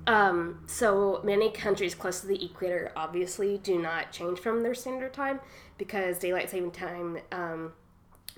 Um, 0.07 0.63
so 0.67 1.21
many 1.23 1.51
countries 1.51 1.93
close 1.93 2.21
to 2.21 2.27
the 2.27 2.43
equator 2.43 2.91
obviously 2.95 3.59
do 3.59 3.79
not 3.79 4.11
change 4.11 4.39
from 4.39 4.63
their 4.63 4.73
standard 4.73 5.13
time 5.13 5.39
because 5.77 6.17
daylight 6.17 6.49
saving 6.49 6.71
time 6.71 7.19
um, 7.31 7.73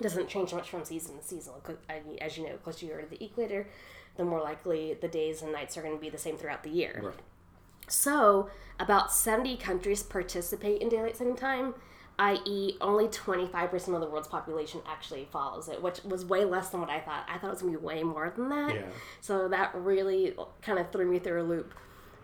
doesn't 0.00 0.28
change 0.28 0.52
much 0.52 0.68
from 0.70 0.84
season 0.84 1.16
to 1.18 1.24
season. 1.24 1.54
Cl- 1.66 1.78
I 1.88 2.00
mean, 2.06 2.18
As 2.20 2.36
you 2.36 2.44
know, 2.44 2.56
closer 2.56 2.86
you 2.86 2.92
are 2.92 3.02
to 3.02 3.08
the 3.08 3.22
equator, 3.24 3.66
the 4.16 4.24
more 4.24 4.40
likely 4.40 4.94
the 5.00 5.08
days 5.08 5.42
and 5.42 5.52
nights 5.52 5.76
are 5.76 5.82
going 5.82 5.94
to 5.94 6.00
be 6.00 6.10
the 6.10 6.18
same 6.18 6.36
throughout 6.36 6.62
the 6.62 6.70
year. 6.70 7.00
right. 7.02 7.14
So, 7.86 8.48
about 8.80 9.12
70 9.12 9.56
countries 9.58 10.02
participate 10.02 10.80
in 10.80 10.88
daylight 10.88 11.16
saving 11.16 11.36
time, 11.36 11.74
i.e., 12.18 12.76
only 12.80 13.08
25% 13.08 13.94
of 13.94 14.00
the 14.00 14.06
world's 14.06 14.28
population 14.28 14.80
actually 14.86 15.26
follows 15.32 15.68
it, 15.68 15.82
which 15.82 16.02
was 16.04 16.24
way 16.24 16.44
less 16.44 16.68
than 16.68 16.80
what 16.80 16.90
I 16.90 17.00
thought. 17.00 17.26
I 17.28 17.38
thought 17.38 17.48
it 17.48 17.54
was 17.54 17.62
going 17.62 17.74
to 17.74 17.80
be 17.80 17.84
way 17.84 18.02
more 18.02 18.32
than 18.36 18.48
that. 18.50 18.74
Yeah. 18.74 18.82
So, 19.20 19.48
that 19.48 19.74
really 19.74 20.34
kind 20.62 20.78
of 20.78 20.90
threw 20.92 21.06
me 21.10 21.18
through 21.18 21.42
a 21.42 21.44
loop. 21.44 21.74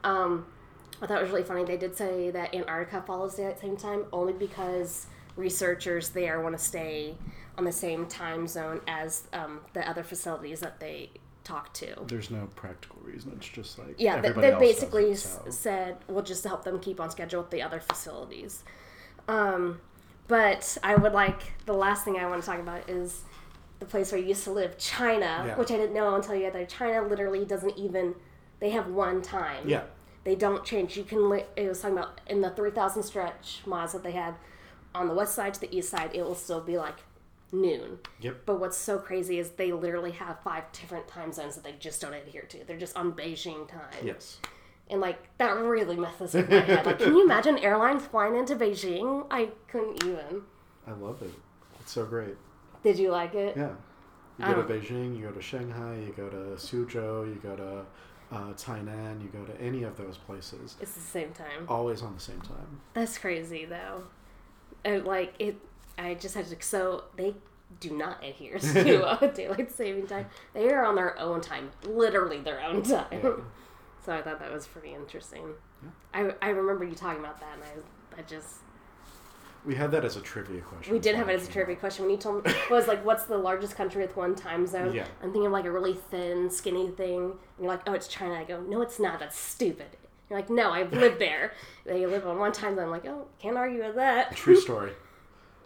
Um, 0.04 0.46
I 1.02 1.06
thought 1.06 1.18
it 1.18 1.22
was 1.22 1.30
really 1.30 1.44
funny. 1.44 1.64
They 1.64 1.76
did 1.76 1.96
say 1.96 2.30
that 2.30 2.54
Antarctica 2.54 3.02
follows 3.06 3.34
daylight 3.34 3.58
saving 3.60 3.78
time 3.78 4.04
only 4.12 4.32
because 4.32 5.06
researchers 5.36 6.10
there 6.10 6.40
want 6.40 6.56
to 6.56 6.62
stay 6.62 7.16
on 7.56 7.64
the 7.64 7.72
same 7.72 8.06
time 8.06 8.46
zone 8.46 8.80
as 8.86 9.24
um, 9.32 9.60
the 9.72 9.88
other 9.88 10.02
facilities 10.02 10.60
that 10.60 10.78
they 10.80 11.10
talk 11.44 11.72
to. 11.74 11.94
There's 12.06 12.30
no 12.30 12.48
practical 12.54 12.98
reason. 13.02 13.32
It's 13.36 13.48
just 13.48 13.78
like 13.78 13.94
Yeah, 13.98 14.20
they, 14.20 14.28
everybody 14.28 14.46
they 14.48 14.52
else 14.52 14.60
does 14.62 14.74
basically 14.74 15.10
it, 15.12 15.16
so. 15.18 15.50
said, 15.50 15.96
well, 16.06 16.22
just 16.22 16.42
to 16.44 16.48
help 16.48 16.64
them 16.64 16.78
keep 16.80 17.00
on 17.00 17.10
schedule 17.10 17.40
with 17.42 17.50
the 17.50 17.62
other 17.62 17.80
facilities. 17.80 18.62
Um, 19.30 19.80
but 20.28 20.76
I 20.82 20.94
would 20.96 21.12
like, 21.12 21.40
the 21.66 21.72
last 21.72 22.04
thing 22.04 22.16
I 22.16 22.26
want 22.26 22.42
to 22.42 22.46
talk 22.46 22.58
about 22.60 22.88
is 22.88 23.22
the 23.78 23.86
place 23.86 24.12
where 24.12 24.20
I 24.20 24.24
used 24.24 24.44
to 24.44 24.50
live, 24.52 24.76
China, 24.78 25.44
Yeah. 25.46 25.56
which 25.56 25.70
I 25.70 25.76
didn't 25.76 25.94
know 25.94 26.14
until 26.14 26.34
you 26.34 26.44
had 26.44 26.52
there. 26.52 26.66
China 26.66 27.02
literally 27.06 27.44
doesn't 27.44 27.76
even, 27.78 28.14
they 28.60 28.70
have 28.70 28.88
one 28.88 29.22
time. 29.22 29.68
Yeah. 29.68 29.82
They 30.24 30.34
don't 30.34 30.64
change. 30.64 30.96
You 30.96 31.04
can, 31.04 31.30
li- 31.30 31.46
it 31.56 31.68
was 31.68 31.80
talking 31.80 31.96
about 31.98 32.20
in 32.26 32.40
the 32.42 32.50
3,000 32.50 33.02
stretch 33.02 33.60
miles 33.66 33.92
that 33.92 34.02
they 34.02 34.12
had 34.12 34.34
on 34.94 35.08
the 35.08 35.14
west 35.14 35.34
side 35.34 35.54
to 35.54 35.60
the 35.60 35.74
east 35.76 35.88
side, 35.90 36.10
it 36.14 36.22
will 36.22 36.34
still 36.34 36.60
be 36.60 36.76
like 36.76 36.96
noon. 37.52 37.98
Yep. 38.20 38.42
But 38.44 38.60
what's 38.60 38.76
so 38.76 38.98
crazy 38.98 39.38
is 39.38 39.50
they 39.50 39.72
literally 39.72 40.12
have 40.12 40.40
five 40.42 40.64
different 40.72 41.08
time 41.08 41.32
zones 41.32 41.54
that 41.54 41.64
they 41.64 41.74
just 41.78 42.00
don't 42.00 42.12
adhere 42.14 42.42
to. 42.42 42.64
They're 42.66 42.76
just 42.78 42.96
on 42.96 43.12
Beijing 43.12 43.68
time. 43.68 44.04
Yes. 44.04 44.38
And 44.90 45.00
like 45.00 45.36
that 45.38 45.56
really 45.56 45.96
messes 45.96 46.34
with 46.34 46.50
my 46.50 46.60
head. 46.60 46.84
Like, 46.84 46.98
can 46.98 47.14
you 47.14 47.24
imagine 47.24 47.58
airlines 47.58 48.04
flying 48.06 48.36
into 48.36 48.56
Beijing? 48.56 49.26
I 49.30 49.50
couldn't 49.68 50.04
even. 50.04 50.42
I 50.86 50.92
love 50.92 51.22
it. 51.22 51.32
It's 51.80 51.92
so 51.92 52.04
great. 52.04 52.34
Did 52.82 52.98
you 52.98 53.10
like 53.10 53.34
it? 53.34 53.56
Yeah. 53.56 53.70
You 54.38 54.46
go 54.46 54.62
to 54.62 54.62
Beijing, 54.62 55.16
you 55.16 55.26
go 55.26 55.32
to 55.32 55.42
Shanghai, 55.42 55.96
you 55.96 56.14
go 56.16 56.30
to 56.30 56.56
Suzhou, 56.56 57.26
you 57.26 57.38
go 57.42 57.54
to 57.56 57.84
uh, 58.34 58.52
Tainan, 58.54 59.20
you 59.20 59.28
go 59.28 59.44
to 59.44 59.60
any 59.60 59.82
of 59.82 59.96
those 59.98 60.16
places. 60.16 60.76
It's 60.80 60.92
the 60.92 61.00
same 61.00 61.32
time. 61.32 61.66
Always 61.68 62.02
on 62.02 62.14
the 62.14 62.20
same 62.20 62.40
time. 62.40 62.80
That's 62.94 63.18
crazy 63.18 63.66
though. 63.66 64.04
Uh, 64.84 65.00
like 65.04 65.34
it, 65.38 65.56
I 65.98 66.14
just 66.14 66.34
had 66.34 66.46
to. 66.46 66.56
So 66.60 67.04
they 67.16 67.34
do 67.80 67.96
not 67.96 68.24
adhere 68.24 68.58
to 68.58 69.04
uh, 69.04 69.26
daylight 69.32 69.70
saving 69.72 70.06
time. 70.06 70.26
They 70.54 70.70
are 70.70 70.84
on 70.84 70.94
their 70.96 71.18
own 71.18 71.40
time, 71.40 71.70
literally 71.84 72.40
their 72.40 72.62
own 72.62 72.82
time. 72.82 73.06
Yeah. 73.12 73.32
So 74.10 74.16
I 74.16 74.22
thought 74.22 74.40
that 74.40 74.52
was 74.52 74.66
pretty 74.66 74.92
interesting. 74.92 75.54
I, 76.12 76.32
I 76.42 76.48
remember 76.48 76.84
you 76.84 76.96
talking 76.96 77.20
about 77.20 77.38
that, 77.38 77.54
and 77.54 77.62
I 77.62 78.18
I 78.20 78.22
just 78.24 78.56
We 79.64 79.76
had 79.76 79.92
that 79.92 80.04
as 80.04 80.16
a 80.16 80.20
trivia 80.20 80.62
question. 80.62 80.92
we 80.92 80.98
did 80.98 81.14
have 81.14 81.28
it 81.28 81.34
as 81.34 81.46
a 81.46 81.52
trivia 81.52 81.76
out. 81.76 81.80
question 81.80 82.06
when 82.06 82.10
you 82.10 82.18
told 82.18 82.44
me 82.44 82.52
was 82.72 82.88
like 82.88 83.04
what's 83.04 83.22
the 83.26 83.38
largest 83.38 83.76
country 83.76 84.02
with 84.02 84.16
one 84.16 84.34
time 84.34 84.66
zone. 84.66 84.92
Yeah. 84.92 85.04
I'm 85.22 85.30
thinking 85.30 85.46
of 85.46 85.52
like 85.52 85.64
a 85.64 85.70
really 85.70 85.94
thin, 85.94 86.50
skinny 86.50 86.88
thing, 86.90 87.18
and 87.20 87.34
you're 87.60 87.68
like, 87.68 87.82
oh, 87.86 87.92
it's 87.92 88.08
China. 88.08 88.34
I 88.34 88.42
go, 88.42 88.60
no, 88.62 88.82
it's 88.82 88.98
not. 88.98 89.20
That's 89.20 89.38
stupid. 89.38 89.96
You're 90.28 90.40
like, 90.40 90.50
no, 90.50 90.72
I've 90.72 90.92
lived 90.92 91.20
there. 91.28 91.52
they 91.86 92.04
live 92.04 92.26
on 92.26 92.36
one 92.40 92.50
time 92.50 92.74
zone. 92.74 92.86
I'm 92.86 92.90
like, 92.90 93.06
oh, 93.06 93.28
can't 93.40 93.56
argue 93.56 93.84
with 93.84 93.94
that. 93.94 94.34
True 94.34 94.56
story. 94.56 94.90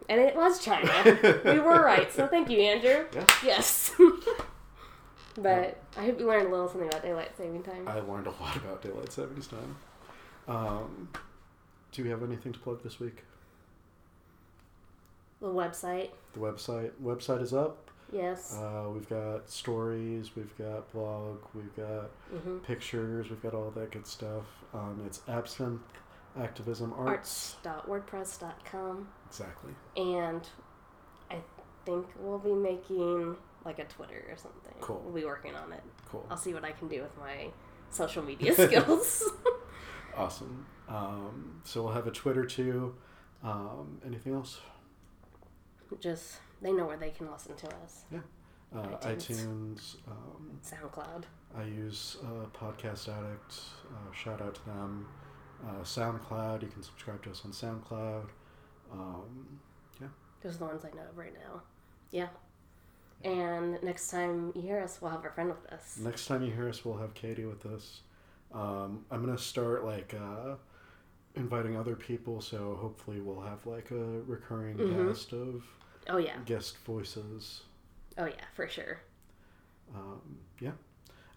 And 0.07 0.21
it 0.21 0.37
was 0.37 0.63
China. 0.63 0.93
we 1.47 1.61
were 1.61 1.83
right. 1.83 2.13
So 2.13 2.27
thank 2.27 2.51
you, 2.51 2.59
Andrew. 2.59 3.07
Yeah. 3.15 3.25
Yes. 3.43 3.91
But 5.37 5.79
I 5.97 6.05
hope 6.05 6.19
you 6.21 6.27
learned 6.27 6.49
a 6.49 6.51
little 6.51 6.69
something 6.69 6.89
about 6.89 7.03
daylight 7.03 7.37
saving 7.37 7.63
time. 7.63 7.87
I 7.89 8.01
learned 8.01 8.27
a 8.27 8.31
lot 8.43 8.57
about 8.57 8.83
daylight 8.83 9.13
savings 9.13 9.47
time. 9.47 9.77
Um, 10.47 11.09
do 11.93 12.05
we 12.05 12.11
have 12.11 12.23
anything 12.23 12.53
to 12.53 12.59
plug 12.59 12.83
this 12.83 13.01
week? 13.01 13.25
the 15.41 15.51
website. 15.51 16.11
The 16.33 16.41
website 16.41 16.91
website 17.03 17.43
is 17.43 17.53
up. 17.53 17.91
Yes. 18.13 18.57
Uh, 18.57 18.89
we've 18.93 19.09
got 19.09 19.49
stories, 19.51 20.31
we've 20.37 20.57
got 20.57 20.91
blog, 20.93 21.39
we've 21.55 21.75
got 21.77 22.11
hmm 22.33 22.59
pictures, 22.59 23.29
we've 23.31 23.43
got 23.43 23.55
all 23.55 23.71
that 23.71 23.91
good 23.91 24.07
stuff. 24.07 24.45
Um, 24.73 25.03
it's 25.07 25.21
Absinthe 25.29 25.81
Activism 26.39 26.93
Arts. 26.97 27.57
Arts.wordpress.com. 27.65 29.09
Exactly. 29.29 29.73
And 29.97 30.43
I 31.31 31.39
think 31.85 32.07
we'll 32.19 32.39
be 32.39 32.55
making 32.55 33.37
like 33.65 33.79
a 33.79 33.85
Twitter 33.85 34.25
or 34.31 34.37
something. 34.37 34.75
Cool. 34.81 35.01
We'll 35.05 35.15
be 35.15 35.25
working 35.25 35.55
on 35.55 35.73
it. 35.73 35.83
Cool. 36.11 36.27
I'll 36.31 36.37
see 36.37 36.55
what 36.55 36.65
I 36.65 36.73
can 36.73 36.89
do 36.89 37.03
with 37.03 37.17
my 37.19 37.49
social 37.91 38.23
media 38.23 38.55
skills. 38.67 39.25
Awesome. 40.17 40.65
Um, 40.89 41.61
so 41.65 41.83
we'll 41.83 41.93
have 41.93 42.07
a 42.07 42.11
Twitter 42.13 42.45
too. 42.45 42.95
Um, 43.43 44.01
anything 44.07 44.35
else? 44.35 44.61
Just 46.01 46.37
they 46.63 46.73
know 46.73 46.87
where 46.87 46.97
they 46.97 47.11
can 47.11 47.31
listen 47.31 47.57
to 47.57 47.67
us. 47.83 48.05
Uh, 48.75 48.79
iTunes. 48.79 49.01
iTunes. 49.03 49.97
Um, 50.09 50.61
SoundCloud. 50.65 51.25
I 51.57 51.65
use 51.65 52.17
uh, 52.23 52.47
Podcast 52.57 53.09
Addict. 53.09 53.61
Uh, 53.91 54.13
shout 54.13 54.41
out 54.41 54.55
to 54.55 54.65
them. 54.67 55.09
Uh, 55.67 55.83
SoundCloud. 55.83 56.63
You 56.63 56.69
can 56.69 56.83
subscribe 56.83 57.23
to 57.25 57.31
us 57.31 57.43
on 57.45 57.51
SoundCloud. 57.51 58.29
Um, 58.93 59.59
yeah. 60.01 60.09
Those 60.43 60.55
are 60.57 60.59
the 60.59 60.65
ones 60.67 60.85
I 60.85 60.95
know 60.97 61.09
of 61.11 61.17
right 61.17 61.35
now. 61.35 61.63
Yeah. 62.11 62.29
And 63.25 63.83
next 63.83 64.11
time 64.11 64.53
you 64.55 64.63
hear 64.63 64.81
us, 64.81 64.99
we'll 65.01 65.11
have 65.11 65.25
our 65.25 65.31
friend 65.31 65.49
with 65.51 65.73
us. 65.73 65.99
next 65.99 66.27
time 66.27 66.43
you 66.45 66.53
hear 66.53 66.69
us, 66.69 66.85
we'll 66.85 66.99
have 66.99 67.15
Katie 67.15 67.47
with 67.47 67.65
us. 67.67 68.03
Um, 68.53 69.05
I'm 69.11 69.25
gonna 69.25 69.39
start 69.39 69.85
like 69.85 70.15
uh, 70.15 70.57
inviting 71.35 71.77
other 71.77 71.97
people, 71.97 72.41
so 72.41 72.79
hopefully 72.81 73.21
we'll 73.21 73.41
have 73.41 73.65
like 73.67 73.91
a 73.91 74.21
recurring 74.27 74.77
Mhm. 74.77 75.09
cast 75.09 75.33
of 75.33 75.65
Oh 76.09 76.19
yeah. 76.19 76.37
guest 76.45 76.77
voices. 76.85 77.63
Oh 78.19 78.27
yeah, 78.27 78.45
for 78.55 78.69
sure. 78.69 79.01
Um, 79.95 80.39
yeah. 80.61 80.73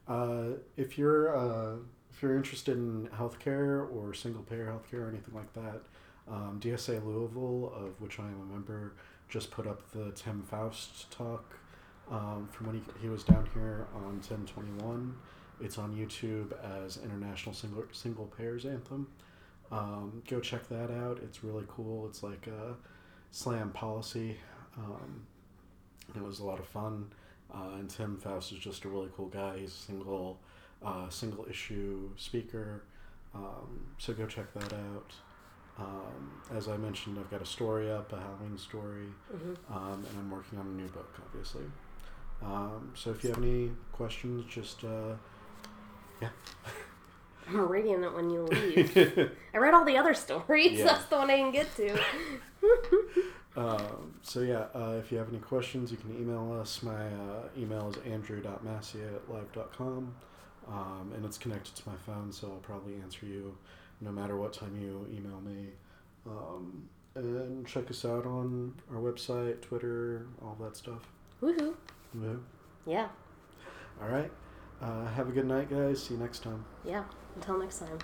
Uh, 0.08 0.58
if 0.76 0.98
you're 0.98 1.36
uh, 1.36 1.78
if 2.12 2.22
you're 2.22 2.36
interested 2.36 2.78
in 2.78 3.08
healthcare 3.10 3.90
or 3.96 4.14
single 4.14 4.44
payer 4.44 4.66
healthcare 4.68 5.06
or 5.06 5.10
anything 5.10 5.34
like 5.34 5.54
that, 5.54 5.82
um, 6.28 6.60
DSA 6.62 7.00
Louisville, 7.04 7.72
of 7.74 8.00
which 8.02 8.20
I 8.20 8.24
am 8.24 8.42
a 8.42 8.54
member, 8.54 8.94
just 9.30 9.52
put 9.52 9.66
up 9.66 9.90
the 9.92 10.12
Tim 10.12 10.44
Faust 10.44 11.10
talk 11.12 11.58
um, 12.12 12.48
from 12.52 12.68
when 12.68 12.76
he, 12.76 12.84
he 13.02 13.10
was 13.10 13.24
down 13.24 13.48
here 13.54 13.88
on 13.96 14.20
ten 14.20 14.46
twenty 14.46 14.72
one. 14.84 15.16
It's 15.60 15.78
on 15.78 15.96
YouTube 15.96 16.54
as 16.84 16.98
International 16.98 17.54
Single 17.54 17.84
Single 17.92 18.26
Payers 18.38 18.66
Anthem. 18.66 19.08
Um, 19.72 20.22
go 20.30 20.40
check 20.40 20.68
that 20.70 20.92
out. 20.92 21.20
It's 21.24 21.44
really 21.44 21.66
cool. 21.68 22.06
It's 22.08 22.24
like 22.24 22.48
a 22.48 22.76
slam 23.32 23.72
policy. 23.72 24.38
Um, 24.78 25.26
it 26.16 26.22
was 26.24 26.40
a 26.40 26.46
lot 26.46 26.60
of 26.60 26.68
fun. 26.68 27.12
Uh, 27.54 27.76
and 27.80 27.90
Tim 27.90 28.18
Faust 28.18 28.52
is 28.52 28.60
just 28.60 28.86
a 28.86 28.90
really 28.90 29.10
cool 29.16 29.28
guy. 29.28 29.58
He's 29.60 29.72
a 29.72 29.74
single, 29.74 30.40
uh, 30.86 31.10
single 31.10 31.46
issue 31.50 32.10
speaker. 32.18 32.84
Um, 33.34 33.88
so 33.98 34.14
go 34.14 34.26
check 34.26 34.54
that 34.54 34.74
out. 34.74 35.14
Um, 35.80 36.42
as 36.56 36.68
I 36.68 36.78
mentioned, 36.78 37.18
I've 37.20 37.30
got 37.30 37.42
a 37.42 37.46
story 37.46 37.92
up, 37.92 38.12
a 38.12 38.18
Halloween 38.18 38.58
story, 38.58 39.08
hmm 39.32 39.54
um, 39.72 40.04
and 40.10 40.18
I'm 40.20 40.32
working 40.32 40.58
on 40.58 40.66
a 40.66 40.70
new 40.70 40.88
book, 40.88 41.14
obviously. 41.24 41.64
Um, 42.44 42.92
so 42.96 43.12
if 43.12 43.24
you 43.24 43.30
have 43.32 43.42
any 43.42 43.72
questions, 43.92 44.46
just 44.50 44.84
uh, 44.84 45.16
I'm 47.50 47.68
reading 47.68 48.04
it 48.04 48.14
when 48.14 48.30
you 48.30 48.44
leave. 48.44 49.32
I 49.54 49.58
read 49.58 49.74
all 49.74 49.86
the 49.86 49.98
other 49.98 50.14
stories. 50.14 50.80
Yeah. 50.80 50.86
That's 50.86 51.06
the 51.06 51.18
one 51.18 51.30
I 51.30 51.38
didn't 51.38 51.54
get 51.54 51.76
to. 51.78 52.00
Um, 53.58 54.14
so 54.22 54.42
yeah, 54.42 54.66
uh, 54.76 54.98
if 55.00 55.12
you 55.12 55.18
have 55.18 55.30
any 55.30 55.40
questions, 55.40 55.90
you 55.92 55.98
can 55.98 56.16
email 56.16 56.56
us. 56.62 56.84
My 56.84 57.08
uh, 57.08 57.48
email 57.58 57.90
is 57.90 57.98
andrew.massey 58.06 59.00
at 59.02 59.34
live.com, 59.34 60.16
um, 60.68 61.12
and 61.16 61.26
it's 61.26 61.40
connected 61.40 61.76
to 61.76 61.90
my 61.90 61.96
phone, 62.06 62.32
so 62.32 62.52
I'll 62.52 62.58
probably 62.58 62.94
answer 63.02 63.26
you 63.26 63.58
no 64.00 64.12
matter 64.12 64.38
what 64.38 64.54
time 64.54 64.80
you 64.80 65.08
email 65.12 65.42
me. 65.42 65.70
Um, 66.28 66.88
and 67.16 67.66
check 67.66 67.90
us 67.90 68.06
out 68.06 68.28
on 68.28 68.76
our 68.92 69.02
website, 69.02 69.60
Twitter, 69.62 70.28
all 70.40 70.56
that 70.62 70.78
stuff. 70.78 71.02
Woohoo! 71.42 71.74
Yeah. 72.22 72.36
Yeah, 72.86 73.08
All 74.02 74.08
right. 74.10 74.32
Uh, 74.82 75.06
have 75.08 75.28
a 75.28 75.32
good 75.32 75.46
night, 75.46 75.70
guys. 75.70 76.04
See 76.04 76.14
you 76.14 76.20
next 76.20 76.44
time. 76.44 76.64
yeah. 76.86 77.04
Until 77.36 77.60
next 77.60 77.80
time. 77.80 77.98